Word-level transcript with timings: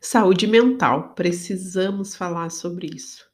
Saúde 0.00 0.46
mental, 0.46 1.14
precisamos 1.14 2.14
falar 2.16 2.50
sobre 2.50 2.88
isso. 2.94 3.28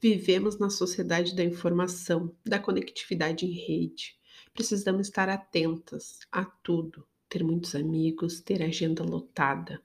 Vivemos 0.00 0.58
na 0.58 0.70
sociedade 0.70 1.34
da 1.34 1.44
informação, 1.44 2.34
da 2.44 2.58
conectividade 2.58 3.46
em 3.46 3.52
rede. 3.52 4.16
Precisamos 4.54 5.08
estar 5.08 5.28
atentas 5.28 6.20
a 6.32 6.44
tudo, 6.44 7.06
ter 7.28 7.44
muitos 7.44 7.74
amigos, 7.74 8.40
ter 8.40 8.62
agenda 8.62 9.04
lotada, 9.04 9.80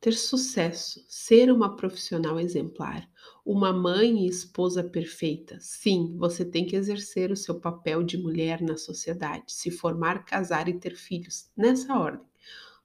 ter 0.00 0.12
sucesso, 0.12 1.04
ser 1.08 1.50
uma 1.52 1.76
profissional 1.76 2.40
exemplar, 2.40 3.08
uma 3.44 3.72
mãe 3.72 4.24
e 4.24 4.28
esposa 4.28 4.82
perfeita. 4.82 5.58
Sim, 5.60 6.16
você 6.16 6.44
tem 6.44 6.66
que 6.66 6.76
exercer 6.76 7.30
o 7.30 7.36
seu 7.36 7.60
papel 7.60 8.02
de 8.02 8.18
mulher 8.18 8.60
na 8.62 8.76
sociedade, 8.76 9.52
se 9.52 9.70
formar, 9.70 10.24
casar 10.24 10.68
e 10.68 10.78
ter 10.78 10.96
filhos, 10.96 11.50
nessa 11.56 11.96
ordem. 11.98 12.26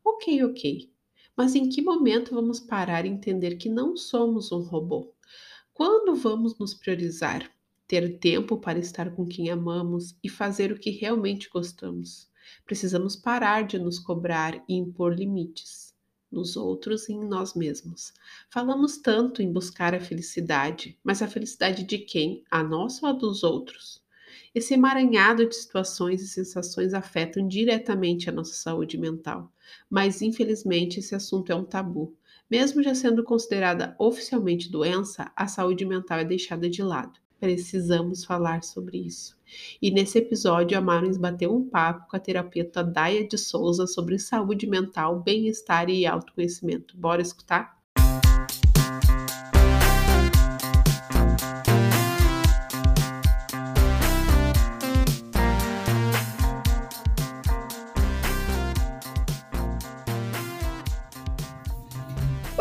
Ok, 0.03 0.43
ok. 0.43 0.92
Mas 1.35 1.55
em 1.55 1.67
que 1.67 1.81
momento 1.81 2.35
vamos 2.35 2.59
parar 2.59 3.05
e 3.05 3.09
entender 3.09 3.55
que 3.55 3.69
não 3.69 3.97
somos 3.97 4.51
um 4.51 4.61
robô? 4.61 5.13
Quando 5.73 6.15
vamos 6.15 6.57
nos 6.59 6.73
priorizar? 6.75 7.51
Ter 7.87 8.19
tempo 8.19 8.57
para 8.57 8.77
estar 8.77 9.15
com 9.15 9.25
quem 9.25 9.49
amamos 9.49 10.15
e 10.23 10.29
fazer 10.29 10.71
o 10.71 10.79
que 10.79 10.91
realmente 10.91 11.49
gostamos. 11.49 12.29
Precisamos 12.65 13.15
parar 13.15 13.63
de 13.63 13.79
nos 13.79 13.97
cobrar 13.97 14.63
e 14.69 14.75
impor 14.75 15.15
limites 15.15 15.93
nos 16.31 16.55
outros 16.55 17.07
e 17.09 17.13
em 17.13 17.25
nós 17.25 17.53
mesmos. 17.55 18.13
Falamos 18.51 18.97
tanto 18.97 19.41
em 19.41 19.51
buscar 19.51 19.95
a 19.95 19.99
felicidade, 19.99 20.99
mas 21.03 21.21
a 21.21 21.27
felicidade 21.27 21.83
de 21.83 21.99
quem? 21.99 22.43
A 22.51 22.63
nossa 22.63 23.05
ou 23.05 23.09
a 23.11 23.13
dos 23.13 23.43
outros? 23.43 24.02
Esse 24.53 24.75
emaranhado 24.75 25.47
de 25.47 25.55
situações 25.55 26.21
e 26.21 26.27
sensações 26.27 26.93
afetam 26.93 27.47
diretamente 27.47 28.29
a 28.29 28.33
nossa 28.33 28.53
saúde 28.53 28.99
mental, 28.99 29.51
mas 29.89 30.21
infelizmente 30.21 30.99
esse 30.99 31.15
assunto 31.15 31.51
é 31.51 31.55
um 31.55 31.65
tabu. 31.65 32.15
Mesmo 32.49 32.83
já 32.83 32.93
sendo 32.93 33.23
considerada 33.23 33.95
oficialmente 33.97 34.71
doença, 34.71 35.31
a 35.35 35.47
saúde 35.47 35.85
mental 35.85 36.19
é 36.19 36.25
deixada 36.25 36.69
de 36.69 36.83
lado. 36.83 37.19
Precisamos 37.39 38.23
falar 38.23 38.63
sobre 38.63 38.99
isso. 38.99 39.35
E 39.81 39.91
nesse 39.91 40.19
episódio, 40.19 40.77
a 40.77 40.81
Marins 40.81 41.17
bateu 41.17 41.53
um 41.53 41.67
papo 41.67 42.07
com 42.07 42.15
a 42.15 42.19
terapeuta 42.19 42.83
Daia 42.83 43.27
de 43.27 43.37
Souza 43.37 43.87
sobre 43.87 44.17
saúde 44.19 44.67
mental, 44.67 45.19
bem-estar 45.19 45.89
e 45.89 46.05
autoconhecimento. 46.05 46.95
Bora 46.95 47.21
escutar? 47.21 47.82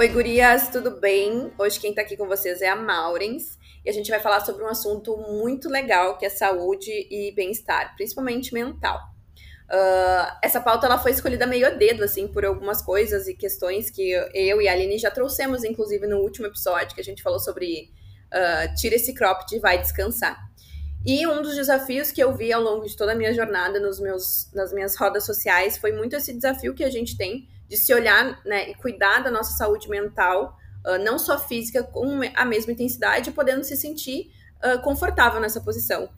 Oi, 0.03 0.09
gurias, 0.09 0.69
tudo 0.69 0.99
bem? 0.99 1.53
Hoje 1.57 1.79
quem 1.79 1.95
tá 1.95 2.03
aqui 2.03 2.17
com 2.17 2.27
vocês 2.27 2.61
é 2.61 2.69
a 2.69 2.75
Maurens 2.75 3.57
e 3.85 3.89
a 3.89 3.93
gente 3.93 4.11
vai 4.11 4.19
falar 4.19 4.41
sobre 4.41 4.65
um 4.65 4.67
assunto 4.67 5.17
muito 5.17 5.69
legal 5.69 6.19
que 6.19 6.27
é 6.27 6.29
saúde 6.29 6.91
e 7.09 7.31
bem-estar, 7.37 7.95
principalmente 7.95 8.53
mental. 8.53 8.99
Uh, 9.71 10.39
essa 10.43 10.61
pauta 10.61 10.87
ela 10.87 10.99
foi 10.99 11.13
escolhida 11.13 11.47
meio 11.47 11.69
a 11.69 11.71
dedo, 11.71 12.03
assim, 12.03 12.27
por 12.27 12.45
algumas 12.45 12.83
coisas 12.83 13.29
e 13.29 13.35
questões 13.35 13.91
que 13.91 14.11
eu 14.35 14.61
e 14.61 14.67
a 14.67 14.73
Aline 14.73 14.99
já 14.99 15.09
trouxemos, 15.09 15.63
inclusive, 15.63 16.05
no 16.09 16.17
último 16.17 16.49
episódio, 16.49 16.97
que 16.97 17.01
a 17.01 17.05
gente 17.05 17.23
falou 17.23 17.39
sobre 17.39 17.89
uh, 18.35 18.75
tira 18.75 18.97
esse 18.97 19.15
cropped 19.15 19.55
e 19.55 19.61
vai 19.61 19.81
descansar. 19.81 20.37
E 21.07 21.25
um 21.29 21.43
dos 21.43 21.55
desafios 21.55 22.11
que 22.11 22.21
eu 22.21 22.35
vi 22.35 22.53
ao 22.53 22.61
longo 22.61 22.85
de 22.85 22.97
toda 22.97 23.13
a 23.13 23.15
minha 23.15 23.33
jornada 23.33 23.79
nos 23.79 24.01
meus, 24.01 24.51
nas 24.53 24.73
minhas 24.73 24.97
rodas 24.97 25.25
sociais 25.25 25.79
foi 25.79 25.93
muito 25.93 26.17
esse 26.17 26.33
desafio 26.33 26.75
que 26.75 26.83
a 26.83 26.91
gente 26.91 27.17
tem 27.17 27.47
de 27.73 27.79
se 27.79 27.95
olhar 27.95 28.39
né, 28.45 28.69
e 28.69 28.75
cuidar 28.75 29.21
da 29.21 29.31
nossa 29.31 29.57
saúde 29.57 29.89
mental, 29.89 30.59
uh, 30.87 31.03
não 31.03 31.19
só 31.19 31.39
física, 31.39 31.83
com 31.83 32.21
a 32.35 32.45
mesma 32.45 32.71
intensidade, 32.71 33.31
podendo 33.31 33.65
se 33.65 33.75
sentir 33.79 34.31
uh, 34.63 34.79
confortável 34.83 35.41
nessa 35.41 35.59
posição. 35.59 36.11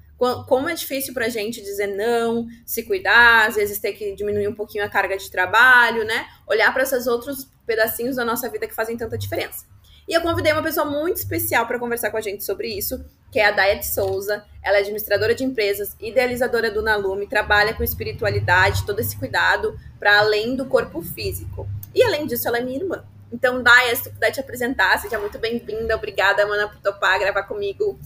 Como 0.49 0.69
é 0.69 0.75
difícil 0.75 1.15
para 1.15 1.27
a 1.27 1.29
gente 1.29 1.63
dizer 1.63 1.87
não, 1.87 2.49
se 2.67 2.83
cuidar, 2.83 3.47
às 3.47 3.55
vezes 3.55 3.79
ter 3.79 3.93
que 3.93 4.17
diminuir 4.17 4.49
um 4.49 4.55
pouquinho 4.55 4.85
a 4.85 4.89
carga 4.89 5.17
de 5.17 5.31
trabalho, 5.31 6.05
né? 6.05 6.27
Olhar 6.47 6.73
para 6.73 6.83
esses 6.83 7.07
outros 7.07 7.49
pedacinhos 7.67 8.17
da 8.17 8.25
nossa 8.25 8.49
vida 8.49 8.67
que 8.67 8.75
fazem 8.75 8.97
tanta 8.97 9.17
diferença. 9.17 9.67
E 10.09 10.15
eu 10.15 10.23
convidei 10.23 10.53
uma 10.53 10.63
pessoa 10.63 10.87
muito 10.87 11.19
especial 11.19 11.67
para 11.67 11.79
conversar 11.79 12.11
com 12.11 12.17
a 12.17 12.21
gente 12.21 12.43
sobre 12.43 12.69
isso, 12.69 13.05
que 13.35 13.41
é 13.41 13.47
a 13.47 13.51
Daya 13.51 13.77
de 13.77 13.85
Souza. 13.85 14.45
Ela 14.63 14.77
é 14.77 14.81
administradora 14.81 15.35
de 15.35 15.43
empresas, 15.43 15.97
idealizadora 15.99 16.71
do 16.71 16.81
Nalume, 16.81 17.27
trabalha 17.27 17.75
com 17.75 17.83
espiritualidade, 17.83 18.87
todo 18.87 19.01
esse 19.01 19.17
cuidado 19.17 19.77
para 19.99 20.21
além 20.21 20.55
do 20.55 20.67
corpo 20.67 21.03
físico. 21.03 21.69
E 21.93 22.01
além 22.05 22.29
disso, 22.29 22.47
ela 22.47 22.59
é 22.59 22.63
minha 22.63 22.79
irmã. 22.79 23.05
Então, 23.33 23.61
Daya, 23.61 23.97
se 23.97 24.05
tu 24.05 24.11
puder 24.11 24.31
te 24.31 24.39
apresentar, 24.39 24.97
seja 25.01 25.19
muito 25.19 25.37
bem-vinda. 25.37 25.97
Obrigada, 25.97 26.47
Mana, 26.47 26.69
por 26.69 26.79
topar 26.81 27.19
gravar 27.19 27.43
comigo. 27.43 27.99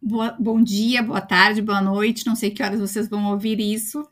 Boa, 0.00 0.34
bom 0.40 0.62
dia, 0.62 1.02
boa 1.02 1.20
tarde, 1.20 1.60
boa 1.60 1.82
noite. 1.82 2.26
Não 2.26 2.34
sei 2.34 2.50
que 2.50 2.62
horas 2.62 2.80
vocês 2.80 3.06
vão 3.06 3.32
ouvir 3.32 3.60
isso. 3.60 4.08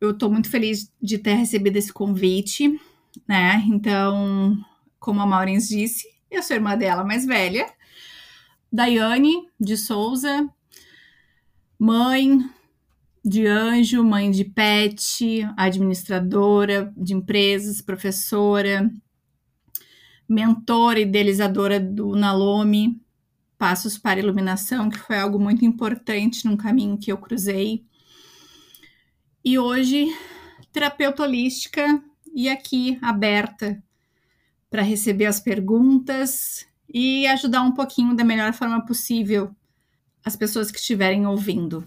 Eu 0.00 0.12
estou 0.12 0.30
muito 0.30 0.48
feliz 0.48 0.92
de 1.02 1.18
ter 1.18 1.34
recebido 1.34 1.76
esse 1.76 1.92
convite, 1.92 2.80
né? 3.26 3.64
Então, 3.66 4.56
como 5.00 5.20
a 5.20 5.26
Maurins 5.26 5.66
disse, 5.66 6.06
eu 6.30 6.40
sou 6.40 6.54
irmã 6.54 6.78
dela 6.78 7.02
mais 7.02 7.26
velha, 7.26 7.66
Daiane 8.76 9.48
de 9.58 9.74
Souza, 9.74 10.46
mãe 11.78 12.38
de 13.24 13.46
anjo, 13.46 14.04
mãe 14.04 14.30
de 14.30 14.44
pet, 14.44 15.48
administradora 15.56 16.92
de 16.94 17.14
empresas, 17.14 17.80
professora, 17.80 18.92
mentora 20.28 20.98
e 20.98 21.04
idealizadora 21.04 21.80
do 21.80 22.14
Nalome, 22.14 23.00
Passos 23.56 23.96
para 23.96 24.20
Iluminação, 24.20 24.90
que 24.90 24.98
foi 24.98 25.16
algo 25.16 25.38
muito 25.38 25.64
importante 25.64 26.44
num 26.44 26.54
caminho 26.54 26.98
que 26.98 27.10
eu 27.10 27.16
cruzei. 27.16 27.82
E 29.42 29.58
hoje, 29.58 30.14
terapeuta 30.70 31.22
holística 31.22 32.04
e 32.34 32.46
aqui 32.46 32.98
aberta 33.00 33.82
para 34.68 34.82
receber 34.82 35.24
as 35.24 35.40
perguntas 35.40 36.66
e 36.92 37.26
ajudar 37.28 37.62
um 37.62 37.72
pouquinho 37.72 38.14
da 38.14 38.24
melhor 38.24 38.52
forma 38.52 38.84
possível 38.84 39.54
as 40.24 40.36
pessoas 40.36 40.70
que 40.70 40.78
estiverem 40.78 41.26
ouvindo. 41.26 41.86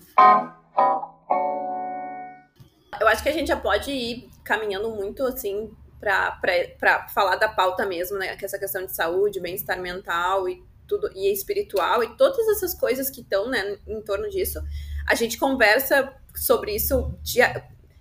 Eu 2.99 3.07
acho 3.07 3.23
que 3.23 3.29
a 3.29 3.33
gente 3.33 3.47
já 3.47 3.57
pode 3.57 3.91
ir 3.91 4.29
caminhando 4.43 4.89
muito 4.91 5.23
assim 5.23 5.69
para 5.99 7.07
falar 7.13 7.35
da 7.35 7.49
pauta 7.49 7.85
mesmo, 7.85 8.17
né? 8.17 8.35
Que 8.35 8.45
é 8.45 8.47
essa 8.47 8.57
questão 8.57 8.85
de 8.85 8.95
saúde, 8.95 9.39
bem-estar 9.39 9.79
mental 9.79 10.47
e 10.47 10.63
tudo 10.87 11.09
e 11.13 11.31
espiritual 11.31 12.03
e 12.03 12.17
todas 12.17 12.47
essas 12.49 12.73
coisas 12.73 13.09
que 13.09 13.21
estão 13.21 13.47
né, 13.49 13.77
em 13.87 14.01
torno 14.01 14.29
disso. 14.29 14.59
A 15.07 15.15
gente 15.15 15.37
conversa 15.37 16.13
sobre 16.35 16.75
isso 16.75 17.13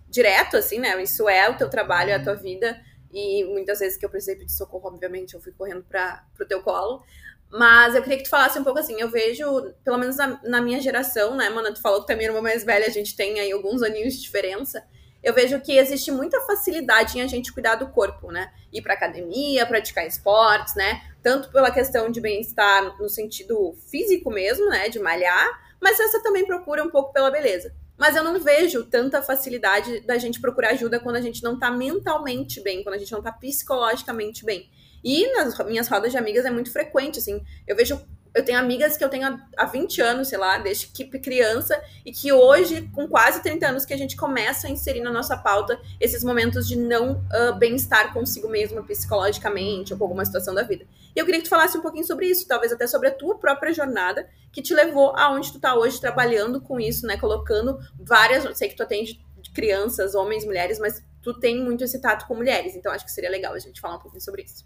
direto, 0.09 0.57
assim, 0.57 0.79
né? 0.79 1.01
Isso 1.03 1.29
é 1.29 1.49
o 1.51 1.57
teu 1.57 1.69
trabalho, 1.69 2.11
é 2.11 2.15
a 2.15 2.23
tua 2.23 2.35
vida. 2.35 2.81
E 3.13 3.45
muitas 3.45 3.79
vezes 3.79 3.97
que 3.97 4.05
eu 4.05 4.11
precisei 4.11 4.37
pedir 4.37 4.53
socorro, 4.53 4.89
obviamente, 4.89 5.35
eu 5.35 5.41
fui 5.41 5.53
correndo 5.53 5.83
para 5.83 6.25
o 6.41 6.45
teu 6.45 6.63
colo. 6.63 7.03
Mas 7.51 7.95
eu 7.95 8.03
queria 8.03 8.19
que 8.19 8.25
tu 8.25 8.31
falasse 8.31 8.59
um 8.59 8.65
pouco 8.65 8.79
assim, 8.79 9.01
eu 9.01 9.09
vejo, 9.09 9.73
pelo 9.83 9.97
menos 9.97 10.17
na, 10.17 10.39
na, 10.45 10.61
minha 10.61 10.81
geração, 10.81 11.35
né, 11.35 11.49
mano, 11.49 11.73
tu 11.73 11.81
falou 11.81 12.01
que 12.01 12.07
tu 12.07 12.11
é 12.11 12.15
minha 12.15 12.29
irmã 12.29 12.43
mais 12.43 12.63
velha, 12.63 12.87
a 12.87 12.91
gente 12.91 13.17
tem 13.17 13.41
aí 13.41 13.51
alguns 13.51 13.83
aninhos 13.83 14.15
de 14.15 14.21
diferença. 14.21 14.85
Eu 15.23 15.35
vejo 15.35 15.61
que 15.61 15.77
existe 15.77 16.13
muita 16.13 16.41
facilidade 16.43 17.19
em 17.19 17.23
a 17.23 17.27
gente 17.27 17.53
cuidar 17.53 17.75
do 17.75 17.89
corpo, 17.89 18.31
né? 18.31 18.53
Ir 18.73 18.83
pra 18.83 18.95
academia, 18.95 19.67
praticar 19.67 20.07
esportes, 20.07 20.75
né? 20.77 21.03
Tanto 21.23 21.51
pela 21.51 21.73
questão 21.73 22.11
de 22.11 22.21
bem-estar 22.21 22.97
no 22.99 23.09
sentido 23.09 23.75
físico 23.91 24.31
mesmo, 24.31 24.69
né? 24.69 24.89
De 24.89 25.01
malhar, 25.01 25.77
mas 25.81 25.99
essa 25.99 26.23
também 26.23 26.47
procura 26.47 26.85
um 26.85 26.91
pouco 26.91 27.13
pela 27.13 27.31
beleza. 27.31 27.75
Mas 27.99 28.15
eu 28.15 28.23
não 28.23 28.39
vejo 28.41 28.85
tanta 28.85 29.21
facilidade 29.21 30.01
da 30.01 30.17
gente 30.17 30.41
procurar 30.41 30.71
ajuda 30.71 31.01
quando 31.01 31.17
a 31.17 31.21
gente 31.21 31.43
não 31.43 31.59
tá 31.59 31.71
mentalmente 31.71 32.61
bem, 32.63 32.83
quando 32.85 32.95
a 32.95 32.99
gente 32.99 33.11
não 33.11 33.21
tá 33.21 33.33
psicologicamente 33.33 34.45
bem. 34.45 34.71
E 35.03 35.27
nas 35.35 35.59
minhas 35.67 35.89
rodas 35.89 36.13
de 36.13 36.19
amigas 36.19 36.45
é 36.45 36.51
muito 36.51 36.73
frequente, 36.73 37.19
assim. 37.19 37.43
Eu 37.67 37.77
vejo 37.77 38.01
eu 38.39 38.45
tenho 38.45 38.59
amigas 38.59 38.97
que 38.97 39.05
eu 39.05 39.09
tenho 39.09 39.41
há 39.57 39.65
20 39.67 40.01
anos, 40.01 40.29
sei 40.29 40.39
lá, 40.39 40.59
desde 40.59 40.87
que 40.87 41.05
criança, 41.19 41.81
e 42.05 42.13
que 42.13 42.33
hoje, 42.33 42.89
com 42.95 43.09
quase 43.09 43.43
30 43.43 43.69
anos, 43.69 43.85
que 43.85 43.93
a 43.93 43.97
gente 43.97 44.17
começa 44.17 44.67
a 44.67 44.71
inserir 44.71 45.01
na 45.01 45.11
nossa 45.11 45.37
pauta 45.37 45.81
esses 46.01 46.23
momentos 46.23 46.69
de 46.69 46.77
não 46.77 47.13
uh, 47.13 47.59
bem-estar 47.59 48.13
consigo 48.13 48.49
mesma 48.49 48.83
psicologicamente 48.83 49.93
ou 49.93 49.99
com 49.99 50.05
alguma 50.05 50.25
situação 50.25 50.55
da 50.55 50.63
vida. 50.63 50.87
E 51.15 51.19
eu 51.19 51.25
queria 51.25 51.41
que 51.41 51.47
tu 51.47 51.51
falasse 51.51 51.77
um 51.77 51.83
pouquinho 51.83 52.07
sobre 52.07 52.27
isso, 52.27 52.47
talvez 52.47 52.73
até 52.73 52.87
sobre 52.87 53.09
a 53.09 53.11
tua 53.11 53.39
própria 53.39 53.73
jornada 53.73 54.29
que 54.53 54.63
te 54.63 54.73
levou 54.73 55.17
aonde 55.17 55.53
tu 55.53 55.59
tá 55.59 55.75
hoje 55.75 56.01
trabalhando 56.01 56.61
com 56.61 56.79
isso, 56.79 57.07
né? 57.07 57.17
Colocando 57.17 57.79
várias. 57.99 58.57
Sei 58.57 58.69
que 58.69 58.77
tu 58.77 58.83
atende 58.83 59.21
crianças, 59.53 60.15
homens, 60.15 60.45
mulheres, 60.45 60.79
mas 60.79 61.03
tu 61.23 61.35
tem 61.35 61.61
muito 61.61 61.83
esse 61.83 62.01
tato 62.01 62.27
com 62.27 62.35
mulheres, 62.35 62.77
então 62.77 62.93
acho 62.93 63.05
que 63.05 63.11
seria 63.11 63.31
legal 63.31 63.53
a 63.55 63.59
gente 63.59 63.81
falar 63.81 63.97
um 63.97 64.01
pouquinho 64.01 64.23
sobre 64.23 64.43
isso. 64.43 64.65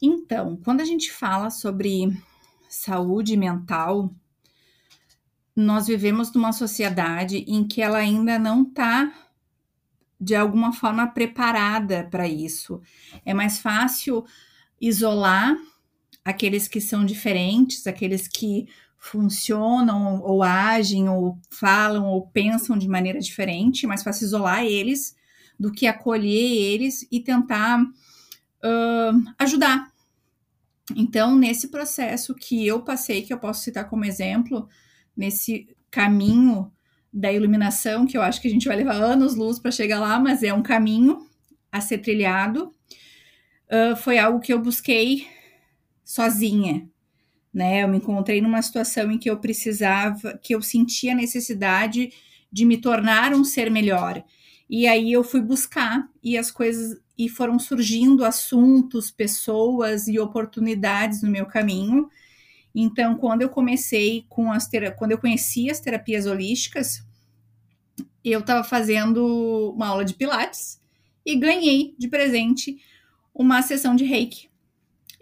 Então, 0.00 0.56
quando 0.64 0.80
a 0.80 0.84
gente 0.84 1.12
fala 1.12 1.50
sobre 1.50 2.16
saúde 2.68 3.36
mental, 3.36 4.14
nós 5.54 5.86
vivemos 5.88 6.32
numa 6.32 6.52
sociedade 6.52 7.44
em 7.48 7.66
que 7.66 7.82
ela 7.82 7.98
ainda 7.98 8.38
não 8.38 8.62
está 8.62 9.12
de 10.20 10.34
alguma 10.34 10.72
forma 10.72 11.06
preparada 11.06 12.06
para 12.10 12.28
isso. 12.28 12.80
É 13.24 13.32
mais 13.32 13.58
fácil 13.58 14.24
isolar 14.80 15.56
aqueles 16.24 16.68
que 16.68 16.80
são 16.80 17.04
diferentes, 17.04 17.86
aqueles 17.86 18.28
que 18.28 18.68
funcionam 18.96 20.20
ou 20.20 20.42
agem 20.42 21.08
ou 21.08 21.38
falam 21.50 22.06
ou 22.06 22.26
pensam 22.28 22.76
de 22.76 22.88
maneira 22.88 23.20
diferente, 23.20 23.84
é 23.84 23.88
mais 23.88 24.02
fácil 24.02 24.26
isolar 24.26 24.64
eles 24.64 25.16
do 25.58 25.72
que 25.72 25.86
acolher 25.86 26.52
eles 26.52 27.06
e 27.10 27.20
tentar 27.20 27.80
uh, 28.64 29.34
ajudar. 29.38 29.92
Então, 30.96 31.36
nesse 31.36 31.68
processo 31.68 32.34
que 32.34 32.66
eu 32.66 32.82
passei, 32.82 33.22
que 33.22 33.32
eu 33.32 33.38
posso 33.38 33.62
citar 33.62 33.88
como 33.88 34.04
exemplo, 34.04 34.68
nesse 35.16 35.68
caminho 35.90 36.72
da 37.12 37.32
iluminação, 37.32 38.06
que 38.06 38.16
eu 38.16 38.22
acho 38.22 38.40
que 38.40 38.48
a 38.48 38.50
gente 38.50 38.68
vai 38.68 38.76
levar 38.76 38.94
anos-luz 38.94 39.58
para 39.58 39.70
chegar 39.70 40.00
lá, 40.00 40.18
mas 40.18 40.42
é 40.42 40.52
um 40.52 40.62
caminho 40.62 41.26
a 41.70 41.80
ser 41.80 41.98
trilhado, 41.98 42.72
uh, 43.70 43.96
foi 43.96 44.18
algo 44.18 44.40
que 44.40 44.52
eu 44.52 44.60
busquei 44.60 45.26
sozinha, 46.04 46.88
né? 47.52 47.82
Eu 47.82 47.88
me 47.88 47.98
encontrei 47.98 48.40
numa 48.40 48.62
situação 48.62 49.10
em 49.10 49.18
que 49.18 49.28
eu 49.28 49.38
precisava, 49.38 50.38
que 50.38 50.54
eu 50.54 50.62
sentia 50.62 51.12
a 51.12 51.16
necessidade 51.16 52.10
de 52.50 52.64
me 52.64 52.78
tornar 52.78 53.34
um 53.34 53.44
ser 53.44 53.70
melhor. 53.70 54.24
E 54.68 54.86
aí 54.86 55.12
eu 55.12 55.24
fui 55.24 55.40
buscar 55.40 56.08
e 56.22 56.36
as 56.36 56.50
coisas 56.50 57.00
e 57.16 57.28
foram 57.28 57.58
surgindo 57.58 58.24
assuntos, 58.24 59.10
pessoas 59.10 60.06
e 60.06 60.18
oportunidades 60.18 61.22
no 61.22 61.30
meu 61.30 61.46
caminho. 61.46 62.08
Então, 62.74 63.16
quando 63.16 63.42
eu 63.42 63.48
comecei 63.48 64.24
com 64.28 64.52
as 64.52 64.68
quando 64.96 65.12
eu 65.12 65.18
conheci 65.18 65.70
as 65.70 65.80
terapias 65.80 66.26
holísticas, 66.26 67.02
eu 68.24 68.40
estava 68.40 68.62
fazendo 68.62 69.72
uma 69.74 69.88
aula 69.88 70.04
de 70.04 70.14
pilates 70.14 70.80
e 71.24 71.34
ganhei 71.34 71.94
de 71.98 72.06
presente 72.06 72.80
uma 73.34 73.62
sessão 73.62 73.96
de 73.96 74.04
Reiki. 74.04 74.48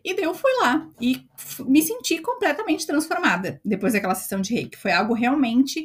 E 0.06 0.14
daí 0.14 0.24
eu 0.24 0.34
fui 0.34 0.52
lá 0.60 0.88
e 1.00 1.26
me 1.66 1.82
senti 1.82 2.20
completamente 2.20 2.86
transformada 2.86 3.60
depois 3.64 3.92
daquela 3.92 4.14
sessão 4.14 4.40
de 4.40 4.54
reiki. 4.54 4.78
Foi 4.78 4.92
algo 4.92 5.12
realmente 5.14 5.84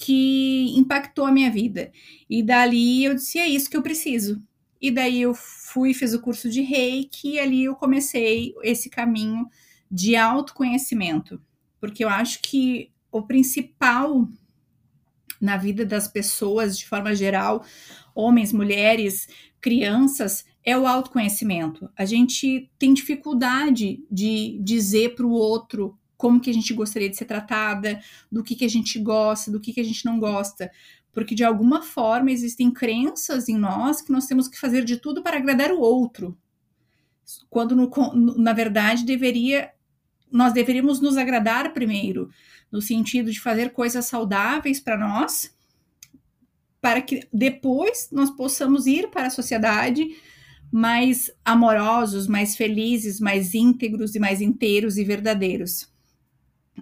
que 0.00 0.72
impactou 0.78 1.26
a 1.26 1.32
minha 1.32 1.50
vida. 1.50 1.92
E 2.28 2.42
dali 2.42 3.04
eu 3.04 3.14
disse: 3.14 3.38
é 3.38 3.46
isso 3.46 3.68
que 3.68 3.76
eu 3.76 3.82
preciso. 3.82 4.42
E 4.80 4.90
daí 4.90 5.20
eu 5.20 5.34
fui, 5.34 5.92
fiz 5.92 6.14
o 6.14 6.22
curso 6.22 6.48
de 6.48 6.62
reiki 6.62 7.32
e 7.32 7.38
ali 7.38 7.64
eu 7.64 7.76
comecei 7.76 8.54
esse 8.62 8.88
caminho 8.88 9.46
de 9.90 10.16
autoconhecimento. 10.16 11.38
Porque 11.78 12.02
eu 12.02 12.08
acho 12.08 12.40
que 12.40 12.90
o 13.12 13.22
principal 13.22 14.26
na 15.38 15.56
vida 15.58 15.84
das 15.84 16.08
pessoas, 16.08 16.78
de 16.78 16.86
forma 16.86 17.14
geral, 17.14 17.62
homens, 18.14 18.52
mulheres, 18.52 19.26
crianças, 19.60 20.44
é 20.64 20.76
o 20.78 20.86
autoconhecimento. 20.86 21.90
A 21.96 22.06
gente 22.06 22.70
tem 22.78 22.94
dificuldade 22.94 24.02
de 24.10 24.58
dizer 24.62 25.14
para 25.14 25.26
o 25.26 25.32
outro 25.32 25.98
como 26.20 26.38
que 26.38 26.50
a 26.50 26.52
gente 26.52 26.74
gostaria 26.74 27.08
de 27.08 27.16
ser 27.16 27.24
tratada, 27.24 27.98
do 28.30 28.44
que, 28.44 28.54
que 28.54 28.66
a 28.66 28.68
gente 28.68 28.98
gosta, 28.98 29.50
do 29.50 29.58
que, 29.58 29.72
que 29.72 29.80
a 29.80 29.84
gente 29.84 30.04
não 30.04 30.20
gosta. 30.20 30.70
Porque 31.10 31.34
de 31.34 31.42
alguma 31.42 31.80
forma 31.80 32.30
existem 32.30 32.70
crenças 32.70 33.48
em 33.48 33.56
nós 33.56 34.02
que 34.02 34.12
nós 34.12 34.26
temos 34.26 34.46
que 34.46 34.60
fazer 34.60 34.84
de 34.84 34.98
tudo 34.98 35.22
para 35.22 35.38
agradar 35.38 35.72
o 35.72 35.80
outro. 35.80 36.36
Quando 37.48 37.74
no, 37.74 37.90
na 38.36 38.52
verdade 38.52 39.04
deveria 39.04 39.70
nós 40.30 40.52
deveríamos 40.52 41.00
nos 41.00 41.16
agradar 41.16 41.72
primeiro, 41.72 42.30
no 42.70 42.80
sentido 42.80 43.32
de 43.32 43.40
fazer 43.40 43.70
coisas 43.70 44.04
saudáveis 44.04 44.78
para 44.78 44.96
nós, 44.96 45.52
para 46.80 47.00
que 47.00 47.26
depois 47.32 48.10
nós 48.12 48.30
possamos 48.30 48.86
ir 48.86 49.10
para 49.10 49.26
a 49.26 49.30
sociedade 49.30 50.06
mais 50.70 51.32
amorosos, 51.44 52.28
mais 52.28 52.54
felizes, 52.54 53.18
mais 53.18 53.54
íntegros 53.54 54.14
e 54.14 54.20
mais 54.20 54.40
inteiros 54.40 54.98
e 54.98 55.02
verdadeiros. 55.02 55.89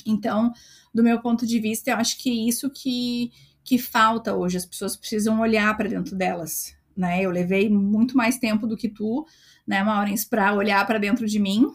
Então, 0.06 0.52
do 0.94 1.02
meu 1.02 1.20
ponto 1.20 1.46
de 1.46 1.58
vista, 1.58 1.90
eu 1.90 1.96
acho 1.96 2.18
que 2.18 2.30
é 2.30 2.48
isso 2.48 2.70
que, 2.70 3.30
que 3.64 3.78
falta 3.78 4.34
hoje. 4.34 4.56
As 4.56 4.66
pessoas 4.66 4.96
precisam 4.96 5.40
olhar 5.40 5.76
para 5.76 5.88
dentro 5.88 6.16
delas. 6.16 6.74
Né? 6.96 7.22
Eu 7.22 7.30
levei 7.30 7.68
muito 7.68 8.16
mais 8.16 8.38
tempo 8.38 8.66
do 8.66 8.76
que 8.76 8.88
tu, 8.88 9.26
né, 9.66 9.82
Maurens, 9.82 10.24
para 10.24 10.54
olhar 10.54 10.84
para 10.86 10.98
dentro 10.98 11.26
de 11.26 11.38
mim, 11.38 11.70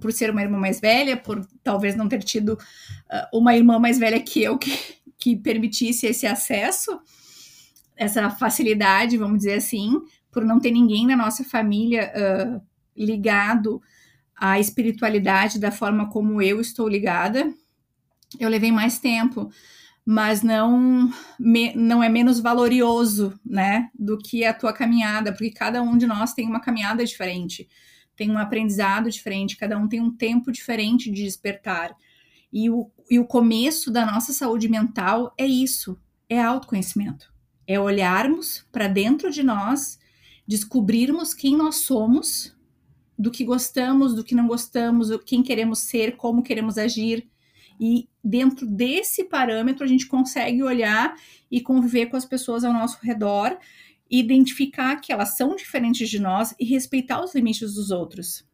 por 0.00 0.12
ser 0.12 0.30
uma 0.30 0.42
irmã 0.42 0.58
mais 0.58 0.80
velha, 0.80 1.16
por 1.16 1.44
talvez 1.62 1.96
não 1.96 2.08
ter 2.08 2.22
tido 2.22 2.50
uh, 2.52 3.38
uma 3.38 3.56
irmã 3.56 3.78
mais 3.78 3.98
velha 3.98 4.20
que 4.20 4.42
eu 4.42 4.58
que, 4.58 4.78
que 5.18 5.34
permitisse 5.34 6.06
esse 6.06 6.26
acesso, 6.26 7.00
essa 7.96 8.30
facilidade, 8.30 9.16
vamos 9.16 9.38
dizer 9.38 9.54
assim, 9.54 9.98
por 10.30 10.44
não 10.44 10.60
ter 10.60 10.70
ninguém 10.70 11.06
na 11.06 11.16
nossa 11.16 11.42
família 11.42 12.12
uh, 12.14 12.62
ligado 12.96 13.80
à 14.38 14.58
espiritualidade 14.58 15.58
da 15.58 15.70
forma 15.70 16.08
como 16.08 16.40
eu 16.40 16.60
estou 16.60 16.88
ligada. 16.88 17.52
Eu 18.38 18.48
levei 18.48 18.70
mais 18.70 18.98
tempo, 18.98 19.50
mas 20.04 20.42
não, 20.42 21.10
me, 21.38 21.74
não 21.74 22.02
é 22.02 22.08
menos 22.08 22.40
valoroso, 22.40 23.38
né, 23.44 23.90
do 23.94 24.16
que 24.16 24.44
a 24.44 24.54
tua 24.54 24.72
caminhada, 24.72 25.32
porque 25.32 25.50
cada 25.50 25.82
um 25.82 25.98
de 25.98 26.06
nós 26.06 26.32
tem 26.32 26.46
uma 26.46 26.60
caminhada 26.60 27.04
diferente, 27.04 27.68
tem 28.16 28.30
um 28.30 28.38
aprendizado 28.38 29.10
diferente, 29.10 29.56
cada 29.56 29.78
um 29.78 29.86
tem 29.86 30.00
um 30.00 30.10
tempo 30.10 30.50
diferente 30.50 31.10
de 31.10 31.24
despertar. 31.24 31.94
E 32.52 32.70
o, 32.70 32.90
e 33.10 33.18
o 33.18 33.26
começo 33.26 33.90
da 33.90 34.06
nossa 34.06 34.32
saúde 34.32 34.68
mental 34.68 35.34
é 35.36 35.46
isso, 35.46 35.98
é 36.28 36.40
autoconhecimento. 36.40 37.32
É 37.66 37.78
olharmos 37.78 38.66
para 38.72 38.88
dentro 38.88 39.30
de 39.30 39.42
nós 39.42 39.98
descobrirmos 40.46 41.34
quem 41.34 41.54
nós 41.54 41.76
somos, 41.76 42.56
do 43.18 43.30
que 43.30 43.44
gostamos, 43.44 44.14
do 44.14 44.22
que 44.22 44.34
não 44.34 44.46
gostamos, 44.46 45.08
quem 45.26 45.42
queremos 45.42 45.80
ser, 45.80 46.16
como 46.16 46.42
queremos 46.42 46.78
agir. 46.78 47.28
E 47.80 48.08
dentro 48.22 48.66
desse 48.66 49.24
parâmetro, 49.24 49.84
a 49.84 49.88
gente 49.88 50.06
consegue 50.06 50.62
olhar 50.62 51.16
e 51.50 51.60
conviver 51.60 52.06
com 52.06 52.16
as 52.16 52.24
pessoas 52.24 52.62
ao 52.62 52.72
nosso 52.72 52.98
redor, 53.02 53.58
identificar 54.10 54.96
que 54.96 55.12
elas 55.12 55.36
são 55.36 55.56
diferentes 55.56 56.08
de 56.08 56.18
nós 56.18 56.54
e 56.58 56.64
respeitar 56.64 57.22
os 57.22 57.34
limites 57.34 57.74
dos 57.74 57.90
outros. 57.90 58.44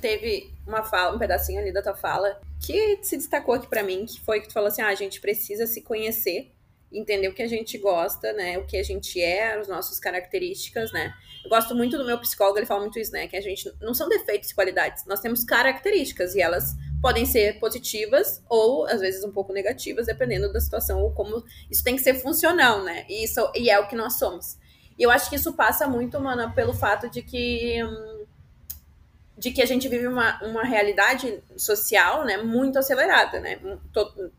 Teve 0.00 0.50
uma 0.66 0.82
fala, 0.82 1.14
um 1.14 1.18
pedacinho 1.18 1.60
ali 1.60 1.72
da 1.72 1.82
tua 1.82 1.94
fala 1.94 2.40
que 2.64 2.98
se 3.02 3.16
destacou 3.16 3.54
aqui 3.54 3.66
para 3.66 3.82
mim, 3.82 4.06
que 4.06 4.20
foi 4.20 4.40
que 4.40 4.48
tu 4.48 4.54
falou 4.54 4.68
assim: 4.68 4.82
ah, 4.82 4.88
a 4.88 4.94
gente 4.94 5.20
precisa 5.20 5.66
se 5.66 5.82
conhecer 5.82 6.52
entender 6.92 7.28
o 7.28 7.34
que 7.34 7.42
a 7.42 7.48
gente 7.48 7.76
gosta, 7.78 8.32
né? 8.32 8.58
O 8.58 8.66
que 8.66 8.76
a 8.76 8.82
gente 8.82 9.20
é, 9.20 9.54
as 9.54 9.68
nossas 9.68 9.98
características, 9.98 10.92
né? 10.92 11.12
Eu 11.44 11.50
gosto 11.50 11.74
muito 11.74 11.96
do 11.98 12.04
meu 12.04 12.18
psicólogo, 12.18 12.58
ele 12.58 12.66
fala 12.66 12.80
muito 12.80 12.98
isso, 12.98 13.12
né? 13.12 13.26
Que 13.26 13.36
a 13.36 13.40
gente 13.40 13.70
não 13.80 13.94
são 13.94 14.08
defeitos 14.08 14.50
e 14.50 14.54
qualidades, 14.54 15.04
nós 15.06 15.20
temos 15.20 15.44
características 15.44 16.34
e 16.34 16.40
elas 16.40 16.74
podem 17.00 17.26
ser 17.26 17.58
positivas 17.60 18.42
ou 18.48 18.86
às 18.86 19.00
vezes 19.00 19.22
um 19.22 19.30
pouco 19.30 19.52
negativas, 19.52 20.06
dependendo 20.06 20.52
da 20.52 20.60
situação 20.60 21.02
ou 21.02 21.12
como 21.12 21.44
isso 21.70 21.84
tem 21.84 21.96
que 21.96 22.02
ser 22.02 22.14
funcional, 22.14 22.82
né? 22.82 23.04
E 23.08 23.24
isso 23.24 23.40
e 23.54 23.70
é 23.70 23.78
o 23.78 23.86
que 23.86 23.96
nós 23.96 24.18
somos. 24.18 24.58
E 24.98 25.02
eu 25.02 25.10
acho 25.10 25.28
que 25.28 25.36
isso 25.36 25.52
passa 25.52 25.86
muito, 25.86 26.18
mano, 26.20 26.54
pelo 26.54 26.72
fato 26.72 27.10
de 27.10 27.22
que 27.22 27.82
hum, 27.84 28.15
de 29.36 29.50
que 29.50 29.60
a 29.60 29.66
gente 29.66 29.86
vive 29.88 30.06
uma, 30.06 30.42
uma 30.42 30.64
realidade 30.64 31.42
social, 31.56 32.24
né, 32.24 32.38
muito 32.38 32.78
acelerada, 32.78 33.38
né, 33.38 33.60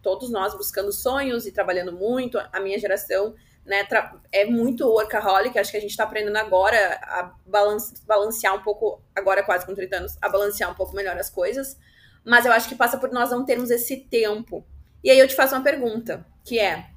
todos 0.02 0.32
nós 0.32 0.56
buscando 0.56 0.92
sonhos 0.92 1.46
e 1.46 1.52
trabalhando 1.52 1.92
muito, 1.92 2.40
a 2.52 2.60
minha 2.60 2.80
geração, 2.80 3.36
né, 3.64 3.88
é 4.32 4.46
muito 4.46 4.88
workaholic, 4.88 5.58
acho 5.60 5.70
que 5.70 5.78
a 5.78 5.82
gente 5.82 5.92
está 5.92 6.04
aprendendo 6.04 6.38
agora 6.38 7.00
a 7.04 7.32
balance, 7.46 7.94
balancear 8.08 8.56
um 8.56 8.64
pouco, 8.64 9.00
agora 9.16 9.44
quase 9.44 9.66
com 9.66 9.76
30 9.76 9.98
anos, 9.98 10.18
a 10.20 10.30
balancear 10.30 10.72
um 10.72 10.76
pouco 10.76 10.96
melhor 10.96 11.16
as 11.18 11.30
coisas, 11.30 11.78
mas 12.26 12.46
eu 12.46 12.52
acho 12.52 12.68
que 12.68 12.76
passa 12.76 12.98
por 12.98 13.12
nós 13.12 13.30
não 13.30 13.46
termos 13.46 13.70
esse 13.70 13.98
tempo. 13.98 14.66
E 15.04 15.12
aí 15.12 15.20
eu 15.20 15.28
te 15.28 15.36
faço 15.36 15.54
uma 15.54 15.64
pergunta, 15.64 16.26
que 16.44 16.60
é, 16.60 16.88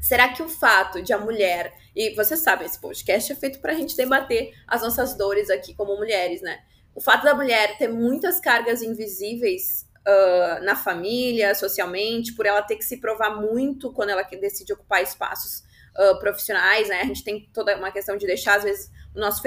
será 0.00 0.28
que 0.28 0.42
o 0.42 0.48
fato 0.48 1.02
de 1.02 1.12
a 1.12 1.18
mulher, 1.18 1.72
e 1.94 2.14
você 2.14 2.36
sabe, 2.36 2.64
esse 2.64 2.80
podcast 2.80 3.32
é 3.32 3.34
feito 3.34 3.58
para 3.58 3.72
a 3.72 3.74
gente 3.74 3.96
debater 3.96 4.54
as 4.66 4.82
nossas 4.82 5.14
dores 5.14 5.50
aqui 5.50 5.74
como 5.74 5.96
mulheres, 5.96 6.40
né, 6.40 6.60
o 6.94 7.00
fato 7.00 7.24
da 7.24 7.34
mulher 7.34 7.76
ter 7.78 7.88
muitas 7.88 8.40
cargas 8.40 8.82
invisíveis 8.82 9.88
uh, 10.06 10.64
na 10.64 10.76
família, 10.76 11.54
socialmente, 11.54 12.34
por 12.34 12.46
ela 12.46 12.62
ter 12.62 12.76
que 12.76 12.84
se 12.84 12.98
provar 12.98 13.30
muito 13.40 13.92
quando 13.92 14.10
ela 14.10 14.22
decide 14.22 14.72
ocupar 14.72 15.02
espaços 15.02 15.64
uh, 15.96 16.18
profissionais, 16.18 16.88
né? 16.88 17.00
A 17.00 17.06
gente 17.06 17.24
tem 17.24 17.48
toda 17.52 17.76
uma 17.76 17.90
questão 17.90 18.16
de 18.16 18.26
deixar, 18.26 18.56
às 18.56 18.64
vezes, 18.64 18.90
o 19.14 19.20
nosso 19.20 19.42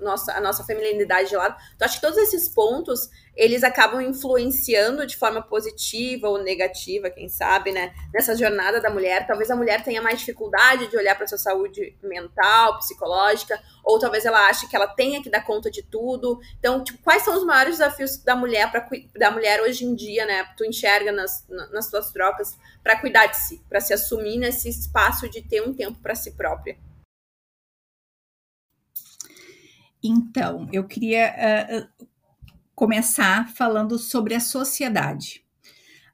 nossa, 0.00 0.32
a 0.32 0.40
nossa 0.40 0.64
feminilidade 0.64 1.28
de 1.28 1.36
lado. 1.36 1.56
Então, 1.74 1.86
acho 1.86 1.96
que 1.96 2.06
todos 2.06 2.18
esses 2.18 2.48
pontos 2.48 3.10
eles 3.36 3.64
acabam 3.64 4.00
influenciando 4.00 5.06
de 5.06 5.16
forma 5.16 5.42
positiva 5.42 6.28
ou 6.28 6.42
negativa, 6.42 7.10
quem 7.10 7.28
sabe, 7.28 7.72
né? 7.72 7.92
Nessa 8.12 8.36
jornada 8.36 8.80
da 8.80 8.90
mulher. 8.90 9.26
Talvez 9.26 9.50
a 9.50 9.56
mulher 9.56 9.82
tenha 9.82 10.00
mais 10.00 10.20
dificuldade 10.20 10.88
de 10.88 10.96
olhar 10.96 11.16
para 11.16 11.26
sua 11.26 11.38
saúde 11.38 11.96
mental, 12.02 12.78
psicológica, 12.78 13.60
ou 13.84 13.98
talvez 13.98 14.24
ela 14.24 14.48
ache 14.48 14.68
que 14.68 14.76
ela 14.76 14.86
tenha 14.86 15.22
que 15.22 15.30
dar 15.30 15.44
conta 15.44 15.70
de 15.70 15.82
tudo. 15.82 16.40
Então, 16.58 16.84
tipo, 16.84 17.02
quais 17.02 17.22
são 17.22 17.36
os 17.36 17.44
maiores 17.44 17.78
desafios 17.78 18.16
da 18.18 18.36
mulher 18.36 18.70
para 18.70 18.88
da 19.16 19.30
mulher 19.30 19.60
hoje 19.62 19.84
em 19.84 19.94
dia, 19.94 20.24
né? 20.26 20.44
Tu 20.56 20.64
enxerga 20.64 21.10
nas, 21.10 21.44
nas 21.48 21.90
tuas 21.90 22.12
trocas 22.12 22.56
para 22.82 23.00
cuidar 23.00 23.26
de 23.26 23.36
si, 23.36 23.60
para 23.68 23.80
se 23.80 23.92
assumir 23.92 24.38
nesse 24.38 24.68
espaço 24.68 25.28
de 25.28 25.42
ter 25.42 25.62
um 25.62 25.74
tempo 25.74 25.98
para 26.00 26.14
si 26.14 26.32
própria. 26.32 26.76
Então, 30.02 30.68
eu 30.70 30.84
queria 30.84 31.88
uh, 31.98 32.06
começar 32.74 33.48
falando 33.48 33.98
sobre 33.98 34.34
a 34.34 34.40
sociedade. 34.40 35.44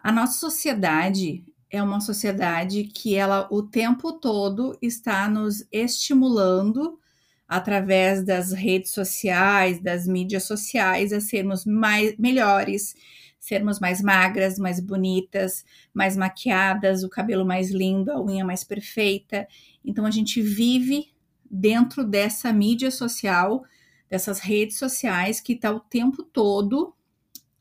A 0.02 0.12
nossa 0.12 0.38
sociedade 0.38 1.44
é 1.70 1.82
uma 1.82 2.00
sociedade 2.00 2.84
que 2.84 3.14
ela 3.14 3.46
o 3.50 3.62
tempo 3.62 4.12
todo 4.12 4.76
está 4.82 5.28
nos 5.28 5.64
estimulando 5.70 6.98
através 7.46 8.24
das 8.24 8.52
redes 8.52 8.92
sociais, 8.92 9.80
das 9.80 10.06
mídias 10.06 10.44
sociais 10.44 11.12
a 11.12 11.20
sermos 11.20 11.64
mais 11.64 12.16
melhores, 12.16 12.94
sermos 13.38 13.80
mais 13.80 14.00
magras, 14.02 14.58
mais 14.58 14.78
bonitas, 14.78 15.64
mais 15.92 16.16
maquiadas, 16.16 17.02
o 17.02 17.08
cabelo 17.08 17.44
mais 17.44 17.70
lindo, 17.70 18.12
a 18.12 18.22
unha 18.22 18.44
mais 18.44 18.62
perfeita. 18.62 19.48
Então 19.84 20.06
a 20.06 20.10
gente 20.10 20.40
vive 20.40 21.08
dentro 21.50 22.04
dessa 22.04 22.52
mídia 22.52 22.90
social 22.90 23.64
dessas 24.10 24.40
redes 24.40 24.76
sociais 24.76 25.40
que 25.40 25.52
está 25.52 25.70
o 25.70 25.80
tempo 25.80 26.22
todo 26.22 26.94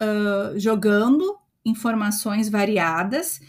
uh, 0.02 0.58
jogando 0.60 1.38
informações 1.64 2.50
variadas 2.50 3.40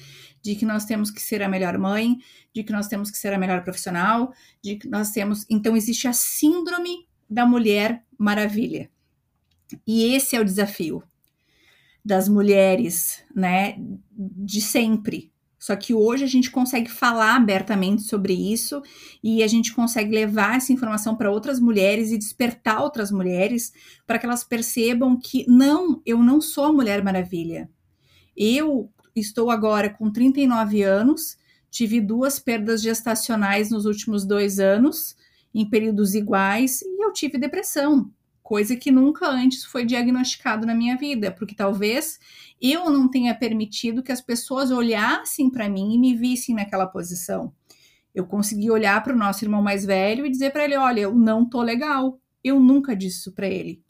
de 0.42 0.54
que 0.54 0.64
nós 0.64 0.84
temos 0.84 1.10
que 1.10 1.20
ser 1.20 1.42
a 1.42 1.48
melhor 1.48 1.78
mãe, 1.78 2.18
de 2.54 2.62
que 2.62 2.72
nós 2.72 2.88
temos 2.88 3.10
que 3.10 3.18
ser 3.18 3.32
a 3.32 3.38
melhor 3.38 3.62
profissional, 3.62 4.32
de 4.62 4.76
que 4.76 4.88
nós 4.88 5.10
temos. 5.10 5.46
Então, 5.48 5.76
existe 5.76 6.08
a 6.08 6.12
síndrome 6.12 7.08
da 7.28 7.46
mulher 7.46 8.04
maravilha. 8.18 8.90
E 9.86 10.14
esse 10.14 10.36
é 10.36 10.40
o 10.40 10.44
desafio 10.44 11.02
das 12.04 12.28
mulheres, 12.28 13.22
né, 13.34 13.76
de 14.10 14.60
sempre, 14.60 15.29
só 15.60 15.76
que 15.76 15.92
hoje 15.92 16.24
a 16.24 16.26
gente 16.26 16.50
consegue 16.50 16.90
falar 16.90 17.36
abertamente 17.36 18.00
sobre 18.02 18.32
isso 18.32 18.82
e 19.22 19.42
a 19.42 19.46
gente 19.46 19.74
consegue 19.74 20.10
levar 20.10 20.56
essa 20.56 20.72
informação 20.72 21.14
para 21.14 21.30
outras 21.30 21.60
mulheres 21.60 22.10
e 22.10 22.16
despertar 22.16 22.80
outras 22.82 23.10
mulheres 23.10 23.70
para 24.06 24.18
que 24.18 24.24
elas 24.24 24.42
percebam 24.42 25.20
que 25.20 25.44
não, 25.46 26.00
eu 26.06 26.16
não 26.22 26.40
sou 26.40 26.64
a 26.64 26.72
Mulher 26.72 27.04
Maravilha. 27.04 27.70
Eu 28.34 28.90
estou 29.14 29.50
agora 29.50 29.90
com 29.90 30.10
39 30.10 30.82
anos, 30.82 31.36
tive 31.70 32.00
duas 32.00 32.38
perdas 32.38 32.80
gestacionais 32.80 33.70
nos 33.70 33.84
últimos 33.84 34.24
dois 34.24 34.58
anos, 34.58 35.14
em 35.54 35.68
períodos 35.68 36.14
iguais, 36.14 36.80
e 36.80 37.04
eu 37.04 37.12
tive 37.12 37.36
depressão 37.36 38.10
coisa 38.50 38.74
que 38.74 38.90
nunca 38.90 39.28
antes 39.28 39.64
foi 39.64 39.84
diagnosticado 39.84 40.66
na 40.66 40.74
minha 40.74 40.96
vida, 40.96 41.30
porque 41.30 41.54
talvez 41.54 42.18
eu 42.60 42.90
não 42.90 43.08
tenha 43.08 43.32
permitido 43.32 44.02
que 44.02 44.10
as 44.10 44.20
pessoas 44.20 44.72
olhassem 44.72 45.48
para 45.48 45.68
mim 45.68 45.94
e 45.94 45.98
me 45.98 46.16
vissem 46.16 46.56
naquela 46.56 46.84
posição. 46.84 47.52
Eu 48.12 48.26
consegui 48.26 48.68
olhar 48.68 49.00
para 49.04 49.14
o 49.14 49.16
nosso 49.16 49.44
irmão 49.44 49.62
mais 49.62 49.84
velho 49.84 50.26
e 50.26 50.30
dizer 50.30 50.50
para 50.50 50.64
ele: 50.64 50.76
olha, 50.76 51.02
eu 51.02 51.14
não 51.14 51.48
tô 51.48 51.62
legal. 51.62 52.20
Eu 52.42 52.58
nunca 52.58 52.96
disse 52.96 53.20
isso 53.20 53.32
para 53.32 53.46
ele. 53.46 53.80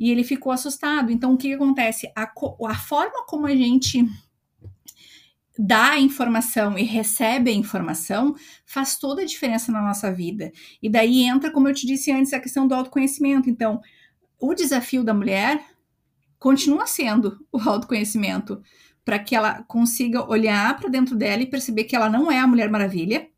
E 0.00 0.10
ele 0.10 0.24
ficou 0.24 0.52
assustado. 0.52 1.12
Então, 1.12 1.34
o 1.34 1.36
que, 1.36 1.48
que 1.48 1.54
acontece? 1.54 2.10
A, 2.16 2.32
a 2.66 2.74
forma 2.76 3.26
como 3.26 3.46
a 3.46 3.54
gente 3.54 4.06
dá 5.58 5.90
a 5.90 6.00
informação 6.00 6.78
e 6.78 6.82
recebe 6.82 7.50
a 7.50 7.54
informação 7.54 8.34
faz 8.64 8.96
toda 8.96 9.20
a 9.20 9.26
diferença 9.26 9.70
na 9.70 9.82
nossa 9.82 10.10
vida. 10.10 10.50
E 10.80 10.88
daí 10.88 11.24
entra, 11.24 11.50
como 11.50 11.68
eu 11.68 11.74
te 11.74 11.86
disse 11.86 12.10
antes, 12.10 12.32
a 12.32 12.40
questão 12.40 12.66
do 12.66 12.74
autoconhecimento. 12.74 13.50
Então, 13.50 13.82
o 14.40 14.54
desafio 14.54 15.02
da 15.02 15.12
mulher 15.12 15.64
continua 16.38 16.86
sendo 16.86 17.44
o 17.52 17.58
autoconhecimento, 17.58 18.62
para 19.04 19.18
que 19.18 19.34
ela 19.34 19.62
consiga 19.64 20.28
olhar 20.28 20.76
para 20.78 20.88
dentro 20.88 21.16
dela 21.16 21.42
e 21.42 21.46
perceber 21.46 21.84
que 21.84 21.96
ela 21.96 22.10
não 22.10 22.30
é 22.30 22.38
a 22.38 22.46
Mulher 22.46 22.70
Maravilha, 22.70 23.28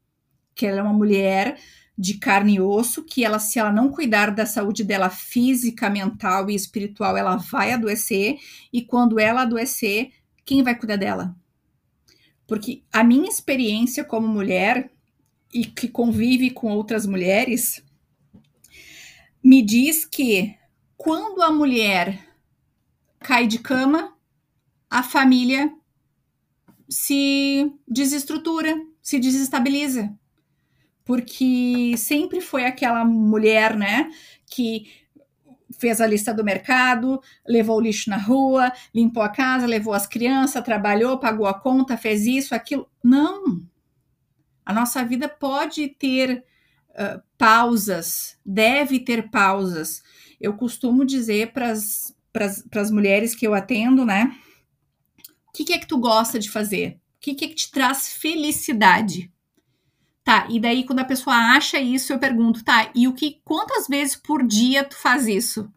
que 0.55 0.67
ela 0.67 0.81
é 0.81 0.83
uma 0.83 0.93
mulher 0.93 1.59
de 1.97 2.15
carne 2.15 2.55
e 2.55 2.61
osso, 2.61 3.05
que 3.05 3.25
ela, 3.25 3.39
se 3.39 3.59
ela 3.59 3.71
não 3.71 3.91
cuidar 3.91 4.31
da 4.31 4.47
saúde 4.47 4.83
dela 4.83 5.11
física, 5.11 5.89
mental 5.91 6.51
e 6.51 6.55
espiritual, 6.55 7.17
ela 7.17 7.37
vai 7.37 7.73
adoecer, 7.73 8.39
e 8.73 8.83
quando 8.83 9.21
ela 9.21 9.43
adoecer, 9.43 10.11
quem 10.45 10.63
vai 10.63 10.75
cuidar 10.75 10.97
dela? 10.97 11.37
Porque 12.47 12.83
a 12.93 13.05
minha 13.05 13.29
experiência 13.29 14.03
como 14.03 14.27
mulher 14.27 14.91
e 15.53 15.65
que 15.65 15.89
convive 15.89 16.51
com 16.51 16.69
outras 16.73 17.07
mulheres 17.07 17.85
me 19.43 19.63
diz 19.63 20.05
que 20.05 20.57
quando 21.03 21.43
a 21.43 21.51
mulher 21.51 22.29
cai 23.21 23.47
de 23.47 23.59
cama, 23.59 24.15
a 24.91 25.03
família 25.03 25.73
se 26.91 27.73
desestrutura, 27.89 28.79
se 29.01 29.19
desestabiliza. 29.19 30.15
Porque 31.03 31.95
sempre 31.97 32.43
foi 32.43 32.67
aquela 32.67 33.03
mulher, 33.03 33.75
né, 33.79 34.11
que 34.45 34.93
fez 35.79 36.03
a 36.03 36.07
lista 36.07 36.35
do 36.35 36.45
mercado, 36.45 37.19
levou 37.49 37.79
o 37.79 37.81
lixo 37.81 38.11
na 38.11 38.19
rua, 38.19 38.71
limpou 38.95 39.23
a 39.23 39.31
casa, 39.31 39.67
levou 39.67 39.95
as 39.95 40.07
crianças, 40.07 40.63
trabalhou, 40.63 41.19
pagou 41.19 41.47
a 41.47 41.59
conta, 41.59 41.97
fez 41.97 42.27
isso, 42.27 42.55
aquilo. 42.55 42.87
Não. 43.03 43.63
A 44.67 44.75
nossa 44.75 45.03
vida 45.03 45.31
pode 45.31 45.89
ter 45.89 46.45
uh, 46.91 47.23
pausas, 47.39 48.37
deve 48.45 49.01
ter 49.01 49.31
pausas, 49.31 50.03
eu 50.41 50.55
costumo 50.55 51.05
dizer 51.05 51.53
para 51.53 51.71
as 51.71 52.91
mulheres 52.91 53.35
que 53.35 53.47
eu 53.47 53.55
atendo, 53.55 54.05
né? 54.05 54.35
O 55.49 55.53
que, 55.53 55.65
que, 55.65 55.73
é 55.73 55.79
que 55.79 55.87
tu 55.87 55.99
gosta 55.99 56.39
de 56.39 56.51
fazer? 56.51 57.01
O 57.17 57.21
que, 57.21 57.35
que 57.35 57.45
é 57.45 57.49
que 57.49 57.55
te 57.55 57.71
traz 57.71 58.09
felicidade? 58.09 59.31
Tá, 60.25 60.47
e 60.49 60.61
daí 60.61 60.85
quando 60.85 61.01
a 61.01 61.05
pessoa 61.05 61.35
acha 61.35 61.81
isso, 61.81 62.13
eu 62.13 62.19
pergunto, 62.19 62.65
tá, 62.65 62.91
e 62.95 63.09
o 63.09 63.13
que 63.13 63.41
quantas 63.45 63.89
vezes 63.89 64.17
por 64.17 64.47
dia 64.47 64.85
tu 64.85 64.97
faz 64.97 65.27
isso? 65.27 65.71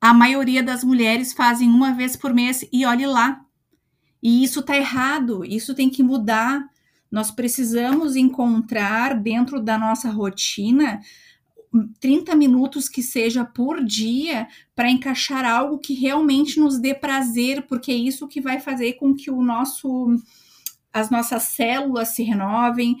A 0.00 0.14
maioria 0.14 0.62
das 0.62 0.82
mulheres 0.82 1.32
fazem 1.32 1.68
uma 1.68 1.92
vez 1.92 2.16
por 2.16 2.32
mês 2.32 2.66
e 2.72 2.86
olhe 2.86 3.06
lá. 3.06 3.44
E 4.22 4.42
isso 4.42 4.62
tá 4.62 4.76
errado, 4.76 5.44
isso 5.44 5.74
tem 5.74 5.90
que 5.90 6.02
mudar. 6.02 6.66
Nós 7.10 7.30
precisamos 7.30 8.16
encontrar 8.16 9.14
dentro 9.14 9.60
da 9.60 9.76
nossa 9.76 10.10
rotina 10.10 11.00
30 12.00 12.34
minutos 12.34 12.88
que 12.88 13.02
seja 13.02 13.44
por 13.44 13.84
dia 13.84 14.48
para 14.74 14.90
encaixar 14.90 15.44
algo 15.44 15.78
que 15.78 15.94
realmente 15.94 16.58
nos 16.58 16.78
dê 16.78 16.94
prazer, 16.94 17.62
porque 17.66 17.92
é 17.92 17.94
isso 17.94 18.26
que 18.26 18.40
vai 18.40 18.60
fazer 18.60 18.94
com 18.94 19.14
que 19.14 19.30
o 19.30 19.42
nosso 19.42 20.16
as 20.92 21.08
nossas 21.08 21.44
células 21.44 22.08
se 22.08 22.24
renovem, 22.24 22.96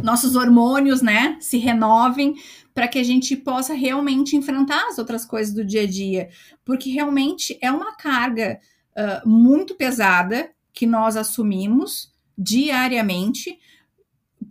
nossos 0.00 0.36
hormônios, 0.36 1.02
né, 1.02 1.36
se 1.40 1.58
renovem 1.58 2.36
para 2.72 2.86
que 2.86 3.00
a 3.00 3.02
gente 3.02 3.36
possa 3.36 3.74
realmente 3.74 4.36
enfrentar 4.36 4.86
as 4.88 4.98
outras 4.98 5.24
coisas 5.24 5.52
do 5.52 5.64
dia 5.64 5.82
a 5.82 5.86
dia, 5.86 6.30
porque 6.64 6.88
realmente 6.90 7.58
é 7.60 7.70
uma 7.70 7.96
carga 7.96 8.60
uh, 8.96 9.28
muito 9.28 9.74
pesada 9.74 10.50
que 10.72 10.86
nós 10.86 11.16
assumimos 11.16 12.12
diariamente 12.38 13.58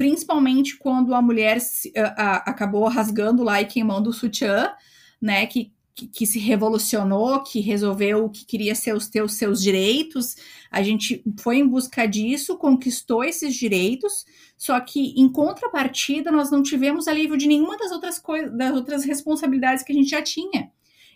principalmente 0.01 0.77
quando 0.77 1.13
a 1.13 1.22
mulher 1.22 1.62
se, 1.62 1.93
a, 1.96 2.08
a, 2.08 2.36
acabou 2.38 2.88
rasgando 2.88 3.43
lá 3.43 3.62
e 3.62 3.65
queimando 3.65 4.10
o 4.10 4.13
sutiã, 4.13 4.74
né, 5.22 5.46
que, 5.46 5.72
que, 5.93 6.08
que, 6.08 6.25
se 6.25 6.39
revolucionou, 6.39 7.43
que 7.43 7.60
resolveu 7.60 8.27
que 8.27 8.43
queria 8.43 8.74
ser 8.74 8.96
os 8.96 9.08
teus 9.08 9.34
seus 9.34 9.62
direitos. 9.62 10.36
A 10.72 10.81
gente 10.81 11.24
foi 11.39 11.58
em 11.58 11.67
busca 11.67 12.08
disso, 12.08 12.58
conquistou 12.58 13.24
esses 13.24 13.53
direitos, 13.53 14.25
só 14.58 14.79
que 14.79 15.13
em 15.15 15.31
contrapartida 15.31 16.31
nós 16.31 16.50
não 16.50 16.63
tivemos 16.63 17.08
alívio 17.08 17.38
de 17.38 17.46
nenhuma 17.46 17.77
das 17.77 17.91
outras 17.91 18.17
coisas, 18.17 18.58
das 18.58 18.74
outras 18.74 19.03
responsabilidades 19.03 19.84
que 19.84 19.91
a 19.91 19.96
gente 19.96 20.10
já 20.10 20.24
tinha. 20.24 20.72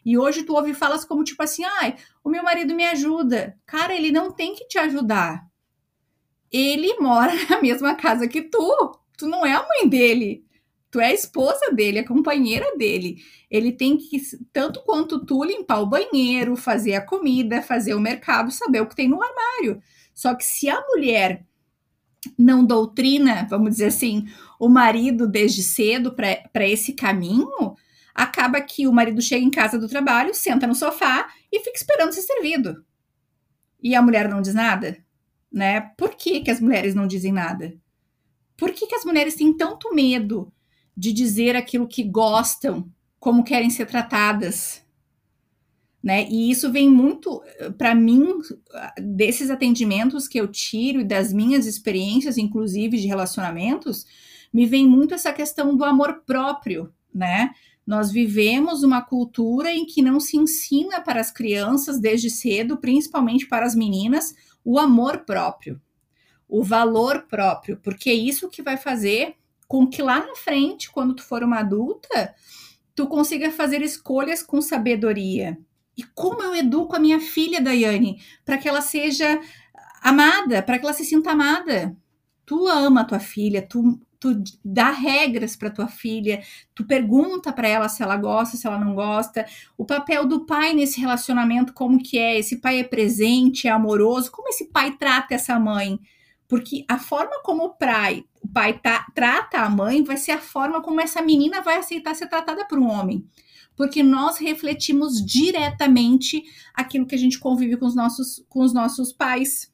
E 0.05 0.15
hoje 0.15 0.43
tu 0.43 0.53
ouve 0.53 0.75
falas 0.75 1.03
como 1.03 1.23
tipo 1.23 1.41
assim, 1.41 1.63
ai, 1.63 1.95
o 2.23 2.29
meu 2.29 2.43
marido 2.43 2.75
me 2.75 2.85
ajuda. 2.85 3.57
Cara, 3.65 3.95
ele 3.95 4.11
não 4.11 4.31
tem 4.31 4.53
que 4.53 4.67
te 4.67 4.77
ajudar 4.77 5.43
ele 6.51 6.95
mora 6.99 7.33
na 7.49 7.61
mesma 7.61 7.95
casa 7.95 8.27
que 8.27 8.41
tu. 8.41 8.99
Tu 9.17 9.27
não 9.27 9.45
é 9.45 9.53
a 9.53 9.65
mãe 9.67 9.87
dele. 9.87 10.45
Tu 10.91 10.99
é 10.99 11.07
a 11.07 11.13
esposa 11.13 11.71
dele, 11.71 11.99
a 11.99 12.07
companheira 12.07 12.77
dele. 12.77 13.17
Ele 13.51 13.71
tem 13.71 13.97
que, 13.97 14.21
tanto 14.53 14.81
quanto 14.83 15.25
tu, 15.25 15.43
limpar 15.43 15.81
o 15.81 15.85
banheiro, 15.85 16.55
fazer 16.55 16.95
a 16.95 17.05
comida, 17.05 17.61
fazer 17.61 17.93
o 17.93 17.99
mercado, 17.99 18.51
saber 18.51 18.81
o 18.81 18.87
que 18.87 18.95
tem 18.95 19.09
no 19.09 19.21
armário. 19.21 19.81
Só 20.13 20.33
que 20.33 20.45
se 20.45 20.69
a 20.69 20.81
mulher 20.87 21.45
não 22.37 22.65
doutrina, 22.65 23.45
vamos 23.49 23.71
dizer 23.71 23.87
assim, 23.87 24.25
o 24.59 24.69
marido 24.69 25.27
desde 25.27 25.61
cedo 25.61 26.15
para 26.15 26.67
esse 26.67 26.93
caminho, 26.93 27.75
acaba 28.13 28.61
que 28.61 28.87
o 28.87 28.93
marido 28.93 29.21
chega 29.21 29.43
em 29.43 29.51
casa 29.51 29.77
do 29.77 29.89
trabalho, 29.89 30.33
senta 30.33 30.65
no 30.65 30.73
sofá 30.73 31.27
e 31.51 31.59
fica 31.59 31.77
esperando 31.77 32.13
ser 32.13 32.21
servido. 32.21 32.85
E 33.83 33.93
a 33.93 34.01
mulher 34.01 34.29
não 34.29 34.41
diz 34.41 34.53
nada, 34.53 34.97
né? 35.55 35.79
Por 35.97 36.15
que, 36.15 36.41
que 36.41 36.51
as 36.51 36.59
mulheres 36.59 36.93
não 36.93 37.07
dizem 37.07 37.31
nada? 37.31 37.73
Por 38.57 38.73
que, 38.73 38.87
que 38.87 38.95
as 38.95 39.05
mulheres 39.05 39.35
têm 39.35 39.55
tanto 39.55 39.95
medo 39.95 40.51
de 40.95 41.13
dizer 41.13 41.55
aquilo 41.55 41.87
que 41.87 42.03
gostam, 42.03 42.91
como 43.21 43.41
querem 43.41 43.69
ser 43.69 43.85
tratadas? 43.85 44.83
Né? 46.03 46.27
E 46.29 46.51
isso 46.51 46.69
vem 46.69 46.89
muito, 46.89 47.41
para 47.77 47.95
mim, 47.95 48.33
desses 48.99 49.49
atendimentos 49.49 50.27
que 50.27 50.37
eu 50.37 50.47
tiro 50.49 50.99
e 50.99 51.05
das 51.05 51.31
minhas 51.31 51.65
experiências, 51.65 52.37
inclusive 52.37 52.97
de 52.97 53.07
relacionamentos, 53.07 54.05
me 54.51 54.65
vem 54.65 54.85
muito 54.85 55.13
essa 55.13 55.31
questão 55.31 55.75
do 55.75 55.85
amor 55.85 56.21
próprio, 56.25 56.93
né? 57.13 57.51
Nós 57.87 58.11
vivemos 58.11 58.83
uma 58.83 59.01
cultura 59.01 59.71
em 59.71 59.85
que 59.85 60.01
não 60.01 60.19
se 60.19 60.37
ensina 60.37 61.01
para 61.01 61.21
as 61.21 61.31
crianças 61.31 61.99
desde 61.99 62.29
cedo, 62.29 62.77
principalmente 62.77 63.47
para 63.47 63.65
as 63.65 63.75
meninas, 63.75 64.33
o 64.65 64.77
amor 64.77 65.19
próprio, 65.19 65.79
o 66.49 66.63
valor 66.63 67.27
próprio, 67.27 67.77
porque 67.77 68.09
é 68.09 68.13
isso 68.13 68.49
que 68.49 68.61
vai 68.61 68.75
fazer 68.75 69.35
com 69.67 69.87
que 69.87 70.01
lá 70.01 70.19
na 70.19 70.35
frente, 70.35 70.91
quando 70.91 71.15
tu 71.15 71.23
for 71.23 71.43
uma 71.43 71.59
adulta, 71.59 72.35
tu 72.93 73.07
consiga 73.07 73.51
fazer 73.51 73.81
escolhas 73.81 74.43
com 74.43 74.61
sabedoria, 74.61 75.57
e 75.97 76.03
como 76.03 76.41
eu 76.41 76.55
educo 76.55 76.95
a 76.95 76.99
minha 76.99 77.19
filha, 77.19 77.61
Daiane, 77.61 78.21
para 78.43 78.57
que 78.57 78.67
ela 78.67 78.81
seja 78.81 79.39
amada, 80.01 80.61
para 80.61 80.77
que 80.77 80.85
ela 80.85 80.93
se 80.93 81.05
sinta 81.05 81.31
amada. 81.31 81.95
Tu 82.45 82.67
ama 82.67 83.01
a 83.01 83.05
tua 83.05 83.19
filha, 83.19 83.61
tu, 83.61 83.99
tu 84.19 84.43
dá 84.63 84.91
regras 84.91 85.55
para 85.55 85.69
tua 85.69 85.87
filha, 85.87 86.43
tu 86.73 86.85
pergunta 86.85 87.51
para 87.53 87.67
ela 87.67 87.89
se 87.89 88.01
ela 88.03 88.17
gosta, 88.17 88.57
se 88.57 88.67
ela 88.67 88.79
não 88.79 88.95
gosta. 88.95 89.45
O 89.77 89.85
papel 89.85 90.25
do 90.25 90.45
pai 90.45 90.73
nesse 90.73 90.99
relacionamento, 90.99 91.73
como 91.73 92.01
que 92.01 92.17
é? 92.17 92.37
Esse 92.37 92.57
pai 92.57 92.79
é 92.79 92.83
presente, 92.83 93.67
é 93.67 93.71
amoroso? 93.71 94.31
Como 94.31 94.49
esse 94.49 94.65
pai 94.65 94.95
trata 94.97 95.35
essa 95.35 95.59
mãe? 95.59 95.99
Porque 96.47 96.85
a 96.87 96.99
forma 96.99 97.41
como 97.43 97.65
o 97.65 97.69
pai, 97.69 98.23
o 98.41 98.47
pai 98.47 98.79
tá, 98.79 99.07
trata 99.15 99.59
a 99.59 99.69
mãe 99.69 100.03
vai 100.03 100.17
ser 100.17 100.31
a 100.31 100.37
forma 100.39 100.81
como 100.81 101.01
essa 101.01 101.21
menina 101.21 101.61
vai 101.61 101.77
aceitar 101.77 102.15
ser 102.15 102.27
tratada 102.27 102.65
por 102.65 102.77
um 102.77 102.89
homem 102.89 103.27
porque 103.75 104.01
nós 104.01 104.37
refletimos 104.37 105.23
diretamente 105.23 106.43
aquilo 106.73 107.05
que 107.05 107.15
a 107.15 107.17
gente 107.17 107.39
convive 107.39 107.77
com 107.77 107.85
os 107.85 107.95
nossos, 107.95 108.43
com 108.47 108.61
os 108.61 108.73
nossos 108.73 109.11
pais. 109.11 109.71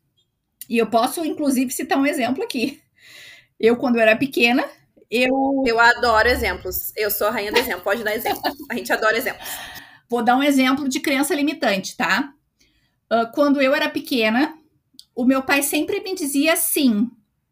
E 0.68 0.78
eu 0.78 0.88
posso, 0.88 1.24
inclusive, 1.24 1.72
citar 1.72 1.98
um 1.98 2.06
exemplo 2.06 2.44
aqui. 2.44 2.82
Eu, 3.62 3.78
quando 3.78 4.00
era 4.00 4.16
pequena, 4.16 4.66
eu. 5.10 5.64
Eu 5.66 5.80
adoro 5.80 6.28
exemplos. 6.28 6.92
Eu 6.98 7.12
sou 7.12 7.28
a 7.28 7.32
rainha 7.32 7.52
do 7.52 7.60
exemplo. 7.60 7.84
Pode 7.84 8.04
dar 8.04 8.16
exemplo. 8.16 8.42
A 8.68 8.76
gente 8.76 8.92
adora 8.92 9.16
exemplos. 9.16 9.48
Vou 10.10 10.24
dar 10.24 10.36
um 10.36 10.44
exemplo 10.44 10.90
de 10.90 11.00
crença 11.00 11.36
limitante, 11.36 11.96
tá? 11.96 12.34
Uh, 13.12 13.32
quando 13.34 13.62
eu 13.62 13.76
era 13.76 13.88
pequena, 13.88 14.58
o 15.14 15.24
meu 15.24 15.44
pai 15.44 15.62
sempre 15.62 16.00
me 16.00 16.16
dizia 16.16 16.56
sim. 16.56 17.10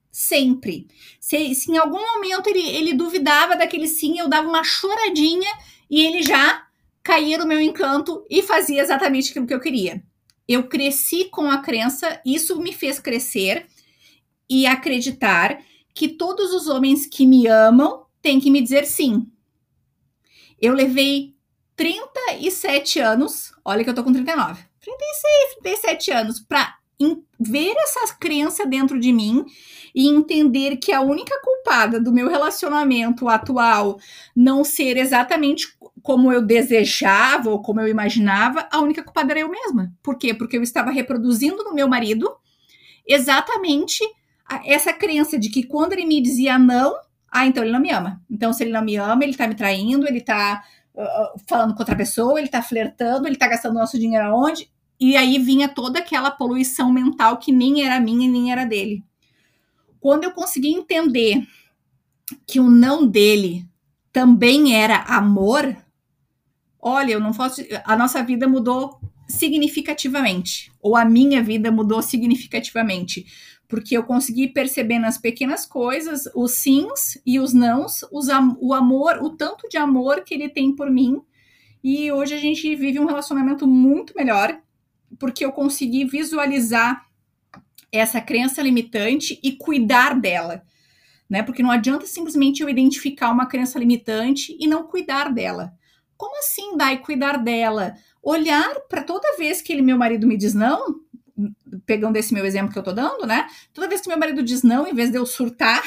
Sempre. 0.10 0.88
Se, 1.20 1.54
se 1.54 1.72
em 1.72 1.78
algum 1.78 2.02
momento 2.02 2.48
ele, 2.48 2.68
ele 2.68 2.94
duvidava 2.94 3.56
daquele 3.56 3.88
sim, 3.88 4.18
eu 4.18 4.28
dava 4.28 4.48
uma 4.48 4.64
choradinha 4.64 5.50
e 5.90 6.02
ele 6.02 6.24
já 6.24 6.66
caía 7.04 7.38
no 7.38 7.46
meu 7.46 7.62
encanto 7.62 8.26
e 8.30 8.42
fazia 8.42 8.82
exatamente 8.82 9.30
aquilo 9.30 9.46
que 9.46 9.54
eu 9.54 9.60
queria. 9.60 10.02
Eu 10.48 10.68
cresci 10.68 11.26
com 11.26 11.50
a 11.52 11.60
crença, 11.60 12.20
isso 12.26 12.60
me 12.60 12.74
fez 12.74 13.00
crescer 13.00 13.68
e 14.50 14.66
acreditar 14.66 15.60
que 15.94 16.08
todos 16.08 16.54
os 16.54 16.68
homens 16.68 17.06
que 17.06 17.26
me 17.26 17.48
amam 17.48 18.06
têm 18.22 18.40
que 18.40 18.52
me 18.52 18.62
dizer 18.62 18.86
sim. 18.86 19.28
Eu 20.62 20.74
levei 20.74 21.36
37 21.76 23.00
anos, 23.00 23.54
olha 23.64 23.84
que 23.84 23.90
eu 23.90 23.96
tô 23.96 24.04
com 24.04 24.12
39, 24.12 24.62
36, 24.82 25.62
37 25.62 26.12
anos 26.12 26.40
para 26.40 26.78
ver 27.40 27.74
essa 27.78 28.14
crença 28.16 28.66
dentro 28.66 29.00
de 29.00 29.14
mim 29.14 29.46
e 29.96 30.08
entender 30.08 30.78
que 30.78 30.92
a 30.92 31.00
única 31.00 31.40
culpada 31.42 32.00
do 32.00 32.12
meu 32.12 32.28
relacionamento 32.28 33.30
atual 33.30 33.98
não 34.36 34.64
ser 34.64 34.98
exatamente 34.98 35.68
como 36.04 36.32
eu 36.32 36.42
desejava 36.42 37.50
ou 37.50 37.62
como 37.62 37.80
eu 37.80 37.88
imaginava, 37.88 38.68
a 38.72 38.82
única 38.82 39.04
culpada 39.04 39.32
era 39.32 39.40
eu 39.40 39.50
mesma. 39.50 39.94
Por 40.04 40.18
quê? 40.18 40.34
Porque 40.34 40.58
eu 40.58 40.64
estava 40.64 40.92
reproduzindo 40.92 41.64
no 41.64 41.74
meu 41.74 41.88
marido 41.88 42.30
exatamente 43.08 44.04
essa 44.66 44.94
crença 44.94 45.38
de 45.38 45.50
que 45.50 45.64
quando 45.64 45.94
ele 45.94 46.06
me 46.06 46.22
dizia 46.22 46.58
não, 46.58 46.96
ah, 47.32 47.46
então 47.46 47.64
ele 47.64 47.72
não 47.72 47.80
me 47.80 47.92
ama. 47.92 48.22
Então, 48.30 48.52
se 48.52 48.64
ele 48.64 48.72
não 48.72 48.84
me 48.84 48.96
ama, 48.96 49.24
ele 49.24 49.36
tá 49.36 49.48
me 49.48 49.56
traindo, 49.56 50.08
ele 50.08 50.22
tá 50.22 50.64
uh, 50.96 51.40
falando 51.48 51.74
com 51.74 51.80
outra 51.80 51.96
pessoa, 51.96 52.40
ele 52.40 52.48
tá 52.48 52.62
flertando, 52.62 53.28
ele 53.28 53.36
tá 53.36 53.48
gastando 53.48 53.76
nosso 53.76 54.00
dinheiro 54.00 54.26
aonde? 54.26 54.70
E 55.00 55.16
aí 55.16 55.38
vinha 55.40 55.70
toda 55.70 56.00
aquela 56.00 56.32
poluição 56.32 56.92
mental 56.92 57.38
que 57.38 57.52
nem 57.52 57.86
era 57.86 58.00
minha 58.00 58.28
e 58.28 58.32
nem 58.32 58.52
era 58.52 58.66
dele. 58.66 59.04
Quando 60.00 60.24
eu 60.24 60.32
consegui 60.32 60.70
entender 60.70 61.48
que 62.46 62.60
o 62.60 62.70
não 62.70 63.08
dele 63.08 63.66
também 64.12 64.76
era 64.76 65.04
amor, 65.04 65.76
olha, 66.82 67.14
eu 67.14 67.20
não 67.20 67.32
posso. 67.32 67.62
A 67.86 67.96
nossa 67.96 68.24
vida 68.24 68.48
mudou 68.48 69.00
significativamente, 69.28 70.72
ou 70.82 70.96
a 70.96 71.06
minha 71.06 71.42
vida 71.42 71.72
mudou 71.72 72.02
significativamente, 72.02 73.26
porque 73.70 73.96
eu 73.96 74.04
consegui 74.04 74.48
perceber 74.48 74.98
nas 74.98 75.20
pequenas 75.20 75.64
coisas 75.64 76.28
os 76.36 76.54
sims 76.54 77.22
e 77.24 77.40
os 77.40 77.54
nãos, 77.54 78.04
os, 78.12 78.28
o 78.60 78.74
amor, 78.74 79.20
o 79.22 79.30
tanto 79.30 79.70
de 79.70 79.78
amor 79.78 80.24
que 80.24 80.34
ele 80.34 80.50
tem 80.50 80.76
por 80.76 80.90
mim. 80.90 81.22
E 81.84 82.12
hoje 82.12 82.34
a 82.34 82.40
gente 82.40 82.76
vive 82.76 83.00
um 83.00 83.06
relacionamento 83.06 83.68
muito 83.68 84.12
melhor, 84.18 84.60
porque 85.20 85.46
eu 85.46 85.52
consegui 85.52 86.04
visualizar 86.04 87.06
essa 87.92 88.20
crença 88.20 88.60
limitante 88.64 89.40
e 89.44 89.52
cuidar 89.52 90.20
dela. 90.20 90.64
Né? 91.30 91.44
Porque 91.44 91.62
não 91.62 91.70
adianta 91.70 92.08
simplesmente 92.08 92.64
eu 92.64 92.70
identificar 92.70 93.30
uma 93.30 93.46
crença 93.46 93.78
limitante 93.78 94.58
e 94.60 94.66
não 94.66 94.88
cuidar 94.88 95.32
dela. 95.32 95.72
Como 96.18 96.40
assim, 96.40 96.76
Dai, 96.76 96.98
cuidar 96.98 97.38
dela? 97.38 97.94
Olhar 98.22 98.80
para 98.90 99.04
toda 99.04 99.38
vez 99.38 99.62
que 99.62 99.72
ele, 99.72 99.84
meu 99.84 99.98
marido 99.98 100.26
me 100.26 100.36
diz 100.36 100.56
não, 100.56 101.02
pegando 101.86 102.18
esse 102.18 102.34
meu 102.34 102.46
exemplo 102.46 102.72
que 102.72 102.80
eu 102.80 102.84
tô 102.84 102.92
dando, 102.92 103.26
né? 103.26 103.48
Toda 103.74 103.88
vez 103.88 104.02
que 104.02 104.10
meu 104.10 104.18
marido 104.18 104.44
diz 104.44 104.64
não, 104.64 104.88
em 104.88 104.94
vez 104.94 105.12
de 105.12 105.18
eu 105.18 105.26
surtar 105.26 105.84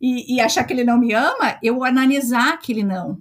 e, 0.00 0.34
e 0.34 0.40
achar 0.40 0.64
que 0.64 0.72
ele 0.72 0.84
não 0.84 0.98
me 0.98 1.12
ama, 1.12 1.58
eu 1.62 1.84
analisar 1.84 2.54
aquele 2.54 2.82
não. 2.82 3.20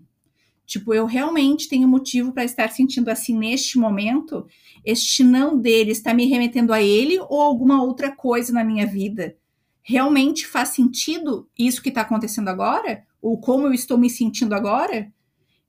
Tipo, 0.65 0.93
eu 0.93 1.05
realmente 1.05 1.69
tenho 1.69 1.87
motivo 1.87 2.31
para 2.31 2.43
estar 2.43 2.71
sentindo 2.71 3.09
assim 3.09 3.37
neste 3.37 3.77
momento. 3.77 4.47
Este 4.83 5.23
não 5.23 5.57
dele 5.57 5.91
está 5.91 6.13
me 6.13 6.25
remetendo 6.25 6.73
a 6.73 6.81
ele 6.81 7.19
ou 7.29 7.39
alguma 7.39 7.83
outra 7.83 8.11
coisa 8.11 8.51
na 8.51 8.63
minha 8.63 8.85
vida? 8.85 9.35
Realmente 9.83 10.47
faz 10.47 10.69
sentido 10.69 11.47
isso 11.57 11.81
que 11.81 11.89
está 11.89 12.01
acontecendo 12.01 12.47
agora? 12.47 13.03
Ou 13.21 13.39
como 13.39 13.67
eu 13.67 13.73
estou 13.73 13.97
me 13.97 14.09
sentindo 14.09 14.55
agora? 14.55 15.11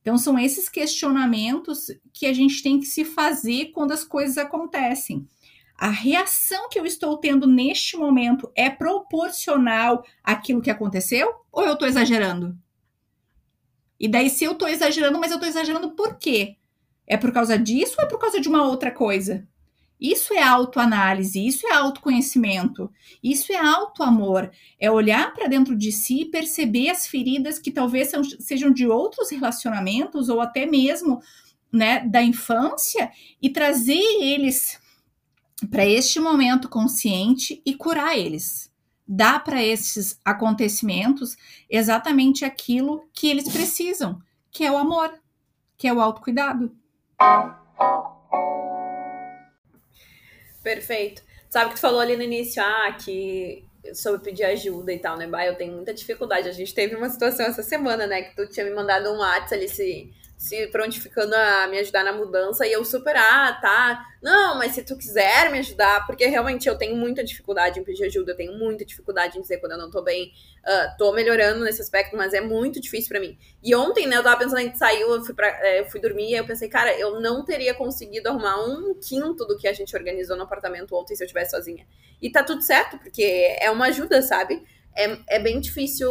Então, 0.00 0.16
são 0.16 0.38
esses 0.38 0.68
questionamentos 0.68 1.88
que 2.12 2.26
a 2.26 2.32
gente 2.32 2.62
tem 2.62 2.78
que 2.78 2.86
se 2.86 3.04
fazer 3.04 3.72
quando 3.72 3.92
as 3.92 4.04
coisas 4.04 4.38
acontecem. 4.38 5.26
A 5.78 5.90
reação 5.90 6.68
que 6.70 6.78
eu 6.78 6.86
estou 6.86 7.18
tendo 7.18 7.46
neste 7.46 7.96
momento 7.96 8.50
é 8.54 8.70
proporcional 8.70 10.04
àquilo 10.24 10.62
que 10.62 10.70
aconteceu? 10.70 11.34
Ou 11.52 11.64
eu 11.66 11.74
estou 11.74 11.86
exagerando? 11.86 12.56
E 14.00 14.08
daí, 14.08 14.30
se 14.30 14.44
eu 14.44 14.52
estou 14.52 14.68
exagerando, 14.68 15.18
mas 15.18 15.30
eu 15.30 15.36
estou 15.36 15.48
exagerando 15.48 15.90
por 15.90 16.16
quê? 16.16 16.56
É 17.06 17.16
por 17.16 17.32
causa 17.32 17.58
disso 17.58 17.96
ou 17.98 18.04
é 18.04 18.08
por 18.08 18.18
causa 18.18 18.40
de 18.40 18.48
uma 18.48 18.64
outra 18.66 18.90
coisa? 18.90 19.46
Isso 19.98 20.34
é 20.34 20.42
autoanálise, 20.42 21.46
isso 21.46 21.66
é 21.66 21.72
autoconhecimento, 21.72 22.90
isso 23.22 23.52
é 23.52 23.56
autoamor. 23.56 24.50
É 24.78 24.90
olhar 24.90 25.32
para 25.32 25.48
dentro 25.48 25.74
de 25.74 25.90
si 25.90 26.22
e 26.22 26.30
perceber 26.30 26.90
as 26.90 27.06
feridas 27.06 27.58
que 27.58 27.70
talvez 27.70 28.08
são, 28.08 28.22
sejam 28.22 28.70
de 28.70 28.86
outros 28.86 29.30
relacionamentos 29.30 30.28
ou 30.28 30.40
até 30.40 30.66
mesmo 30.66 31.22
né, 31.72 32.00
da 32.06 32.22
infância 32.22 33.10
e 33.40 33.48
trazer 33.48 34.02
eles 34.20 34.78
para 35.70 35.86
este 35.86 36.20
momento 36.20 36.68
consciente 36.68 37.62
e 37.64 37.74
curar 37.74 38.16
eles. 38.16 38.70
Dar 39.08 39.42
para 39.42 39.62
esses 39.62 40.20
acontecimentos 40.24 41.36
exatamente 41.70 42.44
aquilo 42.44 43.08
que 43.12 43.28
eles 43.28 43.48
precisam, 43.48 44.20
que 44.50 44.64
é 44.64 44.70
o 44.70 44.76
amor, 44.76 45.12
que 45.78 45.86
é 45.86 45.92
o 45.92 46.00
autocuidado. 46.00 46.74
Perfeito. 50.62 51.22
Sabe 51.48 51.70
que 51.70 51.76
tu 51.76 51.80
falou 51.80 52.00
ali 52.00 52.16
no 52.16 52.22
início, 52.22 52.62
ah, 52.62 52.92
que 52.92 53.64
sobre 53.94 54.20
pedir 54.20 54.44
ajuda 54.44 54.92
e 54.92 54.98
tal, 54.98 55.16
né? 55.16 55.26
Bah, 55.26 55.46
eu 55.46 55.54
tenho 55.54 55.74
muita 55.74 55.94
dificuldade. 55.94 56.48
A 56.48 56.52
gente 56.52 56.74
teve 56.74 56.96
uma 56.96 57.08
situação 57.08 57.46
essa 57.46 57.62
semana, 57.62 58.06
né? 58.06 58.22
Que 58.22 58.34
tu 58.34 58.48
tinha 58.48 58.66
me 58.66 58.74
mandado 58.74 59.10
um 59.12 59.18
WhatsApp 59.18 59.54
ali 59.54 59.68
se, 59.68 60.12
se 60.46 60.68
prontificando 60.68 61.34
a 61.34 61.66
me 61.66 61.78
ajudar 61.78 62.04
na 62.04 62.12
mudança 62.12 62.64
e 62.66 62.72
eu 62.72 62.84
super, 62.84 63.16
ah, 63.16 63.58
tá, 63.60 64.06
não, 64.22 64.58
mas 64.58 64.72
se 64.72 64.82
tu 64.82 64.96
quiser 64.96 65.50
me 65.50 65.58
ajudar, 65.58 66.06
porque 66.06 66.24
realmente 66.26 66.68
eu 66.68 66.78
tenho 66.78 66.94
muita 66.96 67.24
dificuldade 67.24 67.80
em 67.80 67.84
pedir 67.84 68.04
ajuda, 68.04 68.32
eu 68.32 68.36
tenho 68.36 68.56
muita 68.56 68.84
dificuldade 68.84 69.38
em 69.38 69.40
dizer 69.40 69.58
quando 69.58 69.72
eu 69.72 69.78
não 69.78 69.90
tô 69.90 70.02
bem, 70.02 70.32
uh, 70.64 70.96
tô 70.96 71.12
melhorando 71.12 71.64
nesse 71.64 71.82
aspecto, 71.82 72.16
mas 72.16 72.32
é 72.32 72.40
muito 72.40 72.80
difícil 72.80 73.08
para 73.08 73.18
mim. 73.18 73.36
E 73.62 73.74
ontem, 73.74 74.06
né, 74.06 74.16
eu 74.16 74.22
tava 74.22 74.38
pensando, 74.38 74.58
a 74.58 74.62
gente 74.62 74.78
saiu, 74.78 75.14
eu 75.14 75.24
fui, 75.24 75.34
pra, 75.34 75.48
é, 75.66 75.80
eu 75.80 75.86
fui 75.86 76.00
dormir, 76.00 76.30
e 76.30 76.34
eu 76.34 76.46
pensei, 76.46 76.68
cara, 76.68 76.96
eu 76.96 77.20
não 77.20 77.44
teria 77.44 77.74
conseguido 77.74 78.28
arrumar 78.28 78.64
um 78.64 78.94
quinto 78.94 79.44
do 79.44 79.56
que 79.58 79.66
a 79.66 79.72
gente 79.72 79.96
organizou 79.96 80.36
no 80.36 80.44
apartamento 80.44 80.94
ontem 80.94 81.16
se 81.16 81.24
eu 81.24 81.28
tivesse 81.28 81.50
sozinha. 81.50 81.84
E 82.22 82.30
tá 82.30 82.44
tudo 82.44 82.62
certo, 82.62 82.98
porque 82.98 83.56
é 83.60 83.68
uma 83.68 83.86
ajuda, 83.86 84.22
sabe? 84.22 84.62
É, 84.96 85.36
é 85.36 85.38
bem 85.40 85.60
difícil 85.60 86.08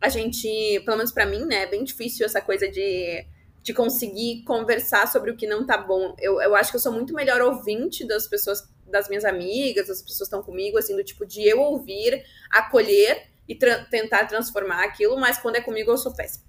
a 0.00 0.08
gente, 0.10 0.80
pelo 0.84 0.98
menos 0.98 1.12
para 1.12 1.24
mim, 1.24 1.46
né, 1.46 1.62
é 1.62 1.66
bem 1.66 1.82
difícil 1.82 2.26
essa 2.26 2.42
coisa 2.42 2.68
de 2.68 3.26
de 3.62 3.74
conseguir 3.74 4.42
conversar 4.44 5.06
sobre 5.06 5.30
o 5.30 5.36
que 5.36 5.46
não 5.46 5.66
tá 5.66 5.76
bom. 5.76 6.14
Eu, 6.18 6.40
eu 6.40 6.54
acho 6.54 6.70
que 6.70 6.76
eu 6.76 6.80
sou 6.80 6.92
muito 6.92 7.14
melhor 7.14 7.40
ouvinte 7.42 8.06
das 8.06 8.26
pessoas, 8.26 8.62
das 8.86 9.08
minhas 9.08 9.24
amigas, 9.24 9.88
das 9.88 10.00
pessoas 10.00 10.18
que 10.18 10.24
estão 10.24 10.42
comigo, 10.42 10.78
assim, 10.78 10.96
do 10.96 11.04
tipo 11.04 11.26
de 11.26 11.46
eu 11.46 11.60
ouvir, 11.60 12.24
acolher 12.50 13.28
e 13.46 13.54
tra 13.54 13.84
tentar 13.84 14.26
transformar 14.26 14.84
aquilo, 14.84 15.18
mas 15.18 15.38
quando 15.38 15.56
é 15.56 15.60
comigo 15.60 15.90
eu 15.90 15.98
sou 15.98 16.14
péssima. 16.14 16.44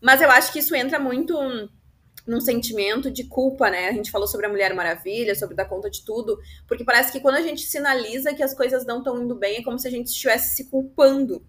Mas 0.00 0.22
eu 0.22 0.30
acho 0.30 0.52
que 0.52 0.58
isso 0.58 0.74
entra 0.74 0.98
muito 0.98 1.34
num 2.26 2.40
sentimento 2.40 3.10
de 3.10 3.24
culpa, 3.24 3.70
né? 3.70 3.88
A 3.88 3.92
gente 3.92 4.10
falou 4.10 4.26
sobre 4.26 4.46
a 4.46 4.48
Mulher 4.48 4.74
Maravilha, 4.74 5.34
sobre 5.34 5.54
dar 5.54 5.66
conta 5.66 5.90
de 5.90 6.04
tudo, 6.04 6.38
porque 6.66 6.84
parece 6.84 7.12
que 7.12 7.20
quando 7.20 7.36
a 7.36 7.42
gente 7.42 7.62
sinaliza 7.62 8.34
que 8.34 8.42
as 8.42 8.54
coisas 8.54 8.86
não 8.86 8.98
estão 8.98 9.22
indo 9.22 9.34
bem, 9.34 9.58
é 9.58 9.62
como 9.62 9.78
se 9.78 9.88
a 9.88 9.90
gente 9.90 10.06
estivesse 10.06 10.56
se 10.56 10.70
culpando. 10.70 11.44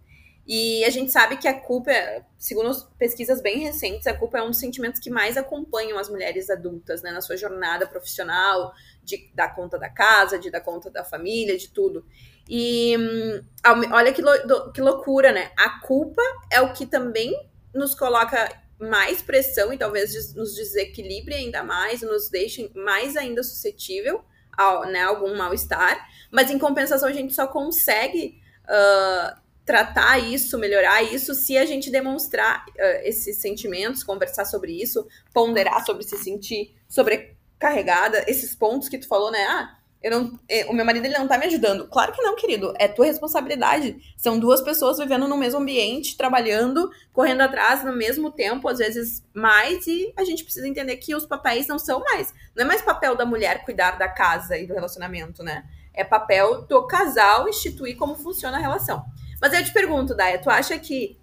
E 0.48 0.84
a 0.84 0.90
gente 0.90 1.12
sabe 1.12 1.38
que 1.38 1.48
a 1.48 1.54
culpa, 1.54 1.92
segundo 2.38 2.72
pesquisas 2.98 3.42
bem 3.42 3.60
recentes, 3.60 4.08
a 4.08 4.14
culpa 4.14 4.40
é 4.40 4.44
um 4.44 4.48
dos 4.48 4.60
sentimentos 4.60 5.00
que 5.00 5.10
mais 5.10 5.38
acompanham 5.38 5.98
as 6.00 6.10
mulheres 6.10 6.50
adultas, 6.50 7.02
né, 7.02 7.12
na 7.12 7.22
sua 7.22 7.38
jornada 7.38 7.88
profissional, 7.88 8.74
de 9.04 9.30
dar 9.34 9.56
conta 9.56 9.78
da 9.78 9.90
casa, 9.90 10.40
de 10.40 10.50
dar 10.50 10.62
conta 10.62 10.90
da 10.90 11.04
família, 11.04 11.58
de 11.58 11.70
tudo. 11.70 12.06
E 12.50 12.98
hum, 12.98 13.46
olha 13.92 14.12
que, 14.12 14.22
lo, 14.22 14.72
que 14.72 14.82
loucura, 14.82 15.32
né? 15.32 15.52
A 15.58 15.80
culpa 15.80 16.22
é 16.52 16.60
o 16.60 16.74
que 16.74 16.86
também 16.86 17.34
nos 17.74 17.96
coloca 17.96 18.50
mais 18.80 19.22
pressão 19.22 19.72
e 19.72 19.78
talvez 19.78 20.34
nos 20.34 20.56
desequilibre 20.56 21.36
ainda 21.36 21.64
mais, 21.64 22.02
nos 22.02 22.30
deixe 22.30 22.72
mais 22.76 23.16
ainda 23.16 23.44
suscetível 23.44 24.24
a 24.58 24.86
né, 24.88 25.04
algum 25.04 25.36
mal-estar. 25.38 26.08
Mas 26.32 26.50
em 26.50 26.58
compensação, 26.58 27.08
a 27.08 27.14
gente 27.14 27.34
só 27.34 27.48
consegue 27.48 28.42
uh, 28.66 29.41
tratar 29.66 30.18
isso, 30.20 30.58
melhorar 30.58 31.04
isso, 31.04 31.34
se 31.34 31.58
a 31.58 31.66
gente 31.66 31.92
demonstrar 31.92 32.66
uh, 32.68 33.02
esses 33.04 33.38
sentimentos, 33.38 34.04
conversar 34.04 34.46
sobre 34.46 34.72
isso, 34.72 35.08
ponderar 35.34 35.86
sobre 35.86 36.04
se 36.04 36.18
sentir 36.18 36.76
sobrecarregada, 36.88 38.26
esses 38.28 38.56
pontos 38.56 38.90
que 38.90 38.98
tu 38.98 39.08
falou, 39.08 39.32
né? 39.32 39.44
Ah, 39.46 39.78
eu 40.02 40.10
não, 40.10 40.40
eh, 40.50 40.66
o 40.68 40.74
meu 40.74 40.84
marido 40.84 41.06
ele 41.06 41.18
não 41.18 41.28
tá 41.28 41.38
me 41.38 41.46
ajudando. 41.46 41.88
Claro 41.88 42.12
que 42.12 42.24
não, 42.24 42.36
querido. 42.36 42.74
É 42.80 42.88
tua 42.88 43.06
responsabilidade. 43.06 43.98
São 44.18 44.40
duas 44.40 44.60
pessoas 44.60 44.98
vivendo 44.98 45.28
no 45.28 45.38
mesmo 45.38 45.60
ambiente, 45.60 46.18
trabalhando, 46.18 46.90
correndo 47.14 47.42
atrás 47.42 47.84
no 47.84 47.96
mesmo 47.96 48.32
tempo, 48.32 48.68
às 48.68 48.80
vezes 48.80 49.24
mais, 49.32 49.86
e 49.86 50.12
a 50.18 50.24
gente 50.24 50.44
precisa 50.44 50.68
entender 50.68 50.98
que 50.98 51.14
os 51.14 51.28
papéis 51.28 51.68
não 51.68 51.78
são 51.78 52.00
mais. 52.00 52.34
Não 52.56 52.64
é 52.64 52.68
mais 52.68 52.82
papel 52.82 53.16
da 53.16 53.28
mulher 53.28 53.64
cuidar 53.64 53.92
da 54.00 54.10
casa 54.10 54.58
e 54.58 54.66
do 54.66 54.74
relacionamento, 54.74 55.44
né? 55.44 55.66
É 55.94 56.04
papel 56.04 56.64
do 56.64 56.88
casal 56.88 57.48
instituir 57.48 57.96
como 57.96 58.16
funciona 58.16 58.58
a 58.58 58.62
relação. 58.62 59.06
Mas 59.42 59.54
eu 59.54 59.64
te 59.64 59.74
pergunto, 59.74 60.16
Daya, 60.16 60.40
tu 60.40 60.50
acha 60.50 60.78
que 60.78 61.20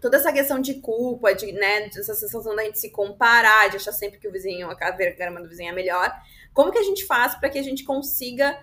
toda 0.00 0.16
essa 0.16 0.32
questão 0.32 0.60
de 0.60 0.74
culpa, 0.80 1.34
de, 1.34 1.52
né, 1.52 1.86
essa 1.88 2.14
sensação 2.14 2.56
da 2.56 2.64
gente 2.64 2.78
se 2.78 2.90
comparar, 2.90 3.68
de 3.68 3.76
achar 3.76 3.92
sempre 3.92 4.18
que 4.18 4.26
o 4.26 4.32
vizinho, 4.32 4.70
a 4.70 4.90
grama 4.90 5.42
do 5.42 5.48
vizinho 5.48 5.70
é 5.70 5.74
melhor, 5.74 6.10
como 6.54 6.72
que 6.72 6.78
a 6.78 6.82
gente 6.82 7.04
faz 7.06 7.34
para 7.34 7.50
que 7.50 7.58
a 7.58 7.62
gente 7.62 7.84
consiga 7.84 8.58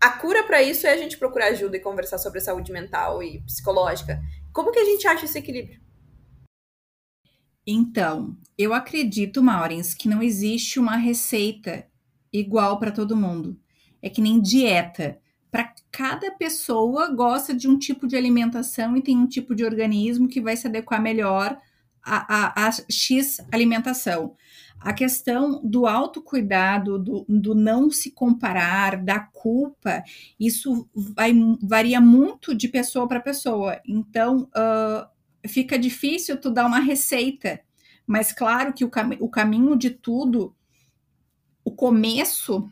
a 0.00 0.10
cura 0.10 0.42
para 0.44 0.62
isso 0.62 0.86
é 0.86 0.92
a 0.92 0.96
gente 0.96 1.18
procurar 1.18 1.48
ajuda 1.48 1.76
e 1.76 1.80
conversar 1.80 2.16
sobre 2.16 2.40
saúde 2.40 2.72
mental 2.72 3.22
e 3.22 3.42
psicológica. 3.42 4.20
Como 4.50 4.72
que 4.72 4.78
a 4.78 4.84
gente 4.84 5.06
acha 5.06 5.26
esse 5.26 5.38
equilíbrio? 5.38 5.78
Então, 7.66 8.36
eu 8.56 8.72
acredito, 8.72 9.42
Maurins, 9.42 9.92
que 9.92 10.08
não 10.08 10.22
existe 10.22 10.80
uma 10.80 10.96
receita 10.96 11.86
igual 12.32 12.78
para 12.78 12.90
todo 12.90 13.16
mundo. 13.16 13.60
É 14.00 14.08
que 14.08 14.22
nem 14.22 14.40
dieta 14.40 15.20
para 15.50 15.72
cada 15.90 16.30
pessoa 16.32 17.08
gosta 17.08 17.52
de 17.52 17.68
um 17.68 17.78
tipo 17.78 18.06
de 18.06 18.16
alimentação 18.16 18.96
e 18.96 19.02
tem 19.02 19.16
um 19.16 19.26
tipo 19.26 19.54
de 19.54 19.64
organismo 19.64 20.28
que 20.28 20.40
vai 20.40 20.56
se 20.56 20.66
adequar 20.66 21.02
melhor 21.02 21.58
a, 22.02 22.62
a, 22.62 22.68
a 22.68 22.70
X 22.88 23.38
alimentação. 23.50 24.36
A 24.78 24.94
questão 24.94 25.60
do 25.62 25.86
autocuidado, 25.86 26.98
do, 26.98 27.26
do 27.28 27.54
não 27.54 27.90
se 27.90 28.10
comparar, 28.10 28.96
da 28.96 29.20
culpa, 29.20 30.02
isso 30.38 30.88
vai, 30.94 31.34
varia 31.60 32.00
muito 32.00 32.54
de 32.54 32.66
pessoa 32.66 33.06
para 33.06 33.20
pessoa. 33.20 33.78
Então, 33.86 34.48
uh, 34.56 35.48
fica 35.48 35.78
difícil 35.78 36.40
tu 36.40 36.50
dar 36.50 36.64
uma 36.64 36.78
receita. 36.78 37.60
Mas 38.06 38.32
claro 38.32 38.72
que 38.72 38.84
o, 38.84 38.88
cam 38.88 39.10
o 39.20 39.28
caminho 39.28 39.76
de 39.76 39.90
tudo, 39.90 40.54
o 41.62 41.70
começo 41.70 42.68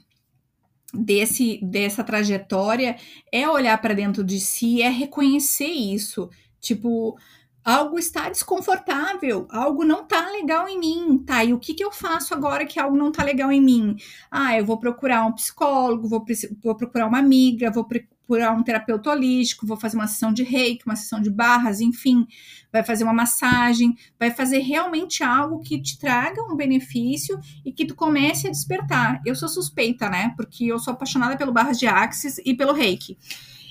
desse 0.93 1.61
dessa 1.63 2.03
trajetória 2.03 2.97
é 3.33 3.49
olhar 3.49 3.79
para 3.81 3.95
dentro 3.95 4.25
de 4.25 4.41
si, 4.41 4.83
é 4.83 4.89
reconhecer 4.89 5.67
isso. 5.67 6.31
Tipo, 6.61 7.17
algo 7.65 7.99
está 7.99 8.29
desconfortável, 8.31 9.47
algo 9.51 9.85
não 9.85 10.07
tá 10.07 10.31
legal 10.31 10.69
em 10.69 10.79
mim, 10.79 11.19
tá? 11.19 11.45
E 11.45 11.53
o 11.53 11.59
que, 11.59 11.75
que 11.75 11.85
eu 11.85 11.93
faço 11.93 12.35
agora 12.35 12.67
que 12.67 12.81
algo 12.81 12.97
não 12.97 13.13
tá 13.13 13.23
legal 13.23 13.53
em 13.53 13.61
mim? 13.61 13.97
Ah, 14.31 14.59
eu 14.59 14.65
vou 14.65 14.79
procurar 14.79 15.27
um 15.27 15.33
psicólogo, 15.33 16.09
vou, 16.09 16.25
vou 16.63 16.75
procurar 16.75 17.07
uma 17.07 17.19
amiga, 17.19 17.71
vou 17.71 17.85
procurar 18.29 18.53
um 18.53 18.63
terapeuta 18.63 19.11
holístico, 19.11 19.67
vou 19.67 19.79
fazer 19.79 19.97
uma 19.97 20.07
sessão 20.07 20.31
de 20.31 20.43
reiki, 20.43 20.85
uma 20.85 20.95
sessão 20.95 21.19
de 21.19 21.31
barras, 21.31 21.81
enfim, 21.81 22.27
vai 22.71 22.85
fazer 22.85 23.03
uma 23.05 23.13
massagem, 23.13 23.97
vai 24.21 24.31
fazer 24.31 24.59
realmente 24.59 25.25
algo 25.25 25.61
que 25.61 25.81
te 25.81 25.99
traga 25.99 26.43
um 26.43 26.55
benefício 26.55 27.41
e 27.65 27.73
que 27.73 27.87
tu 27.87 27.95
comece 27.95 28.47
a 28.47 28.51
despertar. 28.51 29.23
Eu 29.25 29.35
sou 29.35 29.49
suspeita, 29.49 30.11
né? 30.11 30.35
Porque 30.37 30.67
eu 30.67 30.79
sou 30.79 30.93
apaixonada 30.93 31.39
pelo 31.39 31.53
barras 31.53 31.79
de 31.79 31.87
axis 31.87 32.37
e 32.45 32.55
pelo 32.55 32.75
reiki. 32.75 33.17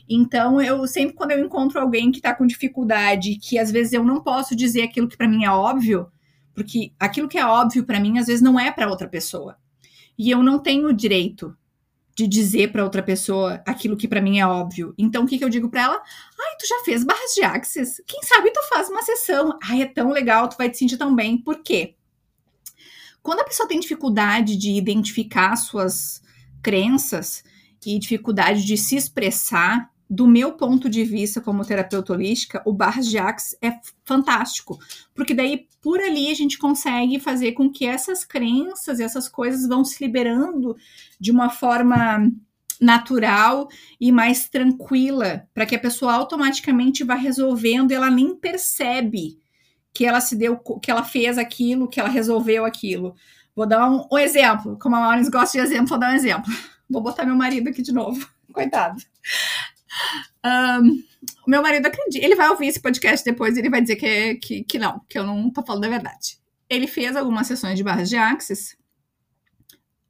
Então, 0.10 0.60
eu 0.60 0.88
sempre 0.88 1.15
quando 1.15 1.32
eu 1.32 1.46
encontro 1.46 1.80
alguém 1.80 2.12
que 2.12 2.20
tá 2.20 2.34
com 2.34 2.48
dificuldade, 2.48 3.36
que 3.36 3.60
às 3.60 3.70
vezes 3.70 3.93
eu 3.93 4.04
não 4.04 4.24
posso 4.24 4.56
dizer 4.56 4.82
aquilo 4.82 5.08
que 5.08 5.17
para 5.17 5.28
mim 5.28 5.46
é 5.46 5.52
óbvio, 5.52 6.08
porque 6.56 6.91
aquilo 7.00 7.28
que 7.28 7.38
é 7.38 7.46
óbvio 7.46 7.86
para 7.86 8.00
mim 8.00 8.17
às 8.17 8.26
vezes 8.26 8.41
não 8.41 8.60
é 8.60 8.72
para 8.72 8.89
outra 8.89 9.08
pessoa. 9.08 9.56
E 10.17 10.32
eu 10.32 10.41
não 10.41 10.58
tenho 10.58 10.88
o 10.88 10.93
direito 10.93 11.56
de 12.17 12.25
dizer 12.25 12.71
para 12.71 12.84
outra 12.84 13.03
pessoa 13.03 13.62
aquilo 13.63 13.95
que 13.95 14.08
para 14.08 14.19
mim 14.19 14.39
é 14.39 14.47
óbvio. 14.47 14.91
Então, 14.97 15.23
o 15.23 15.27
que, 15.27 15.38
que 15.38 15.45
eu 15.45 15.49
digo 15.49 15.69
para 15.69 15.84
ela? 15.84 15.95
Ai, 15.95 16.56
tu 16.60 16.67
já 16.67 16.84
fez 16.84 17.03
barras 17.03 17.36
de 17.36 17.43
axis? 17.43 18.01
Quem 18.08 18.23
sabe 18.23 18.51
tu 18.51 18.60
faz 18.69 18.89
uma 18.89 19.03
sessão. 19.03 19.56
Ai, 19.63 19.84
é 19.84 19.86
tão 19.86 20.10
legal, 20.10 20.49
tu 20.49 20.58
vai 20.58 20.67
te 20.67 20.80
sentir 20.80 20.97
tão 20.97 21.15
bem. 21.15 21.38
Por 21.38 21.62
quê? 21.62 21.93
Quando 23.21 23.41
a 23.41 23.43
pessoa 23.43 23.69
tem 23.69 23.80
dificuldade 23.80 24.58
de 24.58 24.71
identificar 24.71 25.56
suas 25.58 26.19
crenças 26.60 27.43
e 27.86 27.99
dificuldade 27.99 28.65
de 28.65 28.75
se 28.77 28.95
expressar, 28.95 29.91
do 30.10 30.26
meu 30.26 30.54
ponto 30.54 30.89
de 30.89 31.04
vista 31.04 31.41
como 31.41 31.65
terapeuta 31.65 32.13
holística, 32.13 32.62
o 32.65 32.72
Barras 32.72 33.08
de 33.08 33.17
Axis 33.17 33.58
é 33.62 33.78
fantástico, 34.06 34.80
porque 35.13 35.34
daí 35.34 35.67
por 35.82 36.00
ali 36.00 36.32
a 36.32 36.34
gente 36.34 36.58
consegue 36.58 37.20
fazer 37.20 37.52
com 37.54 37.70
que 37.70 37.86
essas 37.86 38.24
crenças 38.24 39.00
essas 39.00 39.28
coisas 39.28 39.67
vão 39.67 39.84
se 39.84 40.04
liberando 40.04 40.76
de 41.20 41.32
uma 41.32 41.50
forma 41.50 42.32
natural 42.80 43.67
e 44.00 44.12
mais 44.12 44.48
tranquila, 44.48 45.48
para 45.54 45.65
que 45.65 45.76
a 45.76 45.80
pessoa 45.80 46.13
automaticamente 46.13 47.04
vá 47.04 47.15
resolvendo 47.15 47.91
ela 47.91 48.10
nem 48.10 48.36
percebe 48.36 49.39
que 49.93 50.06
ela 50.06 50.22
se 50.22 50.36
deu, 50.36 50.58
que 50.82 50.91
ela 50.91 51.04
fez 51.04 51.38
aquilo, 51.38 51.88
que 51.88 52.00
ela 52.00 52.10
resolveu 52.10 52.65
aquilo. 52.65 53.15
Vou 53.56 53.65
dar 53.65 53.89
um, 53.89 54.08
um 54.12 54.17
exemplo, 54.17 54.78
como 54.80 54.96
a 54.96 55.00
Maureen 55.00 55.30
gosta 55.32 55.58
de 55.58 55.63
exemplo, 55.63 55.88
vou 55.88 56.00
dar 56.00 56.12
um 56.12 56.15
exemplo. 56.15 56.54
Vou 56.88 57.02
botar 57.02 57.26
meu 57.26 57.36
marido 57.36 57.67
aqui 57.70 57.82
de 57.82 57.91
novo, 57.91 58.30
coitado. 58.54 59.02
Um, 60.45 61.04
meu 61.47 61.62
marido 61.62 61.86
acredita, 61.88 62.26
ele 62.26 62.36
vai 62.36 62.50
ouvir 62.50 62.67
esse 62.67 62.80
podcast 62.80 63.26
depois 63.26 63.58
ele 63.58 63.69
vai 63.69 63.82
dizer 63.82 63.95
que, 63.95 64.36
que, 64.36 64.63
que 64.63 64.80
não, 64.80 65.02
que 65.10 65.17
eu 65.17 65.26
não 65.26 65.50
tô 65.50 65.63
falando 65.63 65.86
a 65.86 65.89
verdade. 65.89 66.38
Ele 66.69 66.88
fez 66.88 67.15
algumas 67.15 67.47
sessões 67.47 67.78
de 67.78 67.84
barras 67.84 68.10
de 68.10 68.17
axis, 68.17 68.78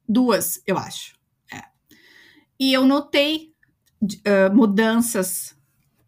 duas, 0.08 0.62
eu 0.66 0.76
acho. 0.76 1.14
É. 1.52 1.62
E 2.58 2.72
eu 2.72 2.84
notei 2.84 3.52
uh, 4.02 4.54
mudanças 4.54 5.56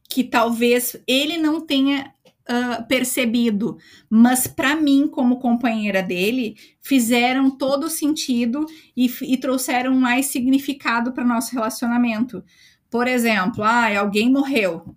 que 0.09 0.25
talvez 0.25 0.97
ele 1.07 1.37
não 1.37 1.61
tenha 1.61 2.13
uh, 2.51 2.87
percebido, 2.89 3.79
mas 4.09 4.49
para 4.49 4.75
mim, 4.75 5.07
como 5.07 5.39
companheira 5.39 6.03
dele, 6.03 6.57
fizeram 6.83 7.51
todo 7.51 7.89
sentido 7.89 8.67
e, 8.97 9.07
e 9.23 9.37
trouxeram 9.37 9.95
mais 9.95 10.27
significado 10.27 11.13
para 11.13 11.25
nosso 11.25 11.53
relacionamento. 11.55 12.43
Por 12.91 13.07
exemplo, 13.07 13.63
ah, 13.63 13.99
alguém 13.99 14.31
morreu. 14.31 14.97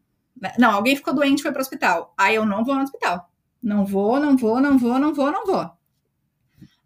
Não, 0.58 0.71
alguém 0.71 0.95
ficou 0.95 1.13
doente 1.13 1.39
e 1.39 1.43
foi 1.43 1.51
para 1.51 1.60
o 1.60 1.62
hospital. 1.62 2.13
Aí 2.17 2.36
eu 2.36 2.45
não 2.45 2.65
vou 2.65 2.75
no 2.75 2.82
hospital. 2.82 3.29
Não 3.62 3.86
vou, 3.86 4.19
não 4.19 4.36
vou, 4.36 4.60
não 4.60 4.77
vou, 4.77 4.99
não 4.99 5.13
vou, 5.13 5.32
não 5.32 5.45
vou. 5.45 5.69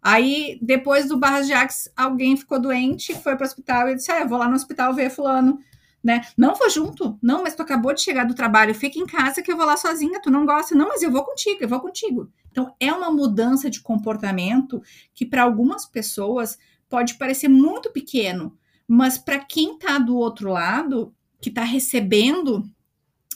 Aí, 0.00 0.58
depois 0.62 1.08
do 1.08 1.18
Barras 1.18 1.46
de 1.46 1.52
Axis, 1.52 1.90
alguém 1.96 2.36
ficou 2.36 2.60
doente, 2.60 3.14
foi 3.14 3.34
para 3.34 3.44
o 3.44 3.46
hospital 3.46 3.88
e 3.88 3.96
disse: 3.96 4.12
Ah, 4.12 4.20
eu 4.20 4.28
vou 4.28 4.38
lá 4.38 4.48
no 4.48 4.54
hospital 4.54 4.94
ver 4.94 5.10
Fulano. 5.10 5.58
Né? 6.02 6.24
Não 6.36 6.54
vou 6.54 6.70
junto. 6.70 7.18
Não, 7.20 7.42
mas 7.42 7.56
tu 7.56 7.62
acabou 7.62 7.92
de 7.92 8.00
chegar 8.00 8.24
do 8.24 8.34
trabalho, 8.34 8.74
fica 8.74 8.98
em 8.98 9.06
casa 9.06 9.42
que 9.42 9.50
eu 9.50 9.56
vou 9.56 9.66
lá 9.66 9.76
sozinha, 9.76 10.20
tu 10.22 10.30
não 10.30 10.46
gosta. 10.46 10.74
Não, 10.74 10.88
mas 10.88 11.02
eu 11.02 11.10
vou 11.10 11.24
contigo, 11.24 11.58
eu 11.60 11.68
vou 11.68 11.80
contigo. 11.80 12.30
Então, 12.50 12.72
é 12.78 12.92
uma 12.92 13.10
mudança 13.10 13.68
de 13.68 13.80
comportamento 13.80 14.80
que 15.12 15.26
para 15.26 15.42
algumas 15.42 15.84
pessoas 15.84 16.56
pode 16.88 17.14
parecer 17.14 17.48
muito 17.48 17.90
pequeno, 17.90 18.56
mas 18.88 19.18
para 19.18 19.38
quem 19.38 19.74
está 19.74 19.98
do 19.98 20.16
outro 20.16 20.50
lado, 20.50 21.14
que 21.42 21.50
está 21.50 21.62
recebendo 21.62 22.64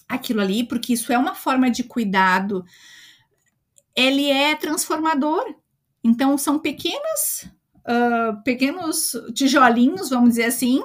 aquilo 0.09 0.41
ali, 0.41 0.65
porque 0.65 0.95
isso 0.95 1.13
é 1.13 1.19
uma 1.19 1.35
forma 1.35 1.71
de 1.71 1.85
cuidado, 1.85 2.65
ele 3.95 4.31
é 4.31 4.55
transformador. 4.57 5.55
Então, 6.03 6.39
são 6.39 6.59
pequenas, 6.59 7.49
uh, 7.87 8.43
pequenos 8.43 9.13
tijolinhos, 9.35 10.09
vamos 10.09 10.31
dizer 10.31 10.45
assim, 10.45 10.83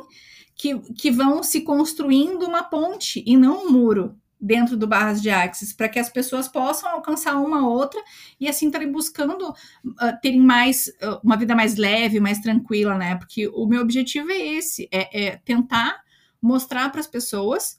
que, 0.54 0.78
que 0.94 1.10
vão 1.10 1.42
se 1.42 1.62
construindo 1.62 2.44
uma 2.44 2.64
ponte 2.64 3.24
e 3.26 3.38
não 3.38 3.66
um 3.66 3.72
muro 3.72 4.20
dentro 4.40 4.78
do 4.78 4.88
Barras 4.88 5.22
de 5.22 5.30
Axis, 5.30 5.74
para 5.74 5.90
que 5.90 6.00
as 6.00 6.10
pessoas 6.10 6.48
possam 6.48 6.90
alcançar 6.90 7.36
uma 7.38 7.68
outra 7.68 8.02
e 8.40 8.48
assim 8.48 8.68
estarem 8.68 8.92
buscando 8.92 9.50
uh, 9.50 10.22
terem 10.22 10.42
mais 10.42 10.88
uh, 11.02 11.20
uma 11.24 11.36
vida 11.36 11.56
mais 11.56 11.76
leve, 11.76 12.20
mais 12.20 12.40
tranquila, 12.40 12.96
né? 12.96 13.16
Porque 13.16 13.48
o 13.48 13.66
meu 13.66 13.82
objetivo 13.82 14.32
é 14.32 14.38
esse, 14.38 14.88
é, 14.92 15.26
é 15.26 15.38
tentar 15.38 16.02
mostrar 16.42 16.90
para 16.92 17.02
as 17.02 17.08
pessoas 17.08 17.78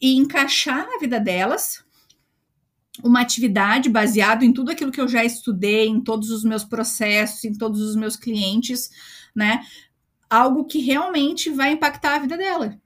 e 0.00 0.16
encaixar 0.16 0.86
na 0.86 0.98
vida 0.98 1.20
delas 1.20 1.84
uma 3.02 3.20
atividade 3.20 3.88
baseado 3.88 4.44
em 4.44 4.52
tudo 4.52 4.70
aquilo 4.70 4.92
que 4.92 5.00
eu 5.00 5.08
já 5.08 5.24
estudei, 5.24 5.86
em 5.86 6.00
todos 6.00 6.30
os 6.30 6.44
meus 6.44 6.64
processos, 6.64 7.44
em 7.44 7.54
todos 7.54 7.80
os 7.80 7.96
meus 7.96 8.16
clientes, 8.16 8.90
né? 9.34 9.60
Algo 10.28 10.64
que 10.64 10.80
realmente 10.80 11.50
vai 11.50 11.72
impactar 11.72 12.16
a 12.16 12.18
vida 12.18 12.36
dela, 12.36 12.78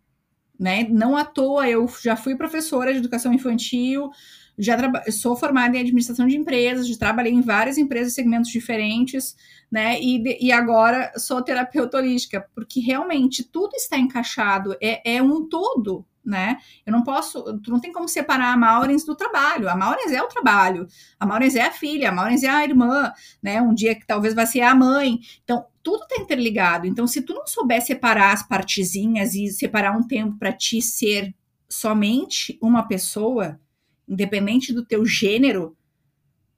né? 0.58 0.86
Não 0.90 1.16
à 1.16 1.24
toa 1.24 1.68
eu 1.68 1.88
já 2.02 2.16
fui 2.16 2.34
professora 2.34 2.92
de 2.92 2.98
educação 2.98 3.32
infantil, 3.32 4.10
já 4.58 4.76
sou 5.12 5.36
formada 5.36 5.76
em 5.76 5.80
administração 5.80 6.26
de 6.26 6.36
empresas, 6.36 6.88
já 6.88 6.98
trabalhei 6.98 7.32
em 7.32 7.40
várias 7.40 7.78
empresas, 7.78 8.14
segmentos 8.14 8.50
diferentes, 8.50 9.36
né? 9.70 10.00
E, 10.00 10.46
e 10.46 10.50
agora 10.50 11.12
sou 11.16 11.40
terapeuta 11.42 11.98
holística, 11.98 12.44
porque 12.54 12.80
realmente 12.80 13.44
tudo 13.44 13.74
está 13.76 13.96
encaixado, 13.96 14.74
é, 14.82 15.16
é 15.16 15.22
um 15.22 15.48
todo, 15.48 16.04
né? 16.28 16.58
Eu 16.84 16.92
não 16.92 17.02
posso, 17.02 17.58
tu 17.60 17.70
não 17.70 17.80
tem 17.80 17.90
como 17.90 18.06
separar 18.06 18.52
a 18.52 18.56
Maurens 18.56 19.04
do 19.04 19.16
trabalho. 19.16 19.68
A 19.68 19.74
Maurens 19.74 20.12
é 20.12 20.22
o 20.22 20.28
trabalho, 20.28 20.86
a 21.18 21.26
Maurens 21.26 21.56
é 21.56 21.62
a 21.62 21.72
filha, 21.72 22.10
a 22.10 22.12
Maurens 22.12 22.42
é 22.42 22.50
a 22.50 22.62
irmã, 22.62 23.10
né? 23.42 23.62
Um 23.62 23.74
dia 23.74 23.94
que 23.94 24.06
talvez 24.06 24.34
vai 24.34 24.46
ser 24.46 24.60
a 24.60 24.74
mãe. 24.74 25.20
Então, 25.42 25.66
tudo 25.82 26.06
tá 26.06 26.16
interligado. 26.20 26.86
Então, 26.86 27.06
se 27.06 27.22
tu 27.22 27.32
não 27.32 27.46
souber 27.46 27.80
separar 27.80 28.34
as 28.34 28.46
partezinhas 28.46 29.34
e 29.34 29.48
separar 29.48 29.96
um 29.96 30.06
tempo 30.06 30.38
para 30.38 30.52
ti 30.52 30.82
ser 30.82 31.34
somente 31.66 32.58
uma 32.62 32.82
pessoa, 32.82 33.58
independente 34.06 34.72
do 34.72 34.84
teu 34.84 35.06
gênero, 35.06 35.76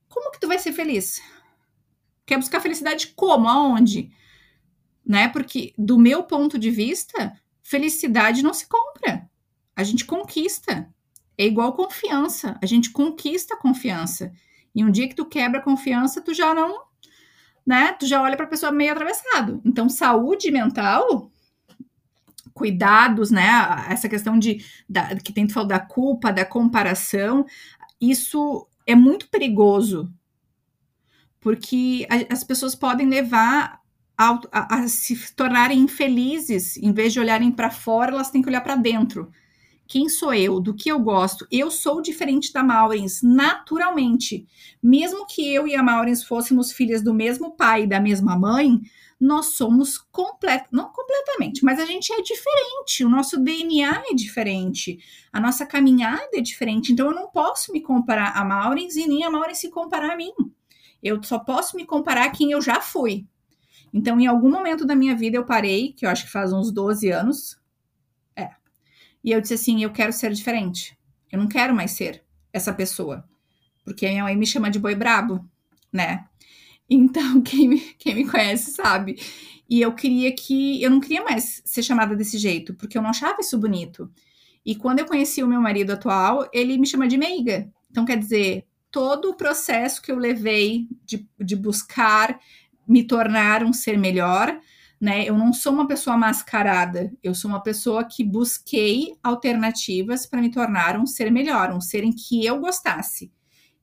como 0.09 0.33
que 0.33 0.41
tu 0.41 0.49
vai 0.49 0.59
ser 0.59 0.73
feliz? 0.73 1.23
Quer 2.27 2.39
buscar 2.39 2.61
felicidade 2.61 3.09
como? 3.15 3.49
Aonde? 3.49 4.11
Né? 5.07 5.29
Porque 5.29 5.73
do 5.79 5.97
meu 5.97 6.25
ponto 6.25 6.59
de 6.59 6.71
vista, 6.71 7.33
felicidade 7.63 8.43
não 8.43 8.53
se 8.53 8.69
compra 8.69 9.30
a 9.81 9.85
gente 9.85 10.05
conquista. 10.05 10.88
É 11.37 11.47
igual 11.47 11.73
confiança. 11.73 12.59
A 12.62 12.66
gente 12.66 12.90
conquista 12.90 13.55
a 13.55 13.57
confiança. 13.57 14.33
E 14.75 14.85
um 14.85 14.90
dia 14.90 15.09
que 15.09 15.14
tu 15.14 15.25
quebra 15.25 15.59
a 15.59 15.62
confiança, 15.62 16.21
tu 16.21 16.35
já 16.35 16.55
não, 16.55 16.83
né? 17.66 17.93
Tu 17.95 18.07
já 18.07 18.23
olha 18.23 18.37
para 18.37 18.47
a 18.47 18.49
pessoa 18.49 18.71
meio 18.71 18.93
atravessado. 18.93 19.61
Então, 19.64 19.88
saúde 19.88 20.51
mental, 20.51 21.31
cuidados, 22.53 23.31
né? 23.31 23.49
Essa 23.88 24.09
questão 24.09 24.38
de 24.38 24.64
da, 24.88 25.16
que 25.16 25.33
tem 25.33 25.49
falar 25.49 25.66
da 25.66 25.81
culpa, 25.81 26.33
da 26.33 26.45
comparação, 26.45 27.47
isso 28.01 28.69
é 28.87 28.95
muito 28.95 29.29
perigoso, 29.29 30.12
porque 31.40 32.07
a, 32.11 32.35
as 32.35 32.45
pessoas 32.45 32.75
podem 32.75 33.09
levar 33.09 33.81
a, 34.16 34.40
a, 34.53 34.75
a, 34.77 34.88
se 34.88 35.35
tornarem 35.35 35.79
infelizes, 35.79 36.77
em 36.77 36.93
vez 36.93 37.12
de 37.12 37.21
olharem 37.21 37.51
para 37.51 37.71
fora, 37.71 38.12
elas 38.12 38.31
têm 38.31 38.43
que 38.43 38.49
olhar 38.49 38.61
para 38.61 38.77
dentro 38.77 39.33
quem 39.90 40.09
sou 40.09 40.33
eu, 40.33 40.61
do 40.61 40.72
que 40.72 40.88
eu 40.88 41.00
gosto. 41.00 41.44
Eu 41.50 41.68
sou 41.68 42.00
diferente 42.00 42.53
da 42.53 42.62
Maurens, 42.62 43.22
naturalmente. 43.22 44.46
Mesmo 44.81 45.26
que 45.26 45.53
eu 45.53 45.66
e 45.66 45.74
a 45.74 45.83
Maurens 45.83 46.22
fôssemos 46.22 46.70
filhas 46.70 47.03
do 47.03 47.12
mesmo 47.12 47.57
pai 47.57 47.83
e 47.83 47.87
da 47.88 47.98
mesma 47.98 48.38
mãe, 48.38 48.81
nós 49.18 49.57
somos 49.57 49.98
complet 49.98 50.64
não 50.70 50.90
completamente, 50.92 51.64
mas 51.64 51.81
a 51.81 51.85
gente 51.85 52.12
é 52.12 52.22
diferente, 52.22 53.05
o 53.05 53.09
nosso 53.09 53.37
DNA 53.37 54.05
é 54.11 54.14
diferente, 54.14 54.98
a 55.33 55.40
nossa 55.40 55.66
caminhada 55.66 56.31
é 56.35 56.40
diferente, 56.40 56.92
então 56.92 57.09
eu 57.09 57.14
não 57.14 57.29
posso 57.29 57.72
me 57.72 57.81
comparar 57.81 58.33
a 58.37 58.44
Maurens 58.44 58.94
e 58.94 59.09
nem 59.09 59.24
a 59.24 59.31
Maurens 59.31 59.59
se 59.59 59.70
comparar 59.70 60.12
a 60.12 60.16
mim. 60.16 60.33
Eu 61.03 61.20
só 61.22 61.40
posso 61.40 61.76
me 61.76 61.85
comparar 61.85 62.26
a 62.26 62.31
quem 62.31 62.53
eu 62.53 62.62
já 62.62 62.81
fui. 62.81 63.26
Então, 63.92 64.20
em 64.20 64.29
algum 64.29 64.50
momento 64.50 64.87
da 64.87 64.94
minha 64.94 65.16
vida 65.16 65.37
eu 65.37 65.44
parei, 65.44 65.92
que 65.92 66.07
eu 66.07 66.11
acho 66.11 66.26
que 66.26 66.31
faz 66.31 66.53
uns 66.53 66.70
12 66.70 67.11
anos, 67.11 67.60
e 69.23 69.33
eu 69.33 69.41
disse 69.41 69.55
assim: 69.55 69.83
eu 69.83 69.91
quero 69.91 70.13
ser 70.13 70.33
diferente. 70.33 70.97
Eu 71.31 71.39
não 71.39 71.49
quero 71.49 71.75
mais 71.75 71.93
ser 71.93 72.23
essa 72.53 72.73
pessoa. 72.73 73.25
Porque 73.85 74.07
a 74.07 74.11
minha 74.11 74.25
mãe 74.25 74.37
me 74.37 74.47
chama 74.47 74.71
de 74.71 74.79
boi 74.79 74.95
brabo, 74.95 75.45
né? 75.93 76.27
Então, 76.89 77.41
quem 77.43 77.69
me, 77.69 77.81
quem 77.99 78.15
me 78.15 78.29
conhece 78.29 78.73
sabe. 78.73 79.19
E 79.69 79.81
eu 79.81 79.93
queria 79.95 80.35
que. 80.35 80.83
Eu 80.83 80.91
não 80.91 81.01
queria 81.01 81.23
mais 81.23 81.63
ser 81.65 81.83
chamada 81.83 82.17
desse 82.17 82.39
jeito, 82.39 82.75
porque 82.75 82.99
eu 82.99 83.03
não 83.03 83.11
achava 83.11 83.41
isso 83.41 83.59
bonito. 83.59 84.11
E 84.65 84.75
quando 84.75 84.99
eu 84.99 85.07
conheci 85.07 85.43
o 85.43 85.49
meu 85.49 85.61
marido 85.61 85.93
atual, 85.93 86.49
ele 86.53 86.77
me 86.77 86.87
chama 86.87 87.09
de 87.09 87.17
meiga. 87.17 87.71
Então, 87.91 88.05
quer 88.05 88.19
dizer, 88.19 88.67
todo 88.91 89.31
o 89.31 89.37
processo 89.37 90.03
que 90.03 90.13
eu 90.13 90.17
levei 90.17 90.87
de, 91.05 91.27
de 91.39 91.57
buscar 91.57 92.39
me 92.87 93.05
tornar 93.05 93.65
um 93.65 93.73
ser 93.73 93.97
melhor, 93.97 94.59
né? 95.01 95.25
Eu 95.25 95.37
não 95.39 95.53
sou 95.53 95.73
uma 95.73 95.87
pessoa 95.87 96.17
mascarada, 96.17 97.11
eu 97.23 97.35
sou 97.35 97.51
uma 97.51 97.63
pessoa 97.63 98.05
que 98.05 98.23
busquei 98.23 99.17
alternativas 99.23 100.27
para 100.27 100.41
me 100.43 100.51
tornar 100.51 100.99
um 100.99 101.07
ser 101.07 101.31
melhor, 101.31 101.73
um 101.73 101.81
ser 101.81 102.05
em 102.05 102.13
que 102.13 102.45
eu 102.45 102.61
gostasse. 102.61 103.33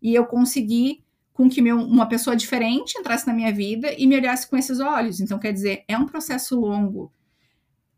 E 0.02 0.14
eu 0.14 0.26
consegui 0.28 1.04
com 1.34 1.50
que 1.50 1.62
meu, 1.62 1.80
uma 1.80 2.08
pessoa 2.08 2.36
diferente 2.36 2.98
entrasse 2.98 3.26
na 3.26 3.34
minha 3.34 3.54
vida 3.54 3.94
e 3.98 4.06
me 4.06 4.16
olhasse 4.16 4.48
com 4.48 4.58
esses 4.58 4.80
olhos. 4.80 5.20
Então, 5.20 5.40
quer 5.40 5.52
dizer, 5.52 5.84
é 5.88 5.98
um 5.98 6.06
processo 6.06 6.60
longo. 6.60 7.12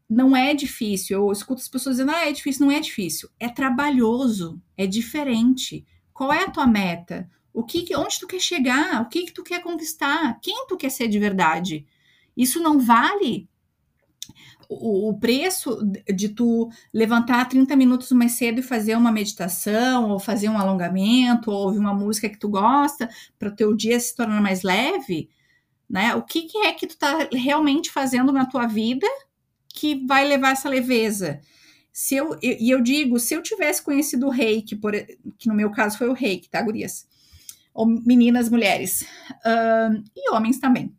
Não 0.10 0.36
é 0.36 0.54
difícil. 0.54 1.20
Eu 1.20 1.32
escuto 1.32 1.62
as 1.62 1.68
pessoas 1.68 1.98
dizendo, 1.98 2.12
ah, 2.12 2.28
é 2.28 2.32
difícil. 2.32 2.66
Não 2.66 2.72
é 2.72 2.80
difícil. 2.80 3.30
É 3.40 3.48
trabalhoso. 3.48 4.62
É 4.76 4.86
diferente. 4.88 5.86
Qual 6.14 6.34
é 6.34 6.44
a 6.44 6.50
tua 6.50 6.68
meta? 6.68 7.30
O 7.54 7.64
que, 7.64 7.96
onde 7.96 8.20
tu 8.20 8.28
quer 8.28 8.42
chegar? 8.42 9.02
O 9.02 9.08
que, 9.08 9.28
que 9.28 9.34
tu 9.34 9.44
quer 9.44 9.62
conquistar? 9.62 10.38
Quem 10.42 10.66
tu 10.68 10.76
quer 10.76 10.90
ser 10.90 11.08
de 11.08 11.20
verdade? 11.20 11.86
Isso 12.40 12.62
não 12.62 12.80
vale 12.80 13.50
o, 14.70 15.18
preço 15.20 15.78
de 16.08 16.30
tu 16.30 16.70
levantar 16.94 17.50
30 17.50 17.76
minutos 17.76 18.10
mais 18.14 18.34
cedo 18.34 18.60
e 18.60 18.64
fazer 18.64 18.96
uma 18.96 19.12
meditação, 19.12 20.12
ou 20.12 20.20
fazer 20.20 20.48
um 20.48 20.58
alongamento, 20.58 21.52
ou 21.52 21.66
ouvir 21.66 21.80
uma 21.80 21.94
música 21.94 22.30
que 22.30 22.38
tu 22.38 22.48
gosta, 22.48 23.10
para 23.38 23.50
o 23.50 23.56
teu 23.56 23.76
dia 23.76 24.00
se 24.00 24.16
tornar 24.16 24.42
mais 24.42 24.64
leve, 24.64 25.30
né? 25.90 26.16
O 26.16 26.22
que, 26.22 26.44
que 26.44 26.60
é 26.60 26.72
que 26.72 26.88
tu 26.88 26.98
tá 26.98 27.28
realmente 27.34 27.92
fazendo 27.92 28.32
na 28.32 28.46
tua 28.46 28.68
vida 28.68 29.08
que 29.68 30.06
vai 30.06 30.26
levar 30.26 30.52
essa 30.52 30.70
leveza? 30.70 31.42
Se 31.92 32.16
eu, 32.16 32.38
e 32.42 32.70
eu 32.70 32.80
digo, 32.80 33.20
se 33.20 33.34
eu 33.34 33.42
tivesse 33.42 33.84
conhecido 33.84 34.28
o 34.28 34.32
reiki, 34.32 34.78
por, 34.78 34.94
que 35.38 35.50
no 35.50 35.56
meu 35.56 35.72
caso 35.72 35.98
foi 35.98 36.08
o 36.08 36.14
reiki, 36.14 36.50
tá, 36.50 36.62
gurias? 36.62 37.06
Ou 37.74 37.86
meninas, 37.86 38.50
mulheres, 38.50 39.02
uh, 39.02 40.04
e 40.16 40.30
homens 40.32 40.60
também 40.60 40.96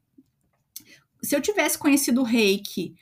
se 1.22 1.34
eu 1.34 1.40
tivesse 1.40 1.78
conhecido 1.78 2.20
o 2.20 2.24
reiki 2.24 2.94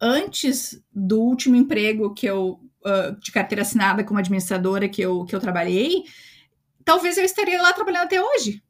antes 0.00 0.82
do 0.92 1.20
último 1.20 1.56
emprego 1.56 2.14
que 2.14 2.26
eu 2.26 2.60
uh, 2.84 3.18
de 3.20 3.32
carteira 3.32 3.62
assinada 3.62 4.04
como 4.04 4.18
administradora 4.18 4.88
que 4.88 5.02
eu, 5.02 5.24
que 5.24 5.34
eu 5.34 5.40
trabalhei, 5.40 6.04
talvez 6.84 7.18
eu 7.18 7.24
estaria 7.24 7.60
lá 7.60 7.72
trabalhando 7.72 8.04
até 8.04 8.22
hoje. 8.22 8.62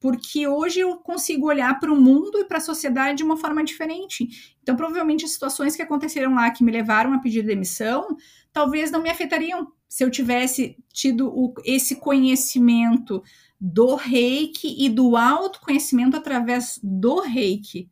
Porque 0.00 0.48
hoje 0.48 0.80
eu 0.80 0.96
consigo 0.96 1.46
olhar 1.46 1.78
para 1.78 1.92
o 1.92 2.00
mundo 2.00 2.38
e 2.38 2.44
para 2.44 2.58
a 2.58 2.60
sociedade 2.60 3.18
de 3.18 3.22
uma 3.22 3.36
forma 3.36 3.62
diferente. 3.62 4.28
Então, 4.60 4.74
provavelmente, 4.74 5.24
as 5.24 5.30
situações 5.30 5.76
que 5.76 5.82
aconteceram 5.82 6.34
lá 6.34 6.50
que 6.50 6.64
me 6.64 6.72
levaram 6.72 7.12
a 7.12 7.20
pedir 7.20 7.44
demissão, 7.44 8.16
talvez 8.52 8.90
não 8.90 9.00
me 9.00 9.08
afetariam 9.08 9.70
se 9.88 10.02
eu 10.02 10.10
tivesse 10.10 10.76
tido 10.92 11.28
o, 11.28 11.54
esse 11.64 11.96
conhecimento 11.96 13.22
do 13.60 13.94
reiki 13.94 14.74
e 14.84 14.88
do 14.88 15.16
autoconhecimento 15.16 16.16
através 16.16 16.80
do 16.82 17.20
reiki 17.20 17.88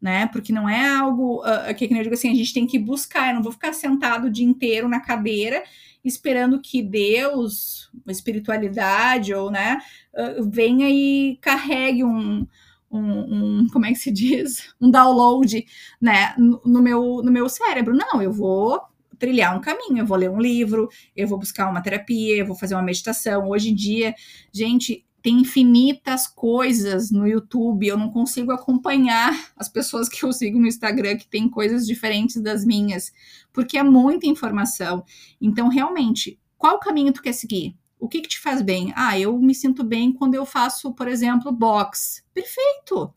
né? 0.00 0.26
Porque 0.28 0.52
não 0.52 0.68
é 0.68 0.88
algo 0.96 1.42
uh, 1.42 1.74
que, 1.74 1.84
eu 1.84 2.02
digo 2.02 2.14
assim, 2.14 2.30
a 2.30 2.34
gente 2.34 2.54
tem 2.54 2.66
que 2.66 2.78
buscar. 2.78 3.28
Eu 3.28 3.36
não 3.36 3.42
vou 3.42 3.52
ficar 3.52 3.72
sentado 3.72 4.26
o 4.26 4.30
dia 4.30 4.46
inteiro 4.46 4.88
na 4.88 5.00
cadeira 5.00 5.62
esperando 6.06 6.60
que 6.60 6.82
Deus, 6.82 7.90
a 8.06 8.12
espiritualidade 8.12 9.34
ou, 9.34 9.50
né, 9.50 9.78
uh, 10.14 10.48
venha 10.48 10.88
e 10.88 11.36
carregue 11.40 12.04
um, 12.04 12.46
um, 12.90 13.00
um, 13.00 13.66
como 13.72 13.86
é 13.86 13.88
que 13.90 13.98
se 13.98 14.10
diz? 14.10 14.74
Um 14.80 14.90
download, 14.90 15.66
né, 16.00 16.34
no, 16.38 16.60
no, 16.64 16.82
meu, 16.82 17.22
no 17.22 17.32
meu 17.32 17.48
cérebro. 17.48 17.94
Não, 17.94 18.22
eu 18.22 18.32
vou 18.32 18.80
trilhar 19.18 19.56
um 19.56 19.60
caminho, 19.60 19.98
eu 19.98 20.06
vou 20.06 20.16
ler 20.16 20.30
um 20.30 20.38
livro, 20.38 20.88
eu 21.16 21.26
vou 21.26 21.38
buscar 21.38 21.70
uma 21.70 21.82
terapia, 21.82 22.36
eu 22.36 22.46
vou 22.46 22.54
fazer 22.54 22.74
uma 22.74 22.82
meditação. 22.82 23.48
Hoje 23.48 23.70
em 23.70 23.74
dia, 23.74 24.14
gente, 24.52 25.05
tem 25.26 25.40
infinitas 25.40 26.28
coisas 26.28 27.10
no 27.10 27.26
YouTube, 27.26 27.84
eu 27.84 27.98
não 27.98 28.12
consigo 28.12 28.52
acompanhar 28.52 29.50
as 29.56 29.68
pessoas 29.68 30.08
que 30.08 30.24
eu 30.24 30.32
sigo 30.32 30.56
no 30.56 30.68
Instagram 30.68 31.16
que 31.16 31.26
tem 31.26 31.48
coisas 31.48 31.84
diferentes 31.84 32.40
das 32.40 32.64
minhas, 32.64 33.12
porque 33.52 33.76
é 33.76 33.82
muita 33.82 34.28
informação. 34.28 35.04
Então, 35.40 35.66
realmente, 35.66 36.38
qual 36.56 36.78
caminho 36.78 37.12
tu 37.12 37.20
quer 37.20 37.32
seguir? 37.32 37.76
O 37.98 38.06
que, 38.06 38.20
que 38.20 38.28
te 38.28 38.38
faz 38.38 38.62
bem? 38.62 38.92
Ah, 38.94 39.18
eu 39.18 39.36
me 39.36 39.52
sinto 39.52 39.82
bem 39.82 40.12
quando 40.12 40.36
eu 40.36 40.46
faço, 40.46 40.94
por 40.94 41.08
exemplo, 41.08 41.50
box. 41.50 42.22
Perfeito! 42.32 43.12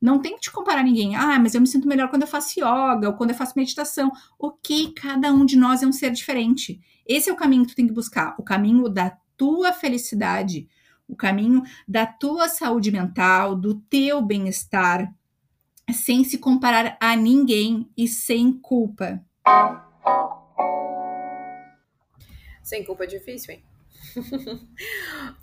Não 0.00 0.18
tem 0.18 0.34
que 0.34 0.40
te 0.40 0.50
comparar 0.50 0.82
ninguém. 0.82 1.14
Ah, 1.14 1.38
mas 1.38 1.54
eu 1.54 1.60
me 1.60 1.68
sinto 1.68 1.86
melhor 1.86 2.10
quando 2.10 2.22
eu 2.22 2.28
faço 2.28 2.58
yoga 2.58 3.06
ou 3.06 3.14
quando 3.14 3.30
eu 3.30 3.36
faço 3.36 3.52
meditação. 3.56 4.10
Ok, 4.36 4.94
cada 4.96 5.32
um 5.32 5.46
de 5.46 5.56
nós 5.56 5.80
é 5.80 5.86
um 5.86 5.92
ser 5.92 6.10
diferente. 6.10 6.80
Esse 7.06 7.30
é 7.30 7.32
o 7.32 7.36
caminho 7.36 7.62
que 7.62 7.68
tu 7.68 7.76
tem 7.76 7.86
que 7.86 7.94
buscar, 7.94 8.34
o 8.36 8.42
caminho 8.42 8.88
da 8.88 9.16
tua 9.36 9.72
felicidade, 9.72 10.66
o 11.12 11.16
caminho 11.16 11.62
da 11.86 12.06
tua 12.06 12.48
saúde 12.48 12.90
mental, 12.90 13.54
do 13.54 13.74
teu 13.74 14.20
bem-estar, 14.20 15.12
sem 15.92 16.24
se 16.24 16.38
comparar 16.38 16.96
a 17.00 17.14
ninguém 17.14 17.90
e 17.96 18.08
sem 18.08 18.52
culpa. 18.52 19.24
Sem 22.62 22.84
culpa 22.84 23.04
é 23.04 23.06
difícil, 23.06 23.54
hein? 23.54 23.64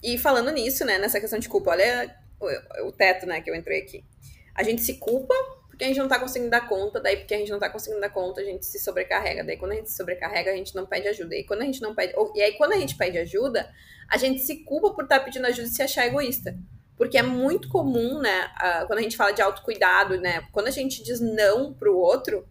e 0.04 0.18
falando 0.18 0.52
nisso, 0.52 0.84
né, 0.84 0.98
nessa 0.98 1.20
questão 1.20 1.40
de 1.40 1.48
culpa, 1.48 1.72
olha 1.72 2.16
o, 2.86 2.92
teto, 2.92 3.26
né, 3.26 3.42
que 3.42 3.50
eu 3.50 3.56
entrei 3.56 3.82
aqui 3.82 4.04
a 4.60 4.64
gente 4.64 4.82
se 4.82 4.96
culpa 4.96 5.34
porque 5.80 5.86
a 5.86 5.88
gente 5.88 6.00
não 6.00 6.10
tá 6.10 6.20
conseguindo 6.20 6.52
dar 6.52 6.68
conta, 6.68 7.00
daí 7.00 7.16
porque 7.16 7.34
a 7.34 7.38
gente 7.38 7.54
não 7.54 7.58
tá 7.58 7.70
conseguindo 7.70 8.02
dar 8.02 8.10
conta, 8.10 8.42
a 8.42 8.44
gente 8.44 8.66
se 8.66 8.78
sobrecarrega. 8.78 9.46
Daí 9.46 9.56
quando 9.56 9.72
a 9.72 9.76
gente 9.76 9.90
se 9.90 9.96
sobrecarrega, 9.96 10.52
a 10.52 10.54
gente 10.54 10.76
não 10.76 10.86
pede 10.86 11.08
ajuda. 11.08 11.34
E 11.38 11.46
quando 11.46 11.62
a 11.62 11.64
gente 11.64 11.82
não 11.82 11.96
pede, 11.96 12.12
ou, 12.18 12.34
e 12.36 12.42
aí 12.42 12.58
quando 12.58 12.74
a 12.74 12.78
gente 12.78 12.98
pede 12.98 13.18
ajuda, 13.18 13.74
a 14.10 14.18
gente 14.18 14.42
se 14.42 14.58
culpa 14.66 14.94
por 14.94 15.06
estar 15.06 15.20
tá 15.20 15.24
pedindo 15.24 15.48
ajuda 15.48 15.70
e 15.70 15.72
se 15.72 15.82
achar 15.82 16.06
egoísta. 16.06 16.54
Porque 16.98 17.18
é 17.18 17.24
muito 17.24 17.70
comum, 17.70 18.20
né, 18.20 18.52
uh, 18.58 18.88
quando 18.88 19.00
a 19.00 19.02
gente 19.02 19.16
fala 19.16 19.32
de 19.32 19.42
autocuidado, 19.42 20.20
né, 20.20 20.46
quando 20.52 20.68
a 20.68 20.72
gente 20.72 21.02
diz 21.02 21.22
não 21.22 21.74
pro 21.74 21.98
outro, 21.98 22.46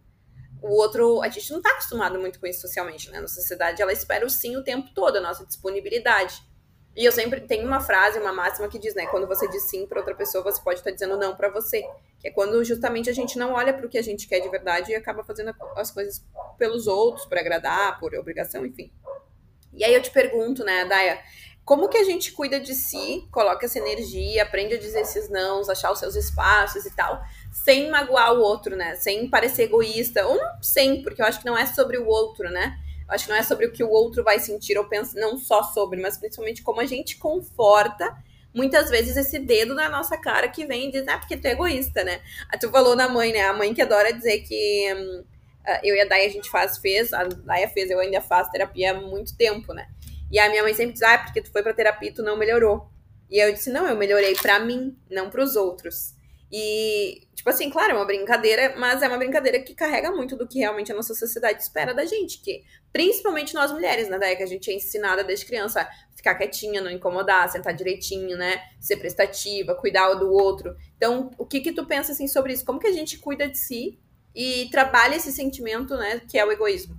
o 0.63 0.71
outro, 0.71 1.21
a 1.21 1.29
gente 1.29 1.53
não 1.53 1.61
tá 1.61 1.73
acostumado 1.73 2.19
muito 2.19 2.41
com 2.41 2.47
isso 2.47 2.63
socialmente, 2.63 3.11
né? 3.11 3.21
Na 3.21 3.29
sociedade, 3.29 3.83
ela 3.83 3.93
espera 3.93 4.25
o 4.25 4.31
sim 4.31 4.57
o 4.57 4.65
tempo 4.65 4.89
todo, 4.95 5.17
a 5.17 5.21
nossa 5.21 5.45
disponibilidade. 5.45 6.43
E 6.99 7.05
eu 7.05 7.13
sempre 7.13 7.41
tenho 7.41 7.65
uma 7.65 7.79
frase, 7.79 8.19
uma 8.19 8.33
máxima 8.33 8.67
que 8.67 8.77
diz, 8.77 8.93
né? 8.93 9.07
Quando 9.07 9.29
você 9.29 9.47
diz 9.47 9.63
sim 9.71 9.87
para 9.87 10.01
outra 10.01 10.17
pessoa, 10.17 10.43
você 10.43 10.61
pode 10.61 10.81
estar 10.81 10.91
dizendo 10.91 11.17
não 11.17 11.37
para 11.37 11.49
você. 11.49 11.89
Que 12.19 12.27
é 12.27 12.31
quando 12.33 12.65
justamente 12.65 13.09
a 13.09 13.13
gente 13.13 13.39
não 13.39 13.53
olha 13.53 13.73
para 13.73 13.87
o 13.87 13.89
que 13.89 13.97
a 13.97 14.03
gente 14.03 14.27
quer 14.27 14.41
de 14.41 14.49
verdade 14.49 14.91
e 14.91 14.97
acaba 14.97 15.23
fazendo 15.23 15.55
as 15.77 15.93
coisas 15.93 16.27
pelos 16.59 16.89
outros, 16.89 17.25
para 17.25 17.41
agradar, 17.41 18.01
por 18.01 18.13
obrigação, 18.17 18.67
enfim. 18.67 18.91
E 19.73 19.85
aí 19.85 19.95
eu 19.95 20.03
te 20.03 20.11
pergunto, 20.11 20.65
né, 20.65 20.87
Daya, 20.87 21.21
como 21.65 21.89
que 21.89 21.99
a 21.99 22.03
gente 22.03 22.33
cuida 22.33 22.59
de 22.59 22.75
si, 22.75 23.29
coloca 23.31 23.65
essa 23.65 23.79
energia, 23.79 24.43
aprende 24.43 24.75
a 24.75 24.79
dizer 24.79 25.03
esses 25.03 25.29
nãos, 25.29 25.69
achar 25.69 25.93
os 25.93 26.01
seus 26.01 26.17
espaços 26.17 26.85
e 26.85 26.91
tal, 26.97 27.23
sem 27.53 27.89
magoar 27.93 28.35
o 28.35 28.41
outro, 28.41 28.75
né? 28.75 28.97
Sem 28.97 29.31
parecer 29.31 29.63
egoísta, 29.63 30.27
ou 30.27 30.37
não 30.37 30.61
sem, 30.61 31.01
porque 31.01 31.23
eu 31.23 31.27
acho 31.27 31.39
que 31.39 31.47
não 31.47 31.57
é 31.57 31.65
sobre 31.65 31.97
o 31.97 32.09
outro, 32.09 32.51
né? 32.51 32.77
Acho 33.09 33.25
que 33.25 33.31
não 33.31 33.39
é 33.39 33.43
sobre 33.43 33.67
o 33.67 33.73
que 33.73 33.83
o 33.83 33.91
outro 33.91 34.23
vai 34.23 34.39
sentir 34.39 34.77
ou 34.77 34.85
pensar, 34.85 35.19
não 35.19 35.39
só 35.39 35.63
sobre, 35.63 36.01
mas 36.01 36.19
principalmente 36.19 36.63
como 36.63 36.81
a 36.81 36.87
gente 36.87 37.17
conforta 37.17 38.17
muitas 38.55 38.91
vezes 38.91 39.17
esse 39.17 39.39
dedo 39.39 39.75
na 39.75 39.89
nossa 39.89 40.17
cara 40.17 40.49
que 40.49 40.67
vem 40.67 40.89
e 40.89 40.93
diz, 40.93 41.07
ah, 41.09 41.19
porque 41.19 41.37
tu 41.37 41.47
é 41.47 41.53
egoísta, 41.53 42.03
né? 42.03 42.21
Ah, 42.51 42.59
tu 42.59 42.71
falou 42.71 42.97
na 42.97 43.09
mãe, 43.09 43.33
né? 43.33 43.43
A 43.43 43.53
mãe 43.53 43.73
que 43.73 43.83
adora 43.83 44.13
dizer 44.13 44.41
que 44.41 44.95
hum, 44.95 45.25
ah, 45.65 45.81
eu 45.85 45.95
e 45.95 46.01
a 46.01 46.05
Daya 46.05 46.27
a 46.27 46.31
gente 46.31 46.51
faz, 46.51 46.79
fez, 46.79 47.13
a 47.13 47.25
Daya 47.25 47.69
fez, 47.69 47.91
eu 47.91 48.01
ainda 48.01 48.21
faço 48.21 48.51
terapia 48.51 48.93
há 48.93 48.95
muito 48.95 49.37
tempo, 49.37 49.73
né? 49.73 49.87
E 50.31 50.39
a 50.39 50.49
minha 50.49 50.63
mãe 50.63 50.75
sempre 50.75 50.93
diz, 50.93 51.03
ah, 51.03 51.19
porque 51.19 51.41
tu 51.41 51.51
foi 51.51 51.63
pra 51.63 51.73
terapia 51.73 52.11
e 52.11 52.13
tu 52.13 52.23
não 52.23 52.37
melhorou. 52.37 52.91
E 53.31 53.39
eu 53.39 53.53
disse, 53.53 53.71
não, 53.71 53.87
eu 53.87 53.97
melhorei 53.97 54.35
para 54.35 54.59
mim, 54.59 54.97
não 55.11 55.31
para 55.31 55.43
os 55.43 55.57
outros. 55.57 56.15
E, 56.51 57.27
tipo 57.35 57.51
assim, 57.51 57.69
claro, 57.69 57.93
é 57.93 57.95
uma 57.95 58.07
brincadeira, 58.07 58.75
mas 58.79 59.03
é 59.03 59.09
uma 59.09 59.19
brincadeira 59.19 59.61
que 59.61 59.75
carrega 59.75 60.11
muito 60.11 60.35
do 60.35 60.47
que 60.47 60.59
realmente 60.59 60.91
a 60.91 60.95
nossa 60.95 61.15
sociedade 61.15 61.63
espera 61.63 61.93
da 61.93 62.07
gente, 62.07 62.41
que 62.41 62.65
principalmente 62.91 63.55
nós 63.55 63.71
mulheres, 63.71 64.09
né, 64.09 64.19
daí 64.19 64.35
que 64.35 64.43
a 64.43 64.47
gente 64.47 64.71
é 64.71 64.75
ensinada 64.75 65.23
desde 65.23 65.45
criança 65.45 65.83
a 65.83 66.17
ficar 66.17 66.35
quietinha, 66.37 66.81
não 66.81 66.91
incomodar, 66.91 67.51
sentar 67.51 67.75
direitinho, 67.75 68.37
né, 68.37 68.63
ser 68.81 68.97
prestativa, 68.97 69.75
cuidar 69.75 70.15
do 70.15 70.33
outro. 70.33 70.75
Então, 70.97 71.31
o 71.37 71.45
que 71.45 71.61
que 71.61 71.73
tu 71.73 71.85
pensa 71.85 72.13
assim 72.13 72.27
sobre 72.27 72.55
isso? 72.55 72.65
Como 72.65 72.79
que 72.79 72.87
a 72.87 72.93
gente 72.93 73.19
cuida 73.19 73.47
de 73.47 73.59
si 73.59 73.99
e 74.35 74.69
trabalha 74.71 75.17
esse 75.17 75.31
sentimento, 75.31 75.97
né, 75.97 76.23
que 76.27 76.39
é 76.39 76.45
o 76.47 76.51
egoísmo? 76.51 76.99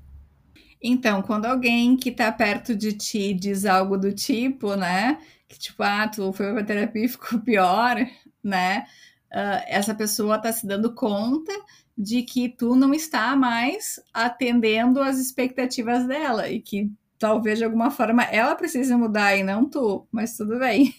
Então, 0.81 1.23
quando 1.23 1.45
alguém 1.45 1.97
que 1.97 2.11
tá 2.11 2.31
perto 2.31 2.75
de 2.75 2.93
ti 2.93 3.33
diz 3.33 3.65
algo 3.65 3.97
do 3.97 4.13
tipo, 4.13 4.75
né, 4.75 5.19
que 5.47 5.57
tipo, 5.57 5.81
ah, 5.81 6.07
tu 6.07 6.31
foi 6.31 6.53
pra 6.53 6.63
terapia 6.63 7.05
e 7.05 7.09
ficou 7.09 7.39
pior, 7.39 7.97
né, 8.43 8.85
uh, 9.31 9.63
essa 9.67 9.93
pessoa 9.93 10.35
está 10.35 10.51
se 10.51 10.67
dando 10.67 10.93
conta 10.93 11.53
de 11.97 12.23
que 12.23 12.49
tu 12.49 12.75
não 12.75 12.93
está 12.93 13.35
mais 13.35 13.99
atendendo 14.13 15.01
às 15.01 15.19
expectativas 15.19 16.07
dela 16.07 16.49
e 16.49 16.61
que 16.61 16.91
talvez 17.17 17.59
de 17.59 17.65
alguma 17.65 17.91
forma 17.91 18.23
ela 18.23 18.55
precise 18.55 18.95
mudar 18.95 19.35
e 19.35 19.43
não 19.43 19.69
tu, 19.69 20.07
mas 20.11 20.37
tudo 20.37 20.57
bem. 20.57 20.95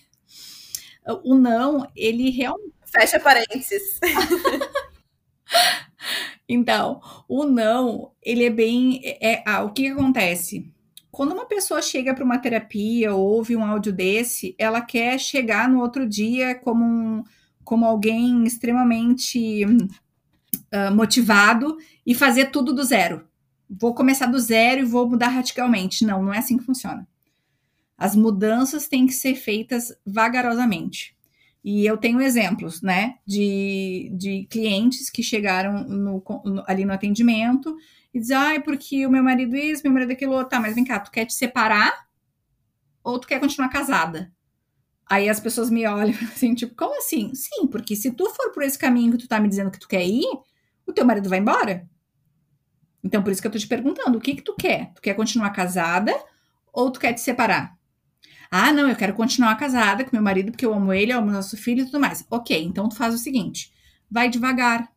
O 1.24 1.34
não, 1.34 1.90
ele 1.96 2.30
realmente. 2.30 2.74
Fecha 2.84 3.20
parênteses. 3.20 4.00
então, 6.48 7.00
o 7.28 7.44
não, 7.44 8.12
ele 8.22 8.44
é 8.44 8.50
bem. 8.50 9.00
É, 9.04 9.42
ah, 9.46 9.62
o 9.62 9.72
que, 9.72 9.84
que 9.84 9.90
acontece? 9.90 10.70
Quando 11.10 11.32
uma 11.32 11.46
pessoa 11.46 11.80
chega 11.80 12.14
para 12.14 12.24
uma 12.24 12.38
terapia 12.38 13.14
ou 13.14 13.20
ouve 13.20 13.56
um 13.56 13.64
áudio 13.64 13.92
desse, 13.92 14.54
ela 14.58 14.80
quer 14.80 15.18
chegar 15.18 15.68
no 15.68 15.80
outro 15.80 16.06
dia 16.06 16.54
como 16.54 16.84
um 16.84 17.24
como 17.64 17.85
alguém 17.85 18.44
extremamente 18.44 19.64
uh, 19.64 20.94
motivado 20.94 21.77
e 22.05 22.14
fazer 22.14 22.46
tudo 22.46 22.73
do 22.73 22.83
zero. 22.83 23.27
Vou 23.68 23.94
começar 23.94 24.27
do 24.27 24.38
zero 24.38 24.81
e 24.81 24.85
vou 24.85 25.09
mudar 25.09 25.29
radicalmente. 25.29 26.05
Não, 26.05 26.23
não 26.23 26.35
é 26.35 26.38
assim 26.38 26.57
que 26.57 26.64
funciona. 26.64 27.07
As 27.96 28.16
mudanças 28.16 28.88
têm 28.88 29.07
que 29.07 29.12
ser 29.12 29.35
feitas 29.35 29.94
vagarosamente. 30.05 31.14
E 31.62 31.85
eu 31.85 31.99
tenho 31.99 32.23
exemplos, 32.23 32.81
né, 32.81 33.16
de, 33.27 34.11
de 34.14 34.46
clientes 34.51 35.11
que 35.11 35.23
chegaram 35.23 35.85
no, 35.85 36.25
no, 36.44 36.64
ali 36.66 36.87
no 36.87 36.92
atendimento 36.92 37.77
e 38.14 38.18
dizem, 38.18 38.37
ah, 38.37 38.55
é 38.55 38.61
porque 38.61 39.07
o 39.07 39.11
meu 39.11 39.23
marido 39.23 39.55
isso, 39.55 39.83
meu 39.85 39.92
marido 39.92 40.12
aquilo, 40.12 40.42
tá, 40.46 40.59
mas 40.59 40.75
vem 40.75 40.85
cá, 40.85 40.99
tu 40.99 41.11
quer 41.11 41.27
te 41.27 41.35
separar 41.35 42.07
ou 43.05 43.18
tu 43.18 43.29
quer 43.29 43.38
continuar 43.38 43.68
casada? 43.68 44.33
Aí 45.11 45.29
as 45.29 45.40
pessoas 45.40 45.68
me 45.70 45.85
olham 45.88 46.14
assim, 46.33 46.55
tipo, 46.55 46.73
como 46.77 46.96
assim? 46.96 47.35
Sim, 47.35 47.66
porque 47.66 47.96
se 47.96 48.12
tu 48.12 48.31
for 48.31 48.53
por 48.53 48.62
esse 48.62 48.79
caminho 48.79 49.11
que 49.12 49.18
tu 49.18 49.29
tá 49.29 49.40
me 49.40 49.49
dizendo 49.49 49.70
que 49.70 49.81
tu 49.81 49.88
quer 49.88 50.07
ir, 50.07 50.25
o 50.87 50.92
teu 50.92 51.05
marido 51.05 51.29
vai 51.29 51.40
embora. 51.40 51.88
Então, 53.03 53.20
por 53.23 53.33
isso 53.33 53.40
que 53.42 53.49
eu 53.49 53.51
tô 53.53 53.59
te 53.59 53.66
perguntando, 53.66 54.16
o 54.16 54.20
que 54.20 54.37
que 54.37 54.42
tu 54.42 54.55
quer? 54.55 54.92
Tu 54.94 55.03
quer 55.03 55.14
continuar 55.14 55.51
casada 55.51 56.14
ou 56.73 56.90
tu 56.92 57.01
quer 57.01 57.12
te 57.12 57.20
separar? 57.20 57.77
Ah, 58.51 58.73
não, 58.73 58.88
eu 58.88 58.96
quero 58.96 59.14
continuar 59.14 59.57
casada 59.57 60.05
com 60.05 60.11
meu 60.12 60.23
marido 60.23 60.53
porque 60.53 60.66
eu 60.66 60.75
amo 60.75 60.92
ele, 60.92 61.12
eu 61.12 61.18
amo 61.18 61.31
nosso 61.31 61.57
filho 61.57 61.83
e 61.83 61.87
tudo 61.87 61.99
mais. 61.99 62.25
Ok, 62.31 62.62
então 62.62 62.88
tu 62.88 62.94
faz 62.94 63.14
o 63.14 63.18
seguinte, 63.18 63.73
vai 64.09 64.29
devagar. 64.29 64.88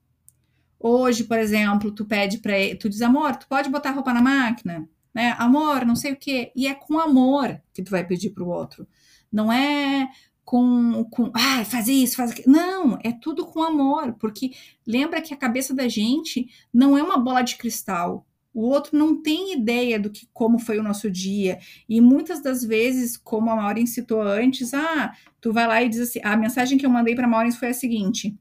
Hoje, 0.79 1.23
por 1.23 1.39
exemplo, 1.39 1.91
tu 1.91 2.05
pede 2.05 2.39
para 2.39 2.57
ele, 2.57 2.75
tu 2.75 2.89
diz, 2.89 3.01
amor, 3.01 3.35
tu 3.35 3.47
pode 3.47 3.69
botar 3.69 3.91
roupa 3.91 4.13
na 4.13 4.21
máquina? 4.21 4.87
Né? 5.13 5.35
Amor, 5.39 5.85
não 5.85 5.95
sei 5.95 6.13
o 6.13 6.17
quê. 6.17 6.51
E 6.55 6.67
é 6.67 6.75
com 6.75 6.99
amor 6.99 7.59
que 7.73 7.81
tu 7.83 7.91
vai 7.91 8.05
pedir 8.05 8.31
pro 8.31 8.47
outro. 8.47 8.87
Não 9.33 9.51
é 9.51 10.07
com, 10.45 11.03
com 11.05 11.31
ah, 11.33 11.65
faz 11.65 11.87
isso, 11.87 12.15
faz 12.15 12.31
aquilo. 12.31 12.51
Não, 12.51 12.99
é 13.03 13.11
tudo 13.11 13.47
com 13.47 13.63
amor, 13.63 14.13
porque 14.19 14.51
lembra 14.85 15.21
que 15.21 15.33
a 15.33 15.37
cabeça 15.37 15.73
da 15.73 15.87
gente 15.87 16.47
não 16.71 16.95
é 16.95 17.01
uma 17.01 17.17
bola 17.17 17.41
de 17.41 17.55
cristal. 17.55 18.25
O 18.53 18.67
outro 18.67 18.95
não 18.95 19.19
tem 19.19 19.53
ideia 19.53 19.99
do 19.99 20.11
que 20.11 20.29
como 20.31 20.59
foi 20.59 20.77
o 20.77 20.83
nosso 20.83 21.09
dia. 21.09 21.57
E 21.89 21.99
muitas 21.99 22.39
das 22.39 22.63
vezes, 22.63 23.17
como 23.17 23.49
a 23.49 23.55
Maureen 23.55 23.87
citou 23.87 24.21
antes, 24.21 24.75
ah, 24.75 25.11
tu 25.41 25.51
vai 25.51 25.65
lá 25.65 25.81
e 25.81 25.89
diz 25.89 26.01
assim: 26.01 26.19
a 26.23 26.37
mensagem 26.37 26.77
que 26.77 26.85
eu 26.85 26.89
mandei 26.89 27.15
para 27.15 27.27
Maureen 27.27 27.51
foi 27.51 27.69
a 27.69 27.73
seguinte: 27.73 28.37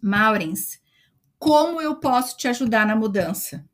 Maurens, 0.00 0.80
como 1.36 1.80
eu 1.80 1.96
posso 1.96 2.36
te 2.36 2.46
ajudar 2.46 2.86
na 2.86 2.94
mudança? 2.94 3.64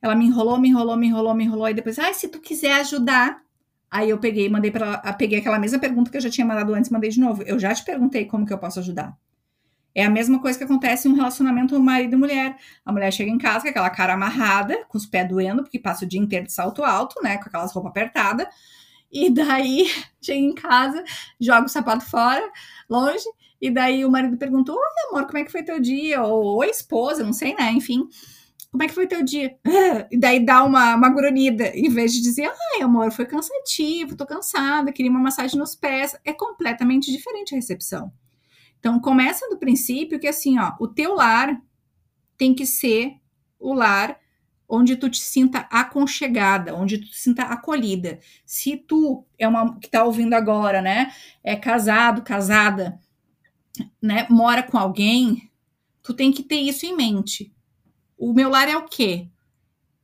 Ela 0.00 0.14
me 0.14 0.24
enrolou, 0.24 0.58
me 0.58 0.70
enrolou, 0.70 0.96
me 0.96 1.08
enrolou, 1.08 1.34
me 1.34 1.44
enrolou, 1.44 1.68
e 1.68 1.74
depois, 1.74 1.98
ah, 1.98 2.12
se 2.14 2.28
tu 2.28 2.40
quiser 2.40 2.72
ajudar, 2.80 3.42
Aí 3.90 4.10
eu 4.10 4.18
peguei, 4.18 4.48
mandei 4.48 4.70
para 4.70 4.98
peguei 5.14 5.38
aquela 5.38 5.58
mesma 5.58 5.78
pergunta 5.78 6.10
que 6.10 6.16
eu 6.16 6.20
já 6.20 6.30
tinha 6.30 6.46
mandado 6.46 6.72
antes, 6.74 6.90
mandei 6.90 7.10
de 7.10 7.20
novo. 7.20 7.42
Eu 7.42 7.58
já 7.58 7.74
te 7.74 7.84
perguntei 7.84 8.24
como 8.24 8.46
que 8.46 8.52
eu 8.52 8.58
posso 8.58 8.78
ajudar. 8.78 9.16
É 9.94 10.04
a 10.04 10.10
mesma 10.10 10.40
coisa 10.40 10.56
que 10.56 10.64
acontece 10.64 11.08
em 11.08 11.12
um 11.12 11.14
relacionamento 11.14 11.78
marido 11.80 12.14
e 12.14 12.16
mulher. 12.16 12.56
A 12.84 12.92
mulher 12.92 13.12
chega 13.12 13.30
em 13.30 13.38
casa 13.38 13.62
com 13.62 13.68
aquela 13.70 13.90
cara 13.90 14.14
amarrada, 14.14 14.84
com 14.88 14.96
os 14.96 15.06
pés 15.06 15.28
doendo, 15.28 15.62
porque 15.62 15.78
passa 15.78 16.04
o 16.04 16.08
dia 16.08 16.20
inteiro 16.20 16.46
de 16.46 16.52
salto 16.52 16.84
alto, 16.84 17.20
né, 17.22 17.38
com 17.38 17.48
aquelas 17.48 17.72
roupas 17.72 17.90
apertadas. 17.90 18.46
E 19.10 19.28
daí 19.30 19.88
chega 20.22 20.38
em 20.38 20.54
casa, 20.54 21.02
joga 21.40 21.66
o 21.66 21.68
sapato 21.68 22.04
fora, 22.04 22.48
longe, 22.88 23.24
E 23.60 23.70
daí 23.70 24.04
o 24.04 24.10
marido 24.10 24.36
perguntou: 24.36 24.76
Oi, 24.76 25.08
amor, 25.10 25.26
como 25.26 25.38
é 25.38 25.44
que 25.44 25.52
foi 25.52 25.62
teu 25.64 25.80
dia? 25.80 26.22
Ou 26.22 26.58
oi, 26.58 26.68
esposa, 26.70 27.24
não 27.24 27.32
sei, 27.32 27.54
né? 27.54 27.72
Enfim. 27.72 28.08
Como 28.70 28.82
é 28.82 28.88
que 28.88 28.94
foi 28.94 29.06
teu 29.06 29.24
dia? 29.24 29.56
E 30.10 30.18
daí 30.18 30.44
dá 30.44 30.64
uma, 30.64 30.94
uma 30.94 31.08
grunhida, 31.08 31.68
em 31.74 31.88
vez 31.88 32.12
de 32.12 32.20
dizer, 32.20 32.50
ai, 32.74 32.82
amor, 32.82 33.12
foi 33.12 33.26
cansativo, 33.26 34.16
tô 34.16 34.26
cansada, 34.26 34.92
queria 34.92 35.10
uma 35.10 35.20
massagem 35.20 35.58
nos 35.58 35.74
pés. 35.74 36.16
É 36.24 36.32
completamente 36.32 37.10
diferente 37.12 37.54
a 37.54 37.56
recepção. 37.56 38.12
Então, 38.78 38.98
começa 39.00 39.48
do 39.48 39.58
princípio 39.58 40.18
que, 40.18 40.26
assim, 40.26 40.58
ó, 40.58 40.72
o 40.80 40.88
teu 40.88 41.14
lar 41.14 41.60
tem 42.38 42.54
que 42.54 42.64
ser 42.64 43.16
o 43.58 43.74
lar 43.74 44.18
onde 44.70 44.96
tu 44.96 45.10
te 45.10 45.20
sinta 45.20 45.60
aconchegada, 45.70 46.74
onde 46.74 46.98
tu 46.98 47.10
te 47.10 47.20
sinta 47.20 47.42
acolhida. 47.42 48.20
Se 48.46 48.76
tu 48.76 49.26
é 49.38 49.46
uma 49.46 49.78
que 49.78 49.90
tá 49.90 50.04
ouvindo 50.04 50.34
agora, 50.34 50.80
né, 50.80 51.12
é 51.42 51.56
casado, 51.56 52.22
casada, 52.22 52.98
né, 54.00 54.26
mora 54.30 54.62
com 54.62 54.78
alguém, 54.78 55.50
tu 56.02 56.14
tem 56.14 56.32
que 56.32 56.42
ter 56.42 56.60
isso 56.60 56.86
em 56.86 56.96
mente. 56.96 57.52
O 58.20 58.34
meu 58.34 58.50
lar 58.50 58.68
é 58.68 58.76
o 58.76 58.84
quê? 58.84 59.28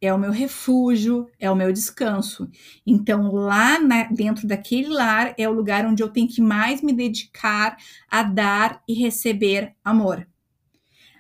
É 0.00 0.10
o 0.10 0.18
meu 0.18 0.30
refúgio, 0.30 1.28
é 1.38 1.50
o 1.50 1.54
meu 1.54 1.70
descanso. 1.70 2.50
Então, 2.86 3.30
lá 3.30 3.78
na, 3.78 4.04
dentro 4.04 4.46
daquele 4.46 4.88
lar 4.88 5.34
é 5.36 5.46
o 5.46 5.52
lugar 5.52 5.84
onde 5.84 6.02
eu 6.02 6.08
tenho 6.08 6.26
que 6.26 6.40
mais 6.40 6.80
me 6.80 6.94
dedicar 6.94 7.76
a 8.10 8.22
dar 8.22 8.82
e 8.88 8.94
receber 8.94 9.74
amor. 9.84 10.26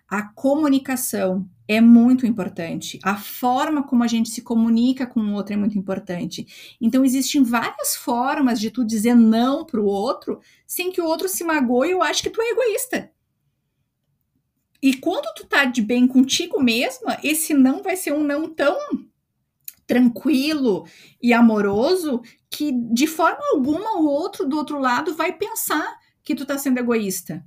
A 0.08 0.22
comunicação, 0.22 1.46
é 1.68 1.82
muito 1.82 2.26
importante. 2.26 2.98
A 3.02 3.16
forma 3.16 3.82
como 3.82 4.02
a 4.02 4.06
gente 4.06 4.30
se 4.30 4.40
comunica 4.40 5.06
com 5.06 5.20
o 5.20 5.34
outro 5.34 5.52
é 5.52 5.56
muito 5.56 5.76
importante. 5.76 6.46
Então, 6.80 7.04
existem 7.04 7.42
várias 7.42 7.94
formas 7.94 8.58
de 8.58 8.70
tu 8.70 8.86
dizer 8.86 9.14
não 9.14 9.66
para 9.66 9.80
o 9.80 9.84
outro 9.84 10.40
sem 10.66 10.90
que 10.90 11.02
o 11.02 11.06
outro 11.06 11.28
se 11.28 11.44
magoe 11.44 11.94
ou 11.94 12.02
ache 12.02 12.22
que 12.22 12.30
tu 12.30 12.40
é 12.40 12.50
egoísta. 12.52 13.10
E 14.82 14.94
quando 14.94 15.32
tu 15.34 15.46
tá 15.46 15.64
de 15.64 15.82
bem 15.82 16.06
contigo 16.06 16.62
mesma, 16.62 17.18
esse 17.22 17.54
não 17.54 17.82
vai 17.82 17.96
ser 17.96 18.12
um 18.12 18.22
não 18.22 18.48
tão 18.48 18.76
tranquilo 19.86 20.84
e 21.22 21.32
amoroso 21.32 22.20
que 22.50 22.72
de 22.72 23.06
forma 23.06 23.40
alguma 23.52 23.98
o 23.98 24.06
outro 24.06 24.46
do 24.46 24.56
outro 24.56 24.78
lado 24.78 25.14
vai 25.14 25.32
pensar 25.32 25.98
que 26.22 26.34
tu 26.34 26.44
tá 26.44 26.58
sendo 26.58 26.78
egoísta. 26.78 27.44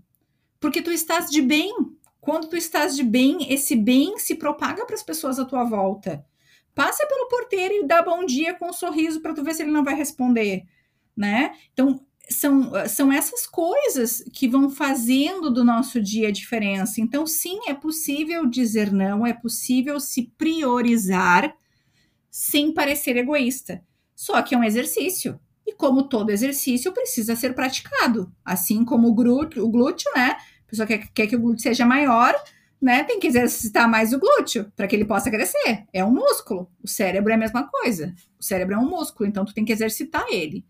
Porque 0.59 0.82
tu 0.82 0.91
estás 0.91 1.30
de 1.30 1.41
bem 1.41 1.73
quando 2.19 2.47
tu 2.47 2.57
estás 2.57 2.95
de 2.95 3.03
bem, 3.03 3.51
esse 3.51 3.75
bem 3.75 4.17
se 4.19 4.36
propaga 4.36 4.86
para 4.86 4.95
as 4.95 5.03
pessoas 5.03 5.39
à 5.39 5.45
tua 5.45 5.63
volta. 5.63 6.25
Passa 6.75 7.05
pelo 7.07 7.27
porteiro 7.27 7.73
e 7.73 7.88
dá 7.88 8.01
bom 8.01 8.25
dia 8.25 8.53
com 8.53 8.69
um 8.69 8.73
sorriso 8.73 9.21
para 9.21 9.34
tu 9.34 9.43
ver 9.43 9.53
se 9.53 9.63
ele 9.63 9.71
não 9.71 9.84
vai 9.84 9.95
responder, 9.95 10.63
né? 11.15 11.55
Então, 11.73 12.05
são, 12.30 12.71
são 12.88 13.11
essas 13.11 13.47
coisas 13.47 14.23
que 14.34 14.47
vão 14.47 14.69
fazendo 14.69 15.49
do 15.49 15.63
nosso 15.63 16.01
dia 16.01 16.27
a 16.27 16.32
diferença. 16.32 17.01
Então, 17.01 17.25
sim, 17.25 17.59
é 17.67 17.73
possível 17.73 18.45
dizer 18.45 18.91
não, 18.91 19.25
é 19.25 19.34
possível 19.34 19.99
se 19.99 20.32
priorizar 20.38 21.55
sem 22.30 22.73
parecer 22.73 23.17
egoísta. 23.17 23.84
Só 24.15 24.41
que 24.41 24.53
é 24.53 24.57
um 24.57 24.63
exercício. 24.63 25.39
E 25.65 25.73
como 25.73 26.03
todo 26.03 26.30
exercício, 26.30 26.91
precisa 26.91 27.36
ser 27.36 27.53
praticado. 27.53 28.32
Assim 28.43 28.86
como 28.86 29.07
o 29.07 29.13
glúteo, 29.13 29.63
o 29.63 29.69
glúteo 29.69 30.11
né? 30.15 30.38
A 30.65 30.69
pessoa 30.69 30.86
quer, 30.86 31.07
quer 31.13 31.27
que 31.27 31.36
o 31.36 31.39
glúteo 31.39 31.63
seja 31.63 31.86
maior, 31.86 32.36
né? 32.82 33.03
Tem 33.03 33.19
que 33.19 33.27
exercitar 33.27 33.89
mais 33.89 34.13
o 34.13 34.19
glúteo 34.19 34.71
para 34.75 34.88
que 34.88 34.95
ele 34.95 35.05
possa 35.05 35.32
crescer. 35.32 35.86
É 35.91 36.03
um 36.03 36.11
músculo. 36.11 36.69
O 36.84 36.88
cérebro 36.88 37.32
é 37.32 37.36
a 37.36 37.39
mesma 37.39 37.67
coisa. 37.67 38.13
O 38.39 38.43
cérebro 38.43 38.75
é 38.75 38.77
um 38.77 38.89
músculo, 38.89 39.27
então 39.27 39.45
tu 39.45 39.53
tem 39.53 39.65
que 39.65 39.73
exercitar 39.73 40.25
ele. 40.30 40.65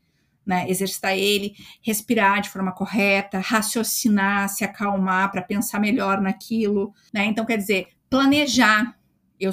Né, 0.50 0.68
exercitar 0.68 1.16
ele, 1.16 1.54
respirar 1.80 2.42
de 2.42 2.50
forma 2.50 2.72
correta, 2.72 3.38
raciocinar, 3.38 4.50
se 4.50 4.64
acalmar 4.64 5.32
para 5.32 5.44
pensar 5.44 5.80
melhor 5.80 6.20
naquilo, 6.20 6.92
né? 7.14 7.26
Então 7.26 7.46
quer 7.46 7.58
dizer, 7.58 7.90
planejar. 8.10 8.98
Eu 9.40 9.52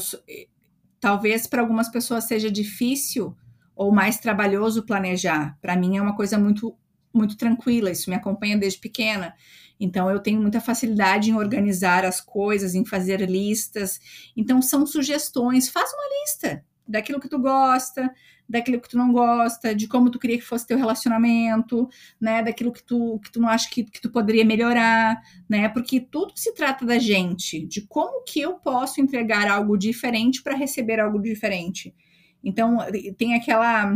talvez 0.99 1.47
para 1.47 1.61
algumas 1.61 1.91
pessoas 1.91 2.25
seja 2.25 2.51
difícil 2.51 3.37
ou 3.75 3.93
mais 3.93 4.17
trabalhoso 4.17 4.87
planejar. 4.87 5.59
Para 5.61 5.77
mim 5.77 5.99
é 5.99 6.01
uma 6.01 6.17
coisa 6.17 6.39
muito 6.39 6.75
muito 7.13 7.37
tranquila, 7.37 7.91
isso 7.91 8.09
me 8.09 8.17
acompanha 8.17 8.57
desde 8.57 8.79
pequena. 8.79 9.35
Então, 9.79 10.11
eu 10.11 10.21
tenho 10.21 10.41
muita 10.41 10.61
facilidade 10.61 11.31
em 11.31 11.35
organizar 11.35 12.05
as 12.07 12.21
coisas, 12.21 12.75
em 12.75 12.85
fazer 12.85 13.21
listas. 13.21 14.01
Então, 14.35 14.63
são 14.63 14.87
sugestões. 14.87 15.69
Faz 15.69 15.91
uma 15.93 16.21
lista 16.23 16.65
daquilo 16.89 17.21
que 17.21 17.29
tu 17.29 17.39
gosta, 17.39 18.11
daquilo 18.49 18.81
que 18.81 18.89
tu 18.89 18.97
não 18.97 19.13
gosta, 19.13 19.75
de 19.75 19.89
como 19.89 20.11
tu 20.11 20.19
queria 20.19 20.39
que 20.39 20.45
fosse 20.45 20.67
teu 20.67 20.79
relacionamento, 20.79 21.89
né? 22.21 22.43
Daquilo 22.43 22.73
que 22.73 22.83
tu, 22.83 23.19
que 23.21 23.31
tu 23.31 23.41
não 23.41 23.49
acha 23.49 23.69
que, 23.69 23.85
que 23.85 24.01
tu 24.01 24.11
poderia 24.11 24.45
melhorar, 24.45 25.21
né? 25.49 25.69
Porque 25.69 26.01
tudo 26.01 26.33
se 26.37 26.55
trata 26.55 26.85
da 26.85 26.99
gente, 26.99 27.67
de 27.67 27.83
como 27.83 28.25
que 28.25 28.41
eu 28.41 28.55
posso 28.55 29.01
entregar 29.01 29.49
algo 29.49 29.77
diferente 29.77 30.43
para 30.43 30.55
receber 30.55 31.01
algo 31.01 31.21
diferente. 31.21 31.95
Então, 32.43 32.79
tem 33.19 33.35
aquela 33.35 33.93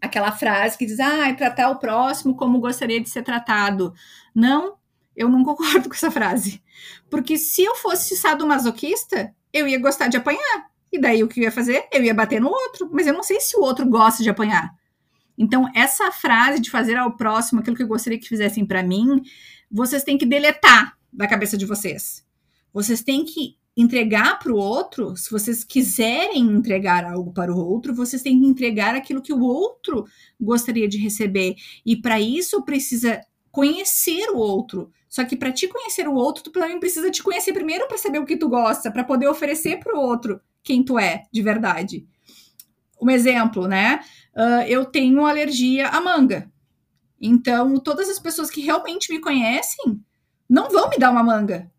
aquela 0.00 0.30
frase 0.30 0.76
que 0.76 0.84
diz, 0.84 1.00
ah, 1.00 1.32
tratar 1.34 1.70
o 1.70 1.78
próximo 1.78 2.36
como 2.36 2.60
gostaria 2.60 3.00
de 3.00 3.08
ser 3.08 3.22
tratado. 3.22 3.94
Não, 4.34 4.76
eu 5.16 5.28
não 5.28 5.42
concordo 5.42 5.88
com 5.88 5.94
essa 5.94 6.10
frase. 6.10 6.62
Porque 7.10 7.36
se 7.36 7.62
eu 7.62 7.74
fosse 7.74 8.16
sadomasoquista, 8.16 9.34
eu 9.52 9.66
ia 9.66 9.80
gostar 9.80 10.08
de 10.08 10.16
apanhar. 10.16 10.70
E 10.92 11.00
daí 11.00 11.22
o 11.22 11.28
que 11.28 11.40
eu 11.40 11.44
ia 11.44 11.52
fazer? 11.52 11.86
Eu 11.92 12.02
ia 12.02 12.14
bater 12.14 12.40
no 12.40 12.48
outro. 12.48 12.88
Mas 12.92 13.06
eu 13.06 13.12
não 13.12 13.22
sei 13.22 13.40
se 13.40 13.56
o 13.56 13.60
outro 13.60 13.86
gosta 13.88 14.22
de 14.22 14.30
apanhar. 14.30 14.70
Então, 15.38 15.70
essa 15.72 16.10
frase 16.10 16.60
de 16.60 16.70
fazer 16.70 16.96
ao 16.96 17.16
próximo 17.16 17.60
aquilo 17.60 17.76
que 17.76 17.82
eu 17.82 17.88
gostaria 17.88 18.18
que 18.18 18.28
fizessem 18.28 18.66
para 18.66 18.82
mim, 18.82 19.22
vocês 19.70 20.02
têm 20.02 20.18
que 20.18 20.26
deletar 20.26 20.98
da 21.12 21.28
cabeça 21.28 21.56
de 21.56 21.64
vocês. 21.64 22.26
Vocês 22.72 23.02
têm 23.02 23.24
que 23.24 23.56
entregar 23.76 24.40
para 24.40 24.52
o 24.52 24.56
outro, 24.56 25.16
se 25.16 25.30
vocês 25.30 25.62
quiserem 25.62 26.42
entregar 26.42 27.04
algo 27.04 27.32
para 27.32 27.54
o 27.54 27.56
outro, 27.56 27.94
vocês 27.94 28.20
têm 28.20 28.40
que 28.40 28.46
entregar 28.46 28.96
aquilo 28.96 29.22
que 29.22 29.32
o 29.32 29.40
outro 29.40 30.04
gostaria 30.40 30.88
de 30.88 30.98
receber. 30.98 31.54
E 31.86 31.94
para 31.94 32.20
isso 32.20 32.60
precisa 32.64 33.20
conhecer 33.52 34.30
o 34.30 34.36
outro. 34.36 34.90
Só 35.08 35.24
que 35.24 35.36
para 35.36 35.52
te 35.52 35.68
conhecer 35.68 36.08
o 36.08 36.14
outro, 36.14 36.42
tu 36.42 36.50
também 36.50 36.80
precisa 36.80 37.08
te 37.08 37.22
conhecer 37.22 37.52
primeiro 37.52 37.86
para 37.86 37.96
saber 37.96 38.18
o 38.18 38.26
que 38.26 38.36
tu 38.36 38.48
gosta, 38.48 38.90
para 38.90 39.04
poder 39.04 39.28
oferecer 39.28 39.78
para 39.78 39.96
o 39.96 40.00
outro 40.00 40.40
quem 40.62 40.82
tu 40.82 40.98
é 40.98 41.24
de 41.32 41.42
verdade. 41.42 42.06
Um 43.00 43.10
exemplo, 43.10 43.66
né? 43.66 44.00
Uh, 44.34 44.62
eu 44.66 44.84
tenho 44.84 45.24
alergia 45.24 45.88
à 45.88 46.00
manga. 46.00 46.50
Então, 47.20 47.78
todas 47.78 48.08
as 48.08 48.18
pessoas 48.18 48.50
que 48.50 48.60
realmente 48.60 49.12
me 49.12 49.20
conhecem 49.20 50.00
não 50.48 50.70
vão 50.70 50.88
me 50.88 50.98
dar 50.98 51.10
uma 51.10 51.22
manga. 51.22 51.70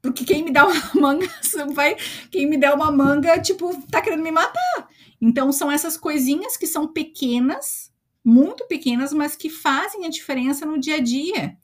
Porque 0.00 0.24
quem 0.24 0.44
me 0.44 0.52
dá 0.52 0.66
uma 0.66 0.74
manga 0.94 1.28
vai. 1.74 1.96
Quem 2.30 2.48
me 2.48 2.56
der 2.56 2.72
uma 2.72 2.90
manga, 2.90 3.40
tipo, 3.40 3.80
tá 3.90 4.00
querendo 4.00 4.22
me 4.22 4.30
matar. 4.30 4.88
Então, 5.20 5.52
são 5.52 5.70
essas 5.70 5.96
coisinhas 5.96 6.56
que 6.56 6.66
são 6.66 6.92
pequenas, 6.92 7.92
muito 8.24 8.66
pequenas, 8.66 9.12
mas 9.12 9.36
que 9.36 9.50
fazem 9.50 10.06
a 10.06 10.10
diferença 10.10 10.66
no 10.66 10.78
dia 10.78 10.96
a 10.96 11.00
dia 11.00 11.56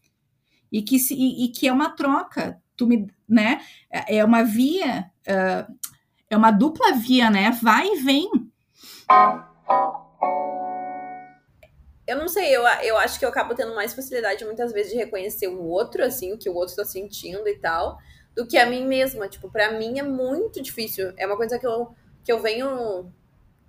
e 0.71 0.83
que, 0.83 0.99
se, 0.99 1.15
e, 1.15 1.45
e 1.45 1.49
que 1.49 1.69
é 1.69 1.73
uma 1.73 1.91
troca. 1.91 2.61
Tu 2.77 2.87
me, 2.87 3.07
né? 3.29 3.61
É, 3.91 4.17
é 4.17 4.25
uma 4.25 4.43
via, 4.43 5.11
uh, 5.29 5.92
é 6.35 6.37
uma 6.37 6.51
dupla 6.51 6.93
via, 6.93 7.31
né? 7.31 7.51
Vai 7.63 7.87
e 7.87 7.97
vem. 8.01 8.31
Eu 12.07 12.17
não 12.17 12.29
sei, 12.29 12.55
eu, 12.55 12.63
eu 12.83 12.97
acho 12.99 13.19
que 13.19 13.25
eu 13.25 13.29
acabo 13.29 13.55
tendo 13.55 13.75
mais 13.75 13.95
facilidade 13.95 14.45
muitas 14.45 14.73
vezes 14.73 14.93
de 14.93 14.99
reconhecer 14.99 15.49
o 15.49 15.63
outro, 15.63 16.05
assim, 16.05 16.33
o 16.33 16.39
que 16.39 16.49
o 16.51 16.55
outro 16.55 16.73
está 16.73 16.85
sentindo 16.85 17.49
e 17.49 17.57
tal, 17.57 17.99
do 18.35 18.47
que 18.47 18.59
a 18.59 18.67
mim 18.67 18.87
mesma. 18.87 19.29
Tipo, 19.29 19.51
para 19.51 19.73
mim 19.73 19.99
é 19.99 20.03
muito 20.03 20.61
difícil. 20.61 21.13
É 21.17 21.27
uma 21.27 21.37
coisa 21.37 21.59
que 21.59 21.67
eu, 21.67 21.95
que 22.25 22.33
eu 22.33 22.41
venho 22.41 23.13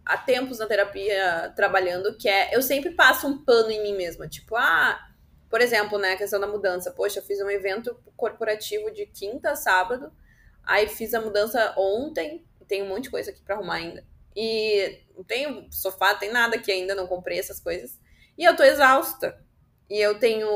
há 0.05 0.17
tempos 0.17 0.59
na 0.59 0.65
terapia 0.65 1.53
trabalhando, 1.55 2.17
que 2.17 2.27
é 2.27 2.55
eu 2.55 2.61
sempre 2.61 2.91
passo 2.91 3.27
um 3.27 3.43
pano 3.43 3.71
em 3.71 3.83
mim 3.83 3.95
mesma. 3.95 4.27
Tipo, 4.27 4.55
ah, 4.55 4.99
por 5.49 5.61
exemplo, 5.61 5.99
né, 5.99 6.13
a 6.13 6.17
questão 6.17 6.39
da 6.39 6.47
mudança. 6.47 6.91
Poxa, 6.91 7.19
eu 7.19 7.23
fiz 7.23 7.39
um 7.39 7.49
evento 7.49 7.95
corporativo 8.17 8.91
de 8.91 9.05
quinta 9.05 9.51
a 9.51 9.55
sábado, 9.55 10.11
aí 10.63 10.87
fiz 10.87 11.13
a 11.13 11.21
mudança 11.21 11.73
ontem, 11.77 12.43
tem 12.63 12.83
um 12.83 12.87
monte 12.87 13.03
de 13.03 13.11
coisa 13.11 13.31
aqui 13.31 13.41
para 13.41 13.55
arrumar 13.55 13.75
ainda. 13.75 14.05
E 14.35 14.99
não 15.15 15.23
tenho 15.23 15.67
sofá, 15.71 16.15
tem 16.15 16.31
nada 16.31 16.55
aqui 16.55 16.71
ainda, 16.71 16.95
não 16.95 17.07
comprei 17.07 17.39
essas 17.39 17.59
coisas. 17.59 17.99
E 18.37 18.43
eu 18.43 18.55
tô 18.55 18.63
exausta. 18.63 19.37
E 19.89 19.99
eu 19.99 20.17
tenho 20.17 20.49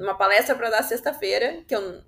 uma 0.00 0.16
palestra 0.16 0.54
para 0.54 0.70
dar 0.70 0.82
sexta-feira, 0.82 1.64
que 1.66 1.74
eu 1.74 2.02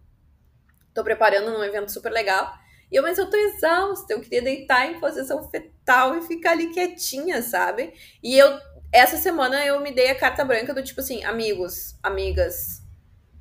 tô 0.94 1.02
preparando 1.02 1.50
num 1.50 1.64
evento 1.64 1.90
super 1.90 2.12
legal. 2.12 2.52
E 2.90 2.96
eu, 2.96 3.02
mas 3.02 3.18
eu 3.18 3.30
tô 3.30 3.36
exausta, 3.36 4.12
eu 4.12 4.20
queria 4.20 4.42
deitar 4.42 4.86
em 4.86 5.00
posição 5.00 5.48
fetal 5.48 6.16
e 6.16 6.22
ficar 6.22 6.52
ali 6.52 6.72
quietinha, 6.72 7.42
sabe? 7.42 7.92
E 8.22 8.36
eu 8.36 8.58
essa 8.92 9.16
semana 9.16 9.64
eu 9.64 9.80
me 9.80 9.92
dei 9.92 10.10
a 10.10 10.18
carta 10.18 10.44
branca 10.44 10.74
do 10.74 10.82
tipo 10.82 11.00
assim, 11.00 11.22
amigos, 11.22 11.96
amigas, 12.02 12.82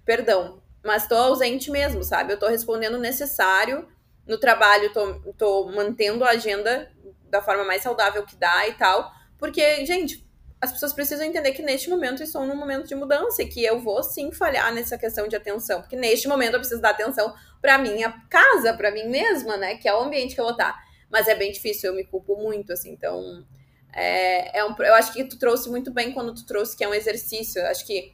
perdão, 0.06 0.62
mas 0.84 1.08
tô 1.08 1.16
ausente 1.16 1.72
mesmo, 1.72 2.04
sabe? 2.04 2.34
Eu 2.34 2.40
tô 2.40 2.48
respondendo 2.48 2.96
o 2.96 3.00
necessário 3.00 3.88
no 4.30 4.38
trabalho, 4.38 4.94
tô, 4.94 5.16
tô 5.38 5.72
mantendo 5.72 6.24
a 6.24 6.30
agenda 6.30 6.90
da 7.30 7.42
forma 7.42 7.66
mais 7.66 7.82
saudável 7.82 8.24
que 8.26 8.36
dá 8.36 8.68
e 8.68 8.74
tal, 8.76 9.12
porque, 9.38 9.86
gente, 9.86 10.26
as 10.62 10.72
pessoas 10.72 10.94
precisam 10.94 11.26
entender 11.26 11.52
que 11.52 11.64
neste 11.64 11.90
momento 11.90 12.22
estou 12.22 12.46
num 12.46 12.56
momento 12.56 12.88
de 12.88 12.94
mudança 12.94 13.42
e 13.42 13.48
que 13.48 13.64
eu 13.66 13.80
vou 13.80 14.04
sim 14.04 14.32
falhar 14.32 14.74
nessa 14.74 14.98
questão 14.98 15.28
de 15.28 15.36
atenção, 15.36 15.82
porque 15.82 15.96
neste 15.96 16.28
momento 16.28 16.54
eu 16.54 16.60
preciso 16.60 16.82
dar 16.82 16.92
atenção 16.92 17.34
para 17.60 17.78
minha 17.80 18.12
casa, 18.30 18.74
para 18.74 18.92
mim 18.92 19.08
mesma, 19.08 19.58
né, 19.58 19.76
que 19.76 19.88
é 19.88 19.96
o 19.96 20.02
ambiente 20.02 20.36
que 20.36 20.42
eu 20.42 20.46
vou 20.46 20.54
estar. 20.54 20.78
Mas 21.10 21.28
é 21.28 21.34
bem 21.34 21.52
difícil, 21.52 21.90
eu 21.90 21.96
me 21.96 22.06
culpo 22.06 22.36
muito, 22.36 22.72
assim, 22.72 22.92
então 22.92 23.44
é, 23.92 24.60
é 24.60 24.64
um, 24.64 24.76
eu 24.80 24.94
acho 24.94 25.12
que 25.12 25.24
tu 25.24 25.40
trouxe 25.40 25.70
muito 25.70 25.92
bem 25.92 26.14
quando 26.14 26.36
tu 26.36 26.46
trouxe 26.46 26.78
que 26.78 26.84
é 26.84 26.88
um 26.88 26.94
exercício. 26.94 27.60
Eu 27.60 27.68
acho 27.68 27.86
que 27.86 28.14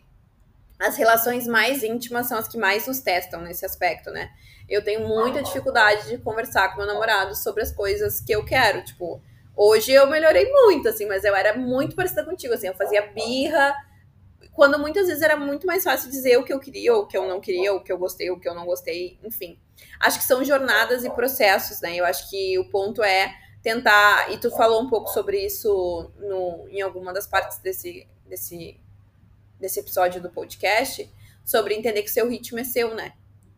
as 0.80 0.96
relações 0.96 1.48
mais 1.48 1.84
íntimas 1.84 2.28
são 2.28 2.38
as 2.38 2.48
que 2.48 2.58
mais 2.58 2.88
nos 2.88 3.00
testam 3.00 3.42
nesse 3.42 3.66
aspecto, 3.66 4.12
né? 4.12 4.32
Eu 4.68 4.84
tenho 4.84 5.08
muita 5.08 5.44
dificuldade 5.44 6.10
de 6.10 6.18
conversar 6.18 6.70
com 6.70 6.78
meu 6.78 6.88
namorado 6.88 7.36
sobre 7.36 7.62
as 7.62 7.72
coisas 7.72 8.20
que 8.20 8.32
eu 8.32 8.44
quero, 8.44 8.84
tipo, 8.84 9.22
hoje 9.56 9.92
eu 9.92 10.08
melhorei 10.08 10.52
muito, 10.52 10.90
assim, 10.90 11.06
mas 11.06 11.24
eu 11.24 11.36
era 11.36 11.58
muito 11.58 11.96
parecida 11.96 12.24
contigo, 12.24 12.54
assim, 12.54 12.68
eu 12.68 12.76
fazia 12.76 13.02
birra, 13.02 13.76
quando 14.56 14.80
muitas 14.80 15.08
vezes 15.08 15.22
era 15.22 15.36
muito 15.36 15.68
mais 15.68 15.84
fácil 15.84 16.10
dizer 16.10 16.38
o 16.38 16.44
que 16.44 16.54
eu 16.54 16.60
queria, 16.60 16.94
ou 16.96 17.04
o 17.04 17.08
que 17.08 17.18
eu 17.18 17.28
não 17.28 17.42
queria, 17.42 17.74
ou 17.74 17.80
o 17.80 17.84
que 17.84 17.92
eu 17.92 17.98
gostei, 17.98 18.30
ou 18.30 18.38
o 18.38 18.40
que 18.40 18.48
eu 18.48 18.56
não 18.56 18.66
gostei, 18.66 19.20
enfim. 19.22 19.60
Acho 20.00 20.18
que 20.18 20.24
são 20.24 20.44
jornadas 20.44 21.04
e 21.04 21.10
processos, 21.10 21.82
né? 21.82 21.94
Eu 21.96 22.06
acho 22.06 22.30
que 22.30 22.58
o 22.58 22.70
ponto 22.70 23.04
é 23.04 23.36
tentar, 23.62 24.32
e 24.32 24.38
tu 24.38 24.50
falou 24.52 24.82
um 24.82 24.90
pouco 24.90 25.10
sobre 25.10 25.46
isso 25.46 26.12
no, 26.18 26.70
em 26.70 26.82
alguma 26.82 27.12
das 27.12 27.28
partes 27.28 27.58
desse, 27.58 28.08
desse, 28.26 28.80
desse 29.60 29.80
episódio 29.82 30.22
do 30.22 30.30
podcast, 30.30 31.12
sobre 31.44 31.76
entender 31.76 32.04
que 32.04 32.10
seu 32.10 32.30
ritmo 32.30 32.60
é 32.60 32.64
seu, 32.64 32.96
né? 32.96 33.12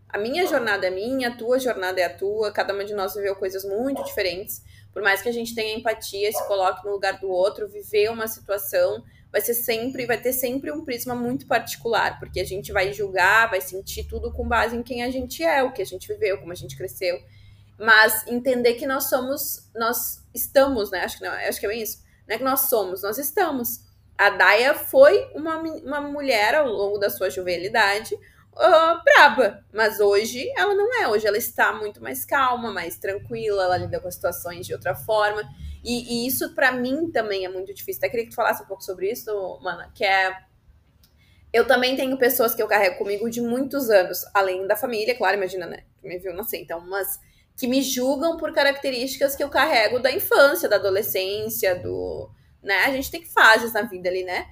A 0.09 0.17
minha 0.17 0.45
jornada 0.47 0.87
é 0.87 0.89
minha, 0.89 1.29
a 1.29 1.35
tua 1.35 1.59
jornada 1.59 1.99
é 1.99 2.05
a 2.05 2.13
tua, 2.13 2.51
cada 2.51 2.73
uma 2.73 2.85
de 2.85 2.93
nós 2.93 3.13
viveu 3.13 3.35
coisas 3.35 3.65
muito 3.65 4.03
diferentes. 4.03 4.63
Por 4.93 5.01
mais 5.01 5.21
que 5.21 5.29
a 5.29 5.31
gente 5.31 5.53
tenha 5.53 5.77
empatia, 5.77 6.31
se 6.31 6.47
coloque 6.47 6.85
no 6.85 6.91
lugar 6.91 7.19
do 7.19 7.29
outro, 7.29 7.67
viver 7.67 8.09
uma 8.09 8.27
situação 8.27 9.03
vai 9.29 9.41
ser 9.41 9.53
sempre, 9.53 10.05
vai 10.05 10.19
ter 10.19 10.31
sempre 10.31 10.71
um 10.71 10.85
prisma 10.85 11.13
muito 11.13 11.45
particular, 11.47 12.17
porque 12.17 12.39
a 12.39 12.45
gente 12.45 12.71
vai 12.71 12.93
julgar, 12.93 13.49
vai 13.49 13.59
sentir 13.59 14.05
tudo 14.05 14.31
com 14.31 14.47
base 14.47 14.75
em 14.75 14.81
quem 14.81 15.03
a 15.03 15.11
gente 15.11 15.43
é, 15.43 15.61
o 15.61 15.73
que 15.73 15.81
a 15.81 15.85
gente 15.85 16.07
viveu, 16.07 16.37
como 16.37 16.53
a 16.53 16.55
gente 16.55 16.77
cresceu 16.77 17.19
mas 17.77 18.25
entender 18.27 18.73
que 18.73 18.87
nós 18.87 19.07
somos, 19.07 19.69
nós 19.75 20.23
estamos, 20.33 20.89
né? 20.89 21.01
Acho 21.01 21.19
que, 21.19 21.23
não, 21.23 21.31
acho 21.31 21.59
que 21.59 21.65
é 21.65 21.69
bem 21.69 21.81
isso. 21.81 22.03
Não 22.27 22.35
é 22.35 22.37
que 22.37 22.43
nós 22.43 22.61
somos, 22.69 23.03
nós 23.03 23.17
estamos. 23.17 23.85
A 24.17 24.31
Daya 24.31 24.73
foi 24.73 25.29
uma, 25.35 25.57
uma 25.57 26.01
mulher 26.01 26.55
ao 26.55 26.67
longo 26.67 26.97
da 26.97 27.09
sua 27.09 27.29
juvenilidade 27.29 28.17
uh, 28.57 29.03
braba, 29.03 29.63
mas 29.73 29.99
hoje 29.99 30.51
ela 30.57 30.73
não 30.73 31.01
é. 31.01 31.07
Hoje 31.07 31.27
ela 31.27 31.37
está 31.37 31.73
muito 31.73 32.01
mais 32.01 32.25
calma, 32.25 32.71
mais 32.71 32.97
tranquila, 32.97 33.63
ela 33.63 33.77
lida 33.77 33.99
com 33.99 34.07
as 34.07 34.15
situações 34.15 34.65
de 34.65 34.73
outra 34.73 34.95
forma. 34.95 35.43
E, 35.83 36.25
e 36.25 36.27
isso 36.27 36.53
para 36.53 36.71
mim 36.71 37.11
também 37.11 37.45
é 37.45 37.49
muito 37.49 37.73
difícil. 37.73 37.99
Até 37.99 38.09
queria 38.09 38.25
que 38.25 38.31
tu 38.31 38.35
falasse 38.35 38.63
um 38.63 38.67
pouco 38.67 38.83
sobre 38.83 39.11
isso, 39.11 39.59
Mana, 39.61 39.91
que 39.93 40.03
é 40.03 40.35
eu 41.53 41.65
também 41.65 41.95
tenho 41.95 42.17
pessoas 42.17 42.53
que 42.53 42.61
eu 42.61 42.67
carrego 42.67 42.97
comigo 42.97 43.29
de 43.29 43.41
muitos 43.41 43.89
anos, 43.89 44.25
além 44.33 44.67
da 44.67 44.75
família, 44.75 45.15
claro, 45.15 45.37
imagina, 45.37 45.65
né? 45.65 45.83
Que 45.99 46.07
me 46.07 46.17
viu 46.17 46.33
nascer, 46.33 46.57
então, 46.57 46.81
mas 46.81 47.19
que 47.55 47.67
me 47.67 47.81
julgam 47.81 48.37
por 48.37 48.53
características 48.53 49.35
que 49.35 49.43
eu 49.43 49.49
carrego 49.49 49.99
da 49.99 50.11
infância, 50.11 50.69
da 50.69 50.75
adolescência, 50.75 51.75
do. 51.75 52.29
Né? 52.61 52.75
A 52.85 52.91
gente 52.91 53.09
tem 53.09 53.25
fases 53.25 53.73
na 53.73 53.81
vida 53.83 54.09
ali, 54.09 54.23
né? 54.23 54.45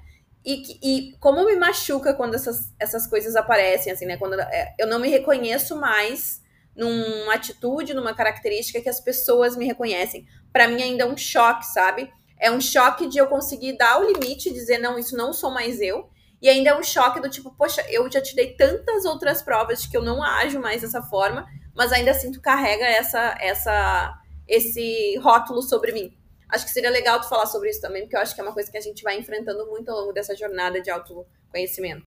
E, 0.45 0.79
e 0.83 1.17
como 1.17 1.43
me 1.43 1.55
machuca 1.55 2.13
quando 2.13 2.35
essas, 2.35 2.71
essas 2.79 3.07
coisas 3.07 3.35
aparecem, 3.35 3.91
assim, 3.91 4.05
né? 4.05 4.15
Quando 4.15 4.39
é, 4.39 4.75
eu 4.77 4.85
não 4.85 4.99
me 4.99 5.09
reconheço 5.09 5.75
mais 5.75 6.43
numa 6.75 7.33
atitude, 7.33 7.93
numa 7.93 8.13
característica 8.13 8.81
que 8.81 8.89
as 8.89 8.99
pessoas 8.99 9.55
me 9.55 9.65
reconhecem. 9.65 10.27
Para 10.53 10.67
mim 10.67 10.83
ainda 10.83 11.03
é 11.03 11.07
um 11.07 11.17
choque, 11.17 11.65
sabe? 11.65 12.11
É 12.39 12.51
um 12.51 12.61
choque 12.61 13.07
de 13.07 13.17
eu 13.17 13.27
conseguir 13.27 13.77
dar 13.77 13.99
o 13.99 14.11
limite 14.11 14.53
dizer, 14.53 14.77
não, 14.77 14.99
isso 14.99 15.17
não 15.17 15.33
sou 15.33 15.49
mais 15.49 15.81
eu. 15.81 16.09
E 16.41 16.49
ainda 16.49 16.71
é 16.71 16.77
um 16.77 16.83
choque 16.83 17.19
do 17.19 17.29
tipo, 17.29 17.55
poxa, 17.55 17.83
eu 17.89 18.11
já 18.11 18.21
te 18.21 18.35
dei 18.35 18.53
tantas 18.53 19.05
outras 19.05 19.41
provas 19.41 19.81
de 19.81 19.89
que 19.89 19.97
eu 19.97 20.03
não 20.03 20.21
ajo 20.21 20.59
mais 20.59 20.81
dessa 20.81 21.01
forma, 21.01 21.47
mas 21.73 21.91
ainda 21.91 22.11
assim 22.11 22.31
tu 22.31 22.41
carrega 22.41 22.85
essa, 22.85 23.35
essa, 23.39 24.19
esse 24.47 25.17
rótulo 25.23 25.63
sobre 25.63 25.91
mim. 25.91 26.15
Acho 26.49 26.65
que 26.65 26.71
seria 26.71 26.89
legal 26.89 27.19
tu 27.19 27.27
falar 27.27 27.45
sobre 27.45 27.69
isso 27.69 27.81
também, 27.81 28.03
porque 28.03 28.15
eu 28.15 28.21
acho 28.21 28.35
que 28.35 28.41
é 28.41 28.43
uma 28.43 28.53
coisa 28.53 28.71
que 28.71 28.77
a 28.77 28.81
gente 28.81 29.03
vai 29.03 29.17
enfrentando 29.17 29.65
muito 29.67 29.89
ao 29.89 29.99
longo 29.99 30.13
dessa 30.13 30.35
jornada 30.35 30.81
de 30.81 30.89
autoconhecimento. 30.89 32.03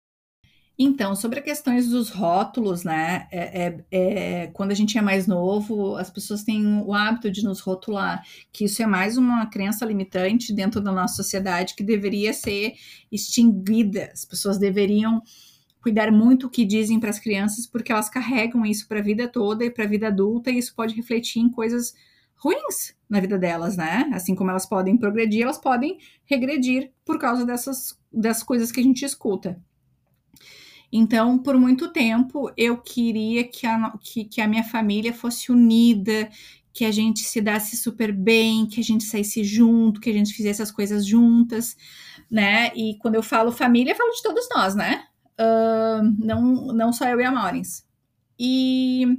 Então, 0.81 1.17
sobre 1.17 1.41
as 1.41 1.45
questões 1.45 1.89
dos 1.89 2.09
rótulos, 2.09 2.85
né? 2.85 3.27
É, 3.33 3.67
é, 3.67 3.85
é, 3.91 4.47
quando 4.49 4.71
a 4.71 4.75
gente 4.75 4.97
é 4.97 5.03
mais 5.03 5.27
novo, 5.27 5.97
as 5.97 6.09
pessoas 6.09 6.45
têm 6.45 6.81
o 6.83 6.95
hábito 6.95 7.33
de 7.33 7.43
nos 7.43 7.59
rotular, 7.59 8.23
que 8.53 8.67
isso 8.67 8.81
é 8.81 8.87
mais 8.87 9.17
uma 9.17 9.47
crença 9.47 9.85
limitante 9.85 10.53
dentro 10.53 10.81
da 10.81 10.93
nossa 10.93 11.17
sociedade 11.17 11.75
que 11.75 11.83
deveria 11.83 12.33
ser 12.33 12.75
extinguida. 13.11 14.09
As 14.13 14.25
pessoas 14.25 14.57
deveriam 14.57 15.21
cuidar 15.83 16.13
muito 16.13 16.47
o 16.47 16.51
que 16.51 16.65
dizem 16.65 17.01
para 17.01 17.11
as 17.11 17.19
crianças, 17.19 17.67
porque 17.67 17.91
elas 17.91 18.09
carregam 18.09 18.65
isso 18.65 18.87
para 18.87 19.01
a 19.01 19.03
vida 19.03 19.27
toda 19.27 19.65
e 19.65 19.71
para 19.71 19.83
a 19.83 19.89
vida 19.89 20.07
adulta, 20.07 20.49
e 20.49 20.59
isso 20.59 20.77
pode 20.77 20.95
refletir 20.95 21.41
em 21.41 21.51
coisas 21.51 21.93
ruins 22.39 22.97
na 23.09 23.21
vida 23.21 23.39
delas, 23.39 23.77
né? 23.77 24.11
Assim 24.13 24.35
como 24.35 24.51
elas 24.51 24.67
podem 24.67 24.97
progredir, 24.97 25.43
elas 25.43 25.59
podem 25.59 25.99
regredir 26.25 26.93
por 27.05 27.19
causa 27.19 27.45
dessas, 27.45 27.99
dessas 28.13 28.43
coisas 28.43 28.73
que 28.73 28.81
a 28.81 28.83
gente 28.83 29.05
escuta. 29.05 29.61
Então, 30.91 31.39
por 31.39 31.59
muito 31.59 31.93
tempo, 31.93 32.51
eu 32.57 32.79
queria 32.79 33.45
que 33.45 33.67
a, 33.67 33.93
que, 34.01 34.25
que 34.25 34.41
a 34.41 34.49
minha 34.49 34.65
família 34.65 35.13
fosse 35.13 35.53
unida, 35.53 36.31
que 36.73 36.85
a 36.85 36.91
gente 36.91 37.21
se 37.21 37.41
desse 37.41 37.77
super 37.77 38.13
bem, 38.13 38.67
que 38.67 38.81
a 38.81 38.85
gente 38.85 39.05
saísse 39.05 39.45
junto, 39.45 40.01
que 40.01 40.09
a 40.09 40.13
gente 40.13 40.33
fizesse 40.33 40.63
as 40.63 40.71
coisas 40.71 41.05
juntas, 41.05 41.77
né? 42.31 42.73
E 42.75 42.97
quando 43.01 43.17
eu 43.17 43.23
falo 43.23 43.53
família, 43.53 43.93
eu 43.93 43.97
falo 43.97 44.13
de 44.13 44.23
todos 44.23 44.49
nós, 44.55 44.75
né? 44.75 45.05
Uh, 45.39 46.25
não, 46.25 46.67
não 46.73 46.93
só 46.93 47.07
eu 47.07 47.21
e 47.21 47.25
a 47.25 47.33
Maurins. 47.33 47.85
E, 48.39 49.19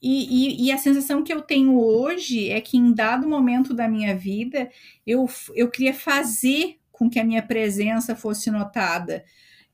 e, 0.00 0.66
e, 0.66 0.72
a 0.72 0.78
sensação 0.78 1.24
que 1.24 1.32
eu 1.32 1.42
tenho 1.42 1.76
hoje 1.76 2.50
é 2.50 2.60
que 2.60 2.76
em 2.76 2.92
dado 2.92 3.28
momento 3.28 3.74
da 3.74 3.88
minha 3.88 4.16
vida, 4.16 4.70
eu, 5.04 5.28
eu 5.54 5.68
queria 5.68 5.92
fazer 5.92 6.78
com 6.92 7.10
que 7.10 7.18
a 7.18 7.24
minha 7.24 7.42
presença 7.42 8.14
fosse 8.14 8.50
notada. 8.50 9.24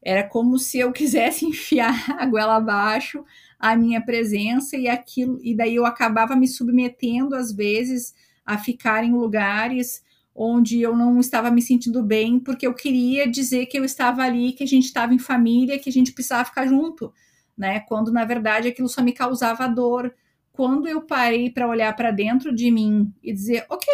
Era 0.02 0.22
como 0.22 0.58
se 0.58 0.78
eu 0.78 0.92
quisesse 0.92 1.44
enfiar 1.44 2.16
a 2.18 2.24
goela 2.26 2.56
abaixo 2.56 3.24
a 3.58 3.76
minha 3.76 4.00
presença 4.00 4.76
e 4.76 4.88
aquilo, 4.88 5.38
e 5.42 5.54
daí 5.54 5.76
eu 5.76 5.86
acabava 5.86 6.36
me 6.36 6.46
submetendo 6.46 7.34
às 7.34 7.50
vezes 7.50 8.14
a 8.44 8.58
ficar 8.58 9.04
em 9.04 9.12
lugares 9.12 10.02
onde 10.34 10.82
eu 10.82 10.94
não 10.96 11.18
estava 11.20 11.50
me 11.50 11.62
sentindo 11.62 12.02
bem, 12.02 12.38
porque 12.38 12.66
eu 12.66 12.74
queria 12.74 13.26
dizer 13.26 13.66
que 13.66 13.78
eu 13.78 13.84
estava 13.84 14.22
ali, 14.22 14.52
que 14.52 14.64
a 14.64 14.66
gente 14.66 14.84
estava 14.84 15.14
em 15.14 15.18
família, 15.18 15.78
que 15.78 15.88
a 15.88 15.92
gente 15.92 16.12
precisava 16.12 16.44
ficar 16.44 16.66
junto, 16.66 17.12
né? 17.56 17.80
Quando 17.80 18.12
na 18.12 18.24
verdade 18.24 18.68
aquilo 18.68 18.88
só 18.88 19.02
me 19.02 19.12
causava 19.12 19.66
dor. 19.68 20.14
Quando 20.52 20.86
eu 20.86 21.02
parei 21.02 21.50
para 21.50 21.68
olhar 21.68 21.94
para 21.96 22.10
dentro 22.10 22.54
de 22.54 22.70
mim 22.70 23.12
e 23.22 23.32
dizer, 23.32 23.66
ok, 23.68 23.88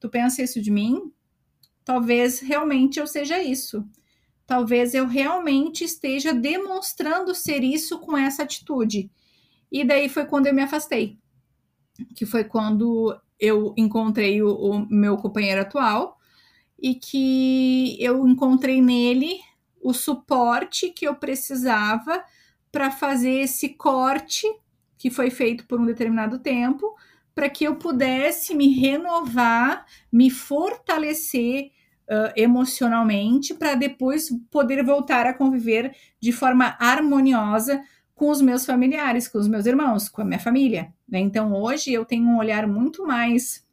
tu 0.00 0.08
pensa 0.08 0.42
isso 0.42 0.60
de 0.60 0.70
mim? 0.70 1.12
Talvez 1.84 2.40
realmente 2.40 2.98
eu 2.98 3.06
seja 3.06 3.42
isso 3.42 3.86
talvez 4.46 4.94
eu 4.94 5.06
realmente 5.06 5.84
esteja 5.84 6.32
demonstrando 6.32 7.34
ser 7.34 7.64
isso 7.64 7.98
com 7.98 8.16
essa 8.16 8.44
atitude. 8.44 9.10
E 9.70 9.84
daí 9.84 10.08
foi 10.08 10.24
quando 10.24 10.46
eu 10.46 10.54
me 10.54 10.62
afastei, 10.62 11.18
que 12.14 12.24
foi 12.24 12.44
quando 12.44 13.18
eu 13.38 13.74
encontrei 13.76 14.40
o, 14.42 14.54
o 14.54 14.86
meu 14.88 15.16
companheiro 15.16 15.62
atual 15.62 16.16
e 16.80 16.94
que 16.94 17.96
eu 18.00 18.26
encontrei 18.26 18.80
nele 18.80 19.40
o 19.82 19.92
suporte 19.92 20.90
que 20.90 21.06
eu 21.06 21.16
precisava 21.16 22.24
para 22.76 22.90
fazer 22.90 23.40
esse 23.40 23.70
corte 23.70 24.46
que 24.98 25.10
foi 25.10 25.30
feito 25.30 25.66
por 25.66 25.80
um 25.80 25.86
determinado 25.86 26.38
tempo, 26.38 26.94
para 27.34 27.48
que 27.48 27.64
eu 27.64 27.76
pudesse 27.76 28.54
me 28.54 28.68
renovar, 28.78 29.86
me 30.12 30.28
fortalecer 30.28 31.70
uh, 32.02 32.32
emocionalmente 32.36 33.54
para 33.54 33.74
depois 33.74 34.28
poder 34.50 34.84
voltar 34.84 35.24
a 35.24 35.32
conviver 35.32 35.96
de 36.20 36.32
forma 36.32 36.76
harmoniosa 36.78 37.82
com 38.14 38.28
os 38.28 38.42
meus 38.42 38.66
familiares, 38.66 39.26
com 39.26 39.38
os 39.38 39.48
meus 39.48 39.64
irmãos, 39.64 40.10
com 40.10 40.20
a 40.20 40.24
minha 40.26 40.38
família. 40.38 40.92
Né? 41.08 41.20
Então 41.20 41.54
hoje 41.54 41.94
eu 41.94 42.04
tenho 42.04 42.26
um 42.26 42.36
olhar 42.36 42.66
muito 42.66 43.06
mais 43.06 43.66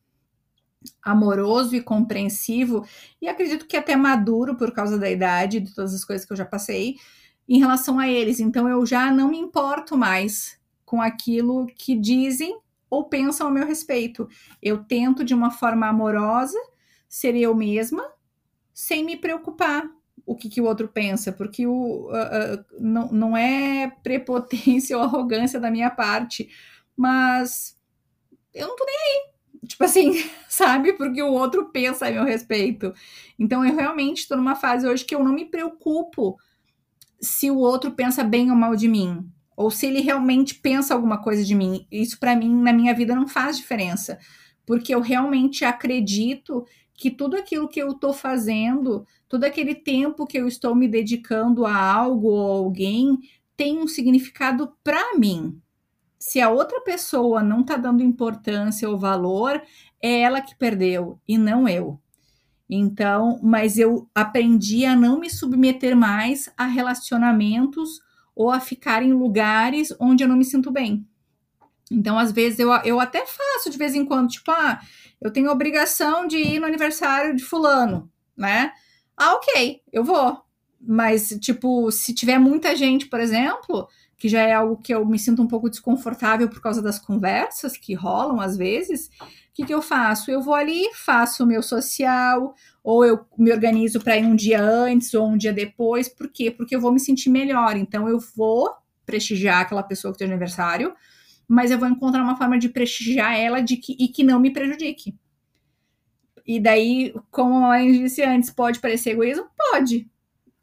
amoroso 1.01 1.75
e 1.75 1.81
compreensivo 1.81 2.85
e 3.21 3.27
acredito 3.27 3.67
que 3.67 3.75
até 3.75 3.97
maduro 3.97 4.55
por 4.55 4.71
causa 4.71 4.97
da 4.97 5.11
idade 5.11 5.59
de 5.59 5.75
todas 5.75 5.93
as 5.93 6.05
coisas 6.05 6.25
que 6.25 6.31
eu 6.31 6.37
já 6.37 6.45
passei 6.45 6.95
em 7.47 7.59
relação 7.59 7.99
a 7.99 8.07
eles. 8.07 8.39
Então 8.39 8.67
eu 8.67 8.85
já 8.85 9.11
não 9.11 9.29
me 9.29 9.37
importo 9.37 9.97
mais 9.97 10.59
com 10.85 11.01
aquilo 11.01 11.67
que 11.67 11.95
dizem 11.95 12.59
ou 12.89 13.05
pensam 13.05 13.47
a 13.47 13.51
meu 13.51 13.65
respeito. 13.65 14.27
Eu 14.61 14.83
tento 14.83 15.23
de 15.23 15.33
uma 15.33 15.51
forma 15.51 15.87
amorosa 15.87 16.57
ser 17.09 17.35
eu 17.35 17.55
mesma, 17.55 18.03
sem 18.73 19.03
me 19.03 19.17
preocupar 19.17 19.83
o 20.25 20.35
que, 20.35 20.49
que 20.49 20.61
o 20.61 20.65
outro 20.65 20.87
pensa, 20.87 21.31
porque 21.31 21.67
o, 21.67 22.07
uh, 22.07 22.11
uh, 22.11 22.65
não, 22.79 23.11
não 23.11 23.37
é 23.37 23.91
prepotência 24.03 24.95
ou 24.97 25.03
arrogância 25.03 25.59
da 25.59 25.69
minha 25.69 25.89
parte, 25.89 26.49
mas 26.95 27.77
eu 28.53 28.67
não 28.67 28.75
tô 28.75 28.85
nem 28.85 28.95
aí. 28.95 29.33
Tipo 29.67 29.83
assim, 29.83 30.29
sabe? 30.47 30.93
Porque 30.93 31.21
o 31.21 31.33
outro 31.33 31.69
pensa 31.69 32.07
a 32.07 32.11
meu 32.11 32.23
respeito. 32.23 32.93
Então 33.37 33.65
eu 33.65 33.75
realmente 33.75 34.19
estou 34.19 34.37
numa 34.37 34.55
fase 34.55 34.87
hoje 34.87 35.05
que 35.05 35.15
eu 35.15 35.23
não 35.23 35.33
me 35.33 35.45
preocupo 35.45 36.37
se 37.23 37.49
o 37.49 37.57
outro 37.57 37.91
pensa 37.91 38.23
bem 38.23 38.51
ou 38.51 38.57
mal 38.57 38.75
de 38.75 38.87
mim, 38.87 39.25
ou 39.55 39.71
se 39.71 39.87
ele 39.87 40.01
realmente 40.01 40.55
pensa 40.55 40.93
alguma 40.93 41.21
coisa 41.21 41.43
de 41.43 41.55
mim. 41.55 41.87
Isso 41.89 42.19
para 42.19 42.35
mim 42.35 42.53
na 42.53 42.73
minha 42.73 42.93
vida 42.93 43.15
não 43.15 43.27
faz 43.27 43.57
diferença, 43.57 44.19
porque 44.65 44.93
eu 44.93 44.99
realmente 44.99 45.63
acredito 45.63 46.65
que 46.93 47.09
tudo 47.09 47.37
aquilo 47.37 47.69
que 47.69 47.81
eu 47.81 47.91
estou 47.91 48.13
fazendo, 48.13 49.05
todo 49.27 49.45
aquele 49.45 49.73
tempo 49.73 50.27
que 50.27 50.37
eu 50.37 50.47
estou 50.47 50.75
me 50.75 50.87
dedicando 50.87 51.65
a 51.65 51.75
algo 51.75 52.27
ou 52.27 52.65
alguém, 52.65 53.17
tem 53.55 53.79
um 53.79 53.87
significado 53.87 54.73
para 54.83 55.17
mim. 55.17 55.59
Se 56.19 56.41
a 56.41 56.49
outra 56.49 56.81
pessoa 56.81 57.41
não 57.41 57.61
está 57.61 57.77
dando 57.77 58.03
importância 58.03 58.89
ou 58.89 58.97
valor, 58.97 59.61
é 60.01 60.19
ela 60.21 60.41
que 60.41 60.55
perdeu 60.55 61.19
e 61.27 61.37
não 61.37 61.67
eu. 61.67 61.99
Então, 62.69 63.39
mas 63.43 63.77
eu 63.77 64.09
aprendi 64.15 64.85
a 64.85 64.95
não 64.95 65.19
me 65.19 65.29
submeter 65.29 65.95
mais 65.95 66.49
a 66.57 66.65
relacionamentos 66.65 67.99
ou 68.35 68.49
a 68.49 68.59
ficar 68.59 69.03
em 69.03 69.13
lugares 69.13 69.93
onde 69.99 70.23
eu 70.23 70.27
não 70.27 70.37
me 70.37 70.45
sinto 70.45 70.71
bem. 70.71 71.05
Então, 71.91 72.17
às 72.17 72.31
vezes, 72.31 72.59
eu, 72.59 72.71
eu 72.83 72.99
até 72.99 73.25
faço 73.25 73.69
de 73.69 73.77
vez 73.77 73.93
em 73.93 74.05
quando, 74.05 74.29
tipo, 74.29 74.49
ah, 74.51 74.79
eu 75.21 75.31
tenho 75.31 75.51
obrigação 75.51 76.25
de 76.27 76.37
ir 76.37 76.59
no 76.59 76.65
aniversário 76.65 77.35
de 77.35 77.43
fulano, 77.43 78.09
né? 78.35 78.71
Ah, 79.15 79.33
ok, 79.35 79.81
eu 79.91 80.03
vou. 80.03 80.41
Mas, 80.81 81.29
tipo, 81.39 81.91
se 81.91 82.13
tiver 82.13 82.39
muita 82.39 82.75
gente, 82.75 83.05
por 83.05 83.19
exemplo, 83.19 83.87
que 84.17 84.27
já 84.27 84.41
é 84.41 84.53
algo 84.53 84.77
que 84.77 84.93
eu 84.93 85.05
me 85.05 85.19
sinto 85.19 85.41
um 85.41 85.47
pouco 85.47 85.69
desconfortável 85.69 86.49
por 86.49 86.61
causa 86.61 86.81
das 86.81 86.97
conversas 86.97 87.77
que 87.77 87.93
rolam 87.93 88.39
às 88.39 88.57
vezes, 88.57 89.09
que, 89.53 89.65
que 89.65 89.73
eu 89.73 89.81
faço? 89.81 90.31
Eu 90.31 90.41
vou 90.41 90.55
ali, 90.55 90.83
faço 90.95 91.43
o 91.43 91.47
meu 91.47 91.61
social, 91.61 92.55
ou 92.83 93.05
eu 93.05 93.25
me 93.37 93.51
organizo 93.51 94.01
para 94.01 94.17
ir 94.17 94.25
um 94.25 94.35
dia 94.35 94.61
antes 94.61 95.13
ou 95.13 95.27
um 95.27 95.37
dia 95.37 95.53
depois. 95.53 96.09
Por 96.09 96.27
quê? 96.27 96.49
Porque 96.49 96.75
eu 96.75 96.81
vou 96.81 96.91
me 96.91 96.99
sentir 96.99 97.29
melhor. 97.29 97.77
Então, 97.77 98.09
eu 98.09 98.19
vou 98.35 98.69
prestigiar 99.05 99.61
aquela 99.61 99.83
pessoa 99.83 100.11
que 100.11 100.19
tem 100.19 100.27
aniversário, 100.27 100.95
mas 101.47 101.69
eu 101.69 101.77
vou 101.77 101.87
encontrar 101.87 102.23
uma 102.23 102.35
forma 102.35 102.57
de 102.57 102.69
prestigiar 102.69 103.37
ela 103.37 103.61
de 103.61 103.77
que, 103.77 103.95
e 103.99 104.07
que 104.07 104.23
não 104.23 104.39
me 104.39 104.51
prejudique. 104.51 105.15
E 106.45 106.59
daí, 106.59 107.13
como 107.29 107.55
a 107.57 107.69
mãe 107.69 107.91
disse 107.91 108.23
antes, 108.23 108.49
pode 108.49 108.79
parecer 108.79 109.11
egoísmo? 109.11 109.45
Pode. 109.55 110.09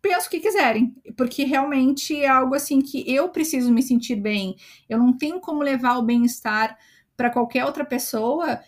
Pensa 0.03 0.26
o 0.26 0.30
que 0.30 0.41
quiserem, 0.41 0.95
porque 1.16 1.45
realmente 1.45 2.16
é 2.16 2.26
algo 2.26 2.55
assim 2.55 2.80
que 2.80 3.05
eu 3.07 3.28
preciso 3.28 3.72
me 3.72 3.82
sentir 3.82 4.16
bem. 4.16 4.57
Eu 4.88 4.99
não 4.99 5.16
tenho 5.16 5.38
como 5.41 5.62
levar 5.62 5.99
o 5.99 6.03
bem-estar 6.03 6.76
para 7.21 7.29
qualquer 7.29 7.66
outra 7.66 7.85
pessoa, 7.85 8.61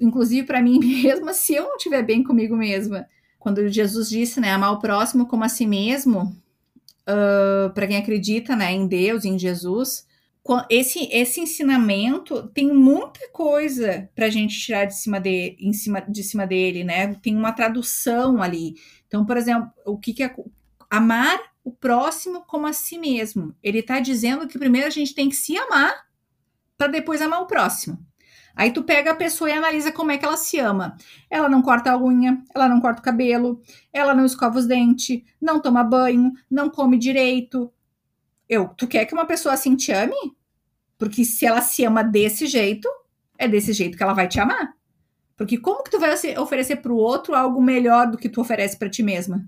inclusive 0.00 0.46
para 0.46 0.62
mim 0.62 0.78
mesma, 0.80 1.34
se 1.34 1.54
eu 1.54 1.64
não 1.64 1.76
estiver 1.76 2.02
bem 2.02 2.24
comigo 2.24 2.56
mesma. 2.56 3.06
Quando 3.38 3.68
Jesus 3.68 4.08
disse, 4.08 4.40
né, 4.40 4.52
amar 4.52 4.72
o 4.72 4.78
próximo 4.78 5.26
como 5.26 5.44
a 5.44 5.50
si 5.50 5.66
mesmo, 5.66 6.34
uh, 7.02 7.70
para 7.74 7.86
quem 7.86 7.98
acredita, 7.98 8.56
né, 8.56 8.72
em 8.72 8.86
Deus, 8.86 9.26
em 9.26 9.38
Jesus, 9.38 10.06
esse, 10.70 11.10
esse 11.12 11.42
ensinamento 11.42 12.48
tem 12.54 12.72
muita 12.72 13.28
coisa 13.32 14.08
para 14.14 14.24
a 14.24 14.30
gente 14.30 14.58
tirar 14.58 14.86
de 14.86 14.96
cima, 14.96 15.20
de, 15.20 15.54
em 15.60 15.74
cima, 15.74 16.00
de 16.00 16.22
cima 16.22 16.46
dele, 16.46 16.82
né? 16.82 17.14
Tem 17.16 17.36
uma 17.36 17.52
tradução 17.52 18.42
ali. 18.42 18.76
Então, 19.06 19.26
por 19.26 19.36
exemplo, 19.36 19.70
o 19.84 19.98
que, 19.98 20.14
que 20.14 20.22
é 20.22 20.34
amar 20.88 21.38
o 21.62 21.70
próximo 21.70 22.44
como 22.46 22.66
a 22.66 22.72
si 22.72 22.98
mesmo? 22.98 23.54
Ele 23.62 23.80
está 23.80 24.00
dizendo 24.00 24.48
que 24.48 24.58
primeiro 24.58 24.86
a 24.86 24.90
gente 24.90 25.14
tem 25.14 25.28
que 25.28 25.36
se 25.36 25.58
amar 25.58 26.09
para 26.80 26.92
depois 26.92 27.20
amar 27.20 27.42
o 27.42 27.46
próximo. 27.46 27.98
Aí 28.56 28.72
tu 28.72 28.82
pega 28.82 29.10
a 29.10 29.14
pessoa 29.14 29.50
e 29.50 29.52
analisa 29.52 29.92
como 29.92 30.12
é 30.12 30.16
que 30.16 30.24
ela 30.24 30.38
se 30.38 30.58
ama. 30.58 30.96
Ela 31.28 31.46
não 31.46 31.60
corta 31.60 31.92
a 31.92 32.02
unha, 32.02 32.42
ela 32.54 32.66
não 32.66 32.80
corta 32.80 33.00
o 33.00 33.04
cabelo, 33.04 33.60
ela 33.92 34.14
não 34.14 34.24
escova 34.24 34.58
os 34.58 34.66
dentes, 34.66 35.22
não 35.38 35.60
toma 35.60 35.84
banho, 35.84 36.32
não 36.50 36.70
come 36.70 36.96
direito, 36.96 37.70
eu, 38.48 38.68
tu 38.68 38.88
quer 38.88 39.04
que 39.04 39.12
uma 39.12 39.26
pessoa 39.26 39.52
assim 39.52 39.76
te 39.76 39.92
ame? 39.92 40.16
Porque 40.96 41.22
se 41.22 41.44
ela 41.44 41.60
se 41.60 41.84
ama 41.84 42.02
desse 42.02 42.46
jeito, 42.46 42.88
é 43.38 43.46
desse 43.46 43.74
jeito 43.74 43.94
que 43.94 44.02
ela 44.02 44.14
vai 44.14 44.26
te 44.26 44.40
amar. 44.40 44.72
Porque 45.36 45.58
como 45.58 45.84
que 45.84 45.90
tu 45.90 46.00
vai 46.00 46.10
oferecer 46.38 46.76
para 46.76 46.92
o 46.92 46.96
outro 46.96 47.34
algo 47.34 47.60
melhor 47.60 48.10
do 48.10 48.16
que 48.16 48.28
tu 48.28 48.40
oferece 48.40 48.78
para 48.78 48.88
ti 48.88 49.02
mesma? 49.02 49.46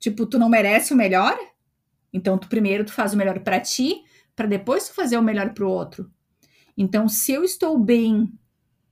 Tipo, 0.00 0.26
tu 0.26 0.40
não 0.40 0.48
merece 0.48 0.92
o 0.92 0.96
melhor? 0.96 1.38
Então, 2.12 2.36
tu 2.36 2.48
primeiro 2.48 2.84
tu 2.84 2.92
faz 2.92 3.14
o 3.14 3.16
melhor 3.16 3.38
para 3.38 3.60
ti, 3.60 4.02
para 4.34 4.46
depois 4.46 4.88
fazer 4.88 5.16
o 5.16 5.22
melhor 5.22 5.52
para 5.54 5.64
o 5.64 5.70
outro. 5.70 6.10
Então, 6.76 7.08
se 7.08 7.32
eu 7.32 7.44
estou 7.44 7.78
bem 7.78 8.32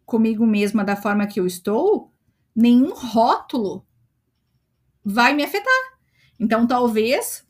comigo 0.05 0.47
mesma 0.47 0.85
da 0.85 0.97
forma 0.97 1.27
que 1.27 1.41
eu 1.41 1.47
estou, 1.47 2.13
nenhum 2.55 2.95
rótulo 2.95 3.87
vai 5.05 5.35
me 5.35 5.43
afetar. 5.43 5.99
Então, 6.39 6.67
talvez 6.67 7.47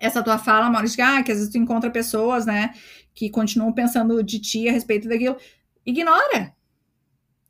essa 0.00 0.22
tua 0.22 0.38
fala, 0.38 0.70
Maurício, 0.70 1.04
ah, 1.04 1.22
que 1.22 1.32
às 1.32 1.38
vezes 1.38 1.52
tu 1.52 1.58
encontra 1.58 1.90
pessoas, 1.90 2.46
né, 2.46 2.74
que 3.14 3.28
continuam 3.28 3.72
pensando 3.72 4.22
de 4.22 4.38
ti 4.38 4.68
a 4.68 4.72
respeito 4.72 5.08
daquilo, 5.08 5.36
ignora, 5.84 6.54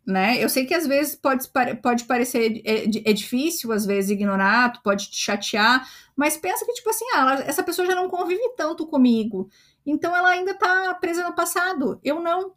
né? 0.06 0.42
Eu 0.42 0.48
sei 0.48 0.66
que 0.66 0.74
às 0.74 0.86
vezes 0.86 1.14
pode, 1.14 1.48
pode 1.80 2.04
parecer 2.04 2.60
é, 2.64 2.84
é, 2.84 3.12
difícil, 3.12 3.72
às 3.72 3.86
vezes, 3.86 4.10
ignorar, 4.10 4.72
tu 4.72 4.82
pode 4.82 5.10
te 5.10 5.16
chatear, 5.16 5.88
mas 6.16 6.36
pensa 6.36 6.64
que, 6.64 6.72
tipo 6.72 6.90
assim, 6.90 7.04
ah, 7.14 7.20
ela, 7.20 7.34
essa 7.42 7.62
pessoa 7.62 7.86
já 7.86 7.94
não 7.94 8.08
convive 8.08 8.54
tanto 8.56 8.86
comigo, 8.86 9.48
então 9.86 10.16
ela 10.16 10.30
ainda 10.30 10.54
tá 10.54 10.94
presa 10.94 11.22
no 11.24 11.34
passado, 11.34 12.00
eu 12.02 12.20
não, 12.20 12.52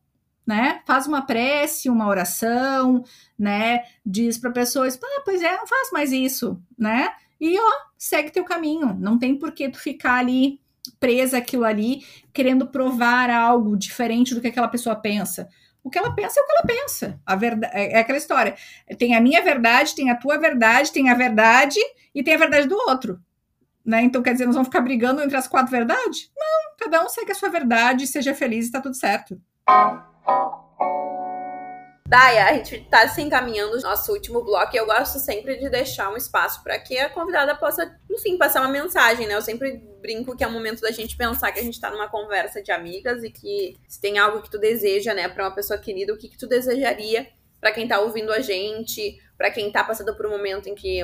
né? 0.45 0.81
Faz 0.85 1.07
uma 1.07 1.21
prece, 1.21 1.89
uma 1.89 2.07
oração, 2.07 3.03
né? 3.37 3.83
Diz 4.05 4.37
pra 4.37 4.51
pessoa, 4.51 4.87
ah, 4.87 5.21
pois 5.23 5.41
é, 5.41 5.57
não 5.57 5.67
faz 5.67 5.91
mais 5.91 6.11
isso, 6.11 6.61
né? 6.77 7.09
E 7.39 7.59
ó, 7.59 7.71
segue 7.97 8.31
teu 8.31 8.43
caminho. 8.43 8.95
Não 8.99 9.17
tem 9.19 9.37
por 9.37 9.51
que 9.51 9.69
tu 9.69 9.79
ficar 9.79 10.15
ali 10.15 10.61
presa 10.99 11.37
aquilo 11.37 11.65
ali, 11.65 12.05
querendo 12.31 12.67
provar 12.67 13.29
algo 13.29 13.75
diferente 13.75 14.35
do 14.35 14.41
que 14.41 14.47
aquela 14.47 14.67
pessoa 14.67 14.95
pensa. 14.95 15.49
O 15.85 15.89
que 15.91 15.99
ela 15.99 16.15
pensa 16.15 16.39
é 16.39 16.43
o 16.43 16.47
que 16.47 16.51
ela 16.51 16.63
pensa. 16.63 17.21
A 17.23 17.35
verdade 17.35 17.71
é 17.75 17.99
aquela 17.99 18.17
história. 18.17 18.55
Tem 18.97 19.15
a 19.15 19.21
minha 19.21 19.43
verdade, 19.43 19.93
tem 19.93 20.09
a 20.09 20.15
tua 20.15 20.35
verdade, 20.35 20.91
tem 20.91 21.11
a 21.11 21.13
verdade 21.13 21.79
e 22.13 22.23
tem 22.23 22.33
a 22.33 22.39
verdade 22.39 22.67
do 22.67 22.75
outro. 22.75 23.21
Né? 23.85 24.01
Então, 24.01 24.23
quer 24.23 24.31
dizer, 24.31 24.47
nós 24.47 24.55
vamos 24.55 24.67
ficar 24.67 24.81
brigando 24.81 25.21
entre 25.21 25.37
as 25.37 25.47
quatro 25.47 25.71
verdades? 25.71 26.31
Não, 26.35 26.75
cada 26.79 27.05
um 27.05 27.07
segue 27.07 27.31
a 27.31 27.35
sua 27.35 27.49
verdade, 27.49 28.07
seja 28.07 28.33
feliz 28.33 28.67
e 28.67 28.71
tá 28.71 28.81
tudo 28.81 28.95
certo. 28.95 29.39
Daya, 32.07 32.45
a 32.45 32.53
gente 32.53 32.75
está 32.75 33.07
se 33.07 33.19
encaminhando 33.19 33.75
no 33.75 33.81
nosso 33.81 34.11
último 34.13 34.43
bloco 34.43 34.75
e 34.75 34.77
eu 34.77 34.85
gosto 34.85 35.17
sempre 35.17 35.57
de 35.57 35.69
deixar 35.69 36.13
um 36.13 36.15
espaço 36.15 36.63
para 36.63 36.77
que 36.77 36.95
a 36.99 37.09
convidada 37.09 37.55
possa, 37.55 37.99
enfim, 38.11 38.37
passar 38.37 38.61
uma 38.61 38.69
mensagem, 38.69 39.25
né? 39.25 39.33
Eu 39.33 39.41
sempre 39.41 39.81
brinco 40.01 40.35
que 40.37 40.43
é 40.43 40.47
o 40.47 40.51
momento 40.51 40.81
da 40.81 40.91
gente 40.91 41.17
pensar 41.17 41.51
que 41.51 41.59
a 41.59 41.63
gente 41.63 41.73
está 41.73 41.89
numa 41.89 42.07
conversa 42.07 42.61
de 42.61 42.71
amigas 42.71 43.23
e 43.23 43.31
que 43.31 43.75
se 43.87 43.99
tem 43.99 44.19
algo 44.19 44.43
que 44.43 44.51
tu 44.51 44.59
deseja, 44.59 45.15
né, 45.15 45.27
para 45.27 45.45
uma 45.45 45.55
pessoa 45.55 45.79
querida, 45.79 46.13
o 46.13 46.17
que, 46.17 46.29
que 46.29 46.37
tu 46.37 46.47
desejaria 46.47 47.27
para 47.59 47.71
quem 47.71 47.85
está 47.85 47.99
ouvindo 47.99 48.31
a 48.31 48.39
gente, 48.39 49.19
para 49.35 49.49
quem 49.49 49.67
está 49.67 49.83
passando 49.83 50.15
por 50.15 50.27
um 50.27 50.29
momento 50.29 50.69
em 50.69 50.75
que 50.75 51.01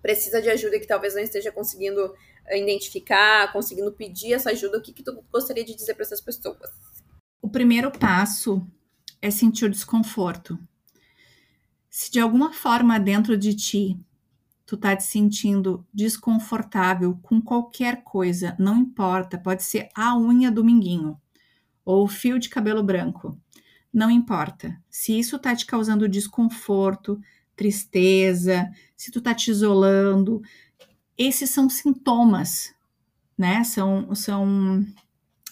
precisa 0.00 0.40
de 0.40 0.48
ajuda 0.48 0.76
e 0.76 0.80
que 0.80 0.86
talvez 0.86 1.16
não 1.16 1.22
esteja 1.22 1.50
conseguindo 1.50 2.14
eh, 2.46 2.60
identificar, 2.60 3.52
conseguindo 3.52 3.90
pedir 3.90 4.34
essa 4.34 4.50
ajuda, 4.50 4.78
o 4.78 4.80
que, 4.80 4.92
que 4.92 5.02
tu 5.02 5.24
gostaria 5.32 5.64
de 5.64 5.74
dizer 5.74 5.94
para 5.94 6.04
essas 6.04 6.20
pessoas? 6.20 6.70
O 7.42 7.48
primeiro 7.48 7.90
passo 7.90 8.64
é 9.24 9.30
sentir 9.30 9.70
desconforto. 9.70 10.58
Se 11.88 12.12
de 12.12 12.20
alguma 12.20 12.52
forma 12.52 13.00
dentro 13.00 13.38
de 13.38 13.54
ti 13.54 13.98
tu 14.66 14.76
tá 14.76 14.94
te 14.94 15.04
sentindo 15.04 15.86
desconfortável 15.94 17.18
com 17.22 17.40
qualquer 17.40 18.04
coisa, 18.04 18.54
não 18.58 18.76
importa, 18.76 19.38
pode 19.38 19.62
ser 19.62 19.88
a 19.94 20.14
unha 20.14 20.50
do 20.50 20.62
minguinho 20.62 21.18
ou 21.86 22.04
o 22.04 22.08
fio 22.08 22.38
de 22.38 22.50
cabelo 22.50 22.82
branco, 22.82 23.38
não 23.90 24.10
importa. 24.10 24.78
Se 24.90 25.18
isso 25.18 25.38
tá 25.38 25.56
te 25.56 25.64
causando 25.64 26.06
desconforto, 26.06 27.18
tristeza, 27.56 28.70
se 28.94 29.10
tu 29.10 29.22
tá 29.22 29.34
te 29.34 29.50
isolando, 29.50 30.42
esses 31.16 31.48
são 31.48 31.70
sintomas, 31.70 32.74
né? 33.38 33.64
São, 33.64 34.14
são 34.14 34.84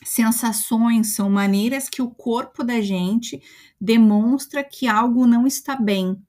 sensações, 0.04 1.14
são 1.14 1.30
maneiras 1.30 1.88
que 1.88 2.02
o 2.02 2.10
corpo 2.10 2.64
da 2.64 2.80
gente 2.80 3.40
demonstra 3.80 4.64
que 4.64 4.86
algo 4.86 5.26
não 5.26 5.46
está 5.46 5.76
bem. 5.76 6.20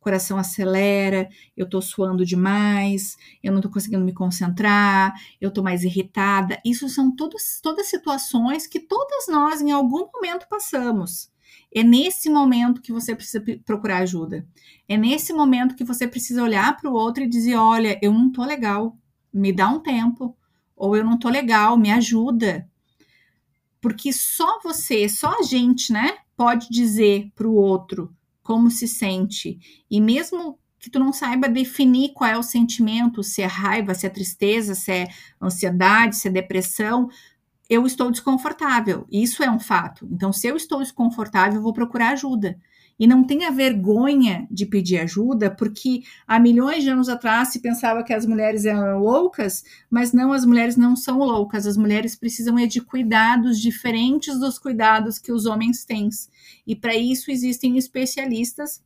O 0.00 0.02
coração 0.02 0.38
acelera, 0.38 1.28
eu 1.54 1.68
tô 1.68 1.82
suando 1.82 2.24
demais, 2.24 3.16
eu 3.42 3.52
não 3.52 3.60
tô 3.60 3.68
conseguindo 3.68 4.04
me 4.04 4.14
concentrar, 4.14 5.12
eu 5.38 5.50
tô 5.50 5.62
mais 5.62 5.84
irritada. 5.84 6.58
Isso 6.64 6.88
são 6.88 7.14
todas, 7.14 7.60
todas 7.62 7.88
situações 7.88 8.66
que 8.66 8.80
todas 8.80 9.26
nós 9.28 9.60
em 9.60 9.70
algum 9.70 10.08
momento 10.14 10.46
passamos. 10.48 11.30
É 11.72 11.82
nesse 11.82 12.30
momento 12.30 12.80
que 12.80 12.92
você 12.92 13.14
precisa 13.14 13.44
procurar 13.64 13.98
ajuda. 13.98 14.46
É 14.88 14.96
nesse 14.96 15.34
momento 15.34 15.76
que 15.76 15.84
você 15.84 16.08
precisa 16.08 16.42
olhar 16.42 16.74
para 16.76 16.90
o 16.90 16.94
outro 16.94 17.22
e 17.22 17.28
dizer: 17.28 17.56
olha, 17.56 17.98
eu 18.00 18.12
não 18.12 18.32
tô 18.32 18.42
legal, 18.42 18.96
me 19.32 19.52
dá 19.52 19.68
um 19.68 19.80
tempo. 19.80 20.34
Ou 20.74 20.96
eu 20.96 21.04
não 21.04 21.18
tô 21.18 21.28
legal, 21.28 21.76
me 21.76 21.90
ajuda 21.92 22.69
porque 23.80 24.12
só 24.12 24.60
você, 24.62 25.08
só 25.08 25.38
a 25.40 25.42
gente, 25.42 25.92
né, 25.92 26.18
pode 26.36 26.68
dizer 26.70 27.30
para 27.34 27.48
o 27.48 27.54
outro 27.54 28.14
como 28.42 28.70
se 28.70 28.88
sente. 28.88 29.58
E 29.90 30.00
mesmo 30.00 30.58
que 30.78 30.90
tu 30.90 30.98
não 30.98 31.12
saiba 31.12 31.48
definir 31.48 32.12
qual 32.14 32.30
é 32.30 32.38
o 32.38 32.42
sentimento, 32.42 33.22
se 33.22 33.42
é 33.42 33.46
raiva, 33.46 33.94
se 33.94 34.06
é 34.06 34.10
tristeza, 34.10 34.74
se 34.74 34.90
é 34.90 35.08
ansiedade, 35.40 36.16
se 36.16 36.28
é 36.28 36.30
depressão, 36.30 37.08
eu 37.68 37.86
estou 37.86 38.10
desconfortável. 38.10 39.06
Isso 39.10 39.42
é 39.42 39.50
um 39.50 39.60
fato. 39.60 40.08
Então, 40.10 40.32
se 40.32 40.46
eu 40.48 40.56
estou 40.56 40.80
desconfortável, 40.80 41.56
eu 41.56 41.62
vou 41.62 41.72
procurar 41.72 42.10
ajuda. 42.10 42.58
E 43.00 43.06
não 43.06 43.24
tenha 43.24 43.50
vergonha 43.50 44.46
de 44.50 44.66
pedir 44.66 44.98
ajuda, 44.98 45.50
porque 45.50 46.02
há 46.26 46.38
milhões 46.38 46.82
de 46.82 46.90
anos 46.90 47.08
atrás 47.08 47.48
se 47.48 47.60
pensava 47.60 48.04
que 48.04 48.12
as 48.12 48.26
mulheres 48.26 48.66
eram 48.66 48.98
loucas, 48.98 49.64
mas 49.88 50.12
não, 50.12 50.34
as 50.34 50.44
mulheres 50.44 50.76
não 50.76 50.94
são 50.94 51.18
loucas. 51.20 51.66
As 51.66 51.78
mulheres 51.78 52.14
precisam 52.14 52.58
é 52.58 52.66
de 52.66 52.82
cuidados 52.82 53.58
diferentes 53.58 54.38
dos 54.38 54.58
cuidados 54.58 55.18
que 55.18 55.32
os 55.32 55.46
homens 55.46 55.82
têm. 55.82 56.10
E 56.66 56.76
para 56.76 56.94
isso 56.94 57.30
existem 57.30 57.78
especialistas 57.78 58.82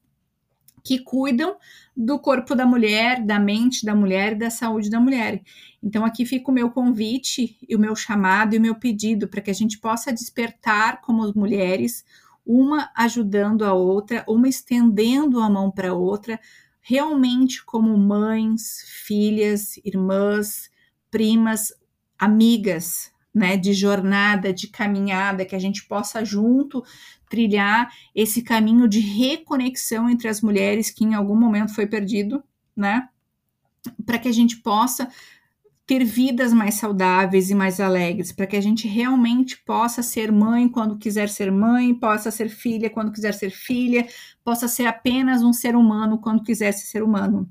que 0.84 0.98
cuidam 0.98 1.56
do 1.96 2.18
corpo 2.18 2.54
da 2.54 2.66
mulher, 2.66 3.24
da 3.24 3.40
mente 3.40 3.86
da 3.86 3.94
mulher 3.94 4.32
e 4.32 4.38
da 4.38 4.50
saúde 4.50 4.90
da 4.90 5.00
mulher. 5.00 5.42
Então, 5.82 6.04
aqui 6.04 6.26
fica 6.26 6.50
o 6.50 6.54
meu 6.54 6.70
convite 6.70 7.56
e 7.66 7.74
o 7.74 7.78
meu 7.78 7.96
chamado 7.96 8.54
e 8.54 8.58
o 8.58 8.60
meu 8.60 8.74
pedido 8.74 9.26
para 9.26 9.40
que 9.40 9.50
a 9.50 9.54
gente 9.54 9.78
possa 9.78 10.12
despertar 10.12 11.00
como 11.00 11.32
mulheres 11.34 12.04
uma 12.44 12.90
ajudando 12.96 13.64
a 13.64 13.72
outra, 13.72 14.24
uma 14.28 14.48
estendendo 14.48 15.40
a 15.40 15.48
mão 15.48 15.70
para 15.70 15.94
outra, 15.94 16.38
realmente 16.80 17.64
como 17.64 17.96
mães, 17.96 18.84
filhas, 19.06 19.78
irmãs, 19.84 20.70
primas, 21.10 21.72
amigas, 22.18 23.10
né, 23.34 23.56
de 23.56 23.72
jornada, 23.72 24.52
de 24.52 24.68
caminhada, 24.68 25.44
que 25.44 25.56
a 25.56 25.58
gente 25.58 25.86
possa 25.86 26.24
junto 26.24 26.84
trilhar 27.28 27.90
esse 28.14 28.42
caminho 28.42 28.86
de 28.86 29.00
reconexão 29.00 30.08
entre 30.08 30.28
as 30.28 30.40
mulheres 30.40 30.90
que 30.90 31.04
em 31.04 31.14
algum 31.14 31.34
momento 31.34 31.74
foi 31.74 31.86
perdido, 31.86 32.44
né, 32.76 33.08
para 34.06 34.18
que 34.18 34.28
a 34.28 34.32
gente 34.32 34.58
possa 34.58 35.08
ter 35.86 36.02
vidas 36.02 36.52
mais 36.52 36.76
saudáveis 36.76 37.50
e 37.50 37.54
mais 37.54 37.78
alegres, 37.78 38.32
para 38.32 38.46
que 38.46 38.56
a 38.56 38.60
gente 38.60 38.88
realmente 38.88 39.62
possa 39.64 40.02
ser 40.02 40.32
mãe 40.32 40.68
quando 40.68 40.96
quiser 40.96 41.28
ser 41.28 41.52
mãe, 41.52 41.94
possa 41.94 42.30
ser 42.30 42.48
filha 42.48 42.88
quando 42.88 43.12
quiser 43.12 43.34
ser 43.34 43.50
filha, 43.50 44.06
possa 44.42 44.66
ser 44.66 44.86
apenas 44.86 45.42
um 45.42 45.52
ser 45.52 45.76
humano 45.76 46.18
quando 46.18 46.42
quiser 46.42 46.72
ser 46.72 47.02
humano. 47.02 47.50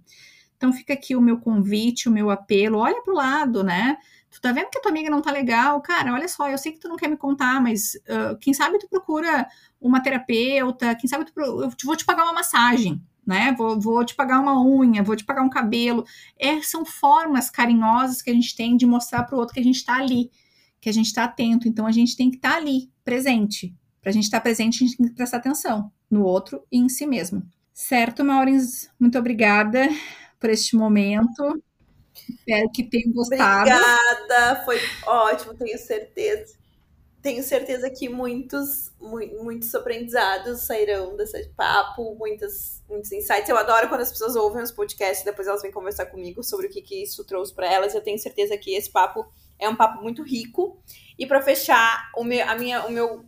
Então 0.57 0.73
fica 0.73 0.93
aqui 0.93 1.15
o 1.15 1.21
meu 1.21 1.39
convite, 1.39 2.09
o 2.09 2.11
meu 2.11 2.29
apelo, 2.31 2.79
olha 2.79 3.01
para 3.03 3.13
o 3.13 3.17
lado, 3.17 3.63
né? 3.63 3.97
Tu 4.31 4.41
tá 4.41 4.51
vendo 4.51 4.69
que 4.69 4.79
a 4.79 4.81
tua 4.81 4.89
amiga 4.89 5.11
não 5.11 5.21
tá 5.21 5.29
legal? 5.29 5.79
Cara, 5.81 6.11
olha 6.11 6.27
só, 6.27 6.49
eu 6.49 6.57
sei 6.57 6.71
que 6.71 6.79
tu 6.79 6.89
não 6.89 6.95
quer 6.95 7.07
me 7.07 7.17
contar, 7.17 7.61
mas 7.61 7.93
uh, 8.07 8.35
quem 8.39 8.51
sabe 8.51 8.79
tu 8.79 8.87
procura 8.89 9.47
uma 9.79 10.01
terapeuta, 10.01 10.95
quem 10.95 11.07
sabe 11.07 11.25
tu, 11.25 11.39
eu 11.39 11.71
vou 11.83 11.95
te 11.95 12.03
pagar 12.03 12.23
uma 12.23 12.33
massagem, 12.33 12.99
né? 13.25 13.53
Vou, 13.57 13.79
vou 13.79 14.05
te 14.05 14.15
pagar 14.15 14.39
uma 14.39 14.61
unha, 14.61 15.03
vou 15.03 15.15
te 15.15 15.23
pagar 15.23 15.41
um 15.41 15.49
cabelo. 15.49 16.05
É, 16.37 16.61
são 16.61 16.85
formas 16.85 17.49
carinhosas 17.49 18.21
que 18.21 18.29
a 18.29 18.33
gente 18.33 18.55
tem 18.55 18.75
de 18.75 18.85
mostrar 18.85 19.23
para 19.23 19.35
o 19.35 19.39
outro 19.39 19.53
que 19.53 19.59
a 19.59 19.63
gente 19.63 19.77
está 19.77 19.97
ali, 19.97 20.29
que 20.79 20.89
a 20.89 20.93
gente 20.93 21.07
está 21.07 21.25
atento. 21.25 21.67
Então 21.67 21.85
a 21.85 21.91
gente 21.91 22.15
tem 22.15 22.29
que 22.29 22.37
estar 22.37 22.51
tá 22.51 22.57
ali, 22.57 22.91
presente. 23.03 23.75
Para 24.01 24.09
a 24.09 24.13
gente 24.13 24.25
estar 24.25 24.39
tá 24.39 24.43
presente, 24.43 24.83
a 24.83 24.87
gente 24.87 24.97
tem 24.97 25.07
que 25.07 25.15
prestar 25.15 25.37
atenção 25.37 25.91
no 26.09 26.23
outro 26.23 26.63
e 26.71 26.77
em 26.77 26.89
si 26.89 27.05
mesmo. 27.05 27.43
Certo, 27.73 28.23
Maurins? 28.23 28.89
Muito 28.99 29.17
obrigada 29.17 29.89
por 30.39 30.49
este 30.49 30.75
momento. 30.75 31.63
Espero 32.29 32.69
que 32.71 32.83
tenham 32.83 33.11
gostado. 33.11 33.69
Obrigada, 33.69 34.63
foi 34.63 34.77
ótimo, 35.05 35.55
tenho 35.55 35.77
certeza 35.79 36.62
tenho 37.23 37.41
certeza 37.41 37.89
que 37.89 38.09
muitos, 38.09 38.91
muitos 38.99 39.73
aprendizados 39.73 40.63
sairão 40.63 41.15
desse 41.15 41.47
papo, 41.55 42.13
muitos, 42.15 42.83
muitos 42.87 43.13
insights. 43.13 43.47
Eu 43.47 43.57
adoro 43.57 43.87
quando 43.87 44.01
as 44.01 44.11
pessoas 44.11 44.35
ouvem 44.35 44.61
os 44.61 44.73
podcasts 44.73 45.21
e 45.21 45.25
depois 45.25 45.47
elas 45.47 45.61
vêm 45.61 45.71
conversar 45.71 46.07
comigo 46.07 46.43
sobre 46.43 46.67
o 46.67 46.69
que, 46.69 46.81
que 46.81 47.01
isso 47.01 47.23
trouxe 47.23 47.55
para 47.55 47.71
elas. 47.71 47.95
Eu 47.95 48.01
tenho 48.01 48.19
certeza 48.19 48.57
que 48.57 48.75
esse 48.75 48.91
papo 48.91 49.25
é 49.57 49.69
um 49.69 49.75
papo 49.75 50.03
muito 50.03 50.21
rico. 50.21 50.77
E 51.17 51.25
para 51.25 51.41
fechar, 51.41 52.11
o 52.17 52.25
meu, 52.25 52.45
a 52.45 52.55
minha, 52.55 52.85
o 52.85 52.91
meu, 52.91 53.23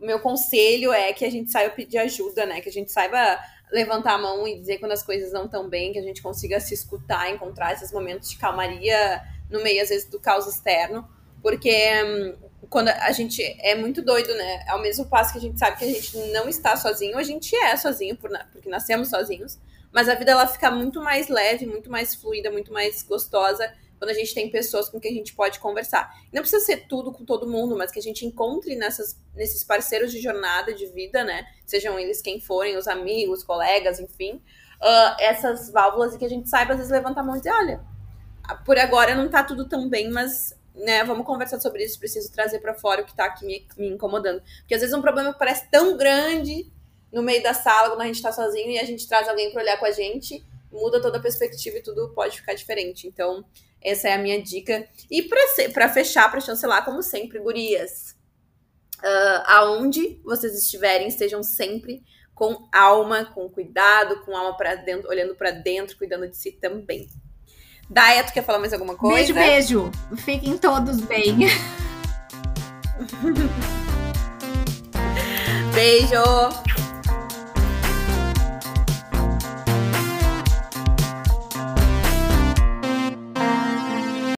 meu 0.00 0.20
conselho 0.20 0.92
é 0.92 1.12
que 1.12 1.24
a 1.24 1.30
gente 1.30 1.50
saiba 1.50 1.74
pedir 1.74 1.98
ajuda, 1.98 2.46
né? 2.46 2.60
Que 2.60 2.68
a 2.68 2.72
gente 2.72 2.92
saiba 2.92 3.36
levantar 3.72 4.14
a 4.14 4.18
mão 4.18 4.46
e 4.46 4.60
dizer 4.60 4.78
quando 4.78 4.92
as 4.92 5.02
coisas 5.02 5.32
não 5.32 5.46
estão 5.46 5.68
bem, 5.68 5.92
que 5.92 5.98
a 5.98 6.02
gente 6.02 6.22
consiga 6.22 6.60
se 6.60 6.72
escutar, 6.72 7.28
encontrar 7.32 7.72
esses 7.72 7.90
momentos 7.90 8.30
de 8.30 8.38
calmaria 8.38 9.20
no 9.50 9.60
meio, 9.60 9.82
às 9.82 9.88
vezes, 9.88 10.08
do 10.08 10.20
caos 10.20 10.46
externo. 10.46 11.04
Porque 11.42 11.74
hum, 12.04 12.51
quando 12.72 12.88
a 12.88 13.12
gente 13.12 13.42
é 13.60 13.74
muito 13.74 14.00
doido, 14.00 14.34
né? 14.34 14.64
Ao 14.66 14.80
mesmo 14.80 15.04
passo 15.04 15.32
que 15.32 15.38
a 15.38 15.40
gente 15.42 15.58
sabe 15.58 15.76
que 15.76 15.84
a 15.84 15.88
gente 15.88 16.16
não 16.32 16.48
está 16.48 16.74
sozinho, 16.74 17.18
a 17.18 17.22
gente 17.22 17.54
é 17.54 17.76
sozinho, 17.76 18.16
porque 18.16 18.68
nascemos 18.68 19.10
sozinhos. 19.10 19.58
Mas 19.92 20.08
a 20.08 20.14
vida 20.14 20.32
ela 20.32 20.46
fica 20.46 20.70
muito 20.70 21.02
mais 21.02 21.28
leve, 21.28 21.66
muito 21.66 21.90
mais 21.90 22.14
fluida, 22.14 22.50
muito 22.50 22.72
mais 22.72 23.02
gostosa 23.02 23.70
quando 23.98 24.08
a 24.08 24.14
gente 24.14 24.34
tem 24.34 24.50
pessoas 24.50 24.88
com 24.88 24.98
quem 24.98 25.12
a 25.12 25.14
gente 25.14 25.34
pode 25.34 25.60
conversar. 25.60 26.10
Não 26.32 26.40
precisa 26.40 26.64
ser 26.64 26.88
tudo 26.88 27.12
com 27.12 27.26
todo 27.26 27.46
mundo, 27.46 27.76
mas 27.76 27.92
que 27.92 27.98
a 27.98 28.02
gente 28.02 28.24
encontre 28.24 28.74
nessas, 28.74 29.16
nesses 29.34 29.62
parceiros 29.62 30.10
de 30.10 30.20
jornada, 30.20 30.72
de 30.72 30.86
vida, 30.86 31.22
né? 31.22 31.46
Sejam 31.66 31.98
eles 31.98 32.22
quem 32.22 32.40
forem, 32.40 32.76
os 32.78 32.88
amigos, 32.88 33.44
colegas, 33.44 34.00
enfim. 34.00 34.42
Uh, 34.80 35.14
essas 35.20 35.70
válvulas 35.70 36.14
e 36.14 36.18
que 36.18 36.24
a 36.24 36.28
gente 36.28 36.48
saiba, 36.48 36.72
às 36.72 36.78
vezes, 36.78 36.90
levantar 36.90 37.20
a 37.20 37.24
mão 37.24 37.36
e 37.36 37.38
dizer: 37.38 37.52
olha, 37.52 37.84
por 38.64 38.78
agora 38.78 39.14
não 39.14 39.28
tá 39.28 39.44
tudo 39.44 39.68
tão 39.68 39.88
bem, 39.88 40.10
mas 40.10 40.52
né, 40.74 41.04
vamos 41.04 41.26
conversar 41.26 41.60
sobre 41.60 41.84
isso, 41.84 41.98
preciso 41.98 42.32
trazer 42.32 42.60
para 42.60 42.74
fora 42.74 43.02
o 43.02 43.04
que 43.04 43.14
tá 43.14 43.26
aqui 43.26 43.44
me, 43.44 43.66
me, 43.76 43.88
incomodando. 43.88 44.42
Porque 44.60 44.74
às 44.74 44.80
vezes 44.80 44.94
um 44.94 45.02
problema 45.02 45.32
parece 45.32 45.70
tão 45.70 45.96
grande 45.96 46.70
no 47.12 47.22
meio 47.22 47.42
da 47.42 47.52
sala, 47.52 47.90
quando 47.90 48.00
a 48.00 48.06
gente 48.06 48.22
tá 48.22 48.32
sozinho 48.32 48.70
e 48.70 48.78
a 48.78 48.84
gente 48.84 49.06
traz 49.06 49.28
alguém 49.28 49.52
para 49.52 49.62
olhar 49.62 49.78
com 49.78 49.84
a 49.84 49.90
gente, 49.90 50.44
muda 50.70 51.00
toda 51.00 51.18
a 51.18 51.22
perspectiva 51.22 51.76
e 51.76 51.82
tudo 51.82 52.08
pode 52.14 52.38
ficar 52.38 52.54
diferente. 52.54 53.06
Então, 53.06 53.44
essa 53.82 54.08
é 54.08 54.14
a 54.14 54.18
minha 54.18 54.42
dica. 54.42 54.88
E 55.10 55.22
para 55.22 55.88
fechar, 55.90 56.30
para 56.30 56.40
chancelar, 56.40 56.84
como 56.84 57.02
sempre, 57.02 57.38
gurias, 57.38 58.16
uh, 59.00 59.42
aonde 59.46 60.20
vocês 60.24 60.56
estiverem, 60.56 61.08
estejam 61.08 61.42
sempre 61.42 62.02
com 62.34 62.66
alma, 62.72 63.26
com 63.26 63.48
cuidado, 63.48 64.24
com 64.24 64.34
alma 64.34 64.56
para 64.56 64.74
dentro, 64.76 65.08
olhando 65.10 65.34
para 65.34 65.50
dentro, 65.50 65.98
cuidando 65.98 66.28
de 66.28 66.36
si 66.36 66.52
também. 66.52 67.08
Daia, 67.92 68.24
tu 68.24 68.32
quer 68.32 68.42
falar 68.42 68.58
mais 68.58 68.72
alguma 68.72 68.94
coisa? 68.94 69.34
Beijo, 69.34 69.90
beijo. 69.90 69.92
Fiquem 70.16 70.56
todos 70.56 71.02
bem. 71.02 71.36
beijo. 75.74 76.22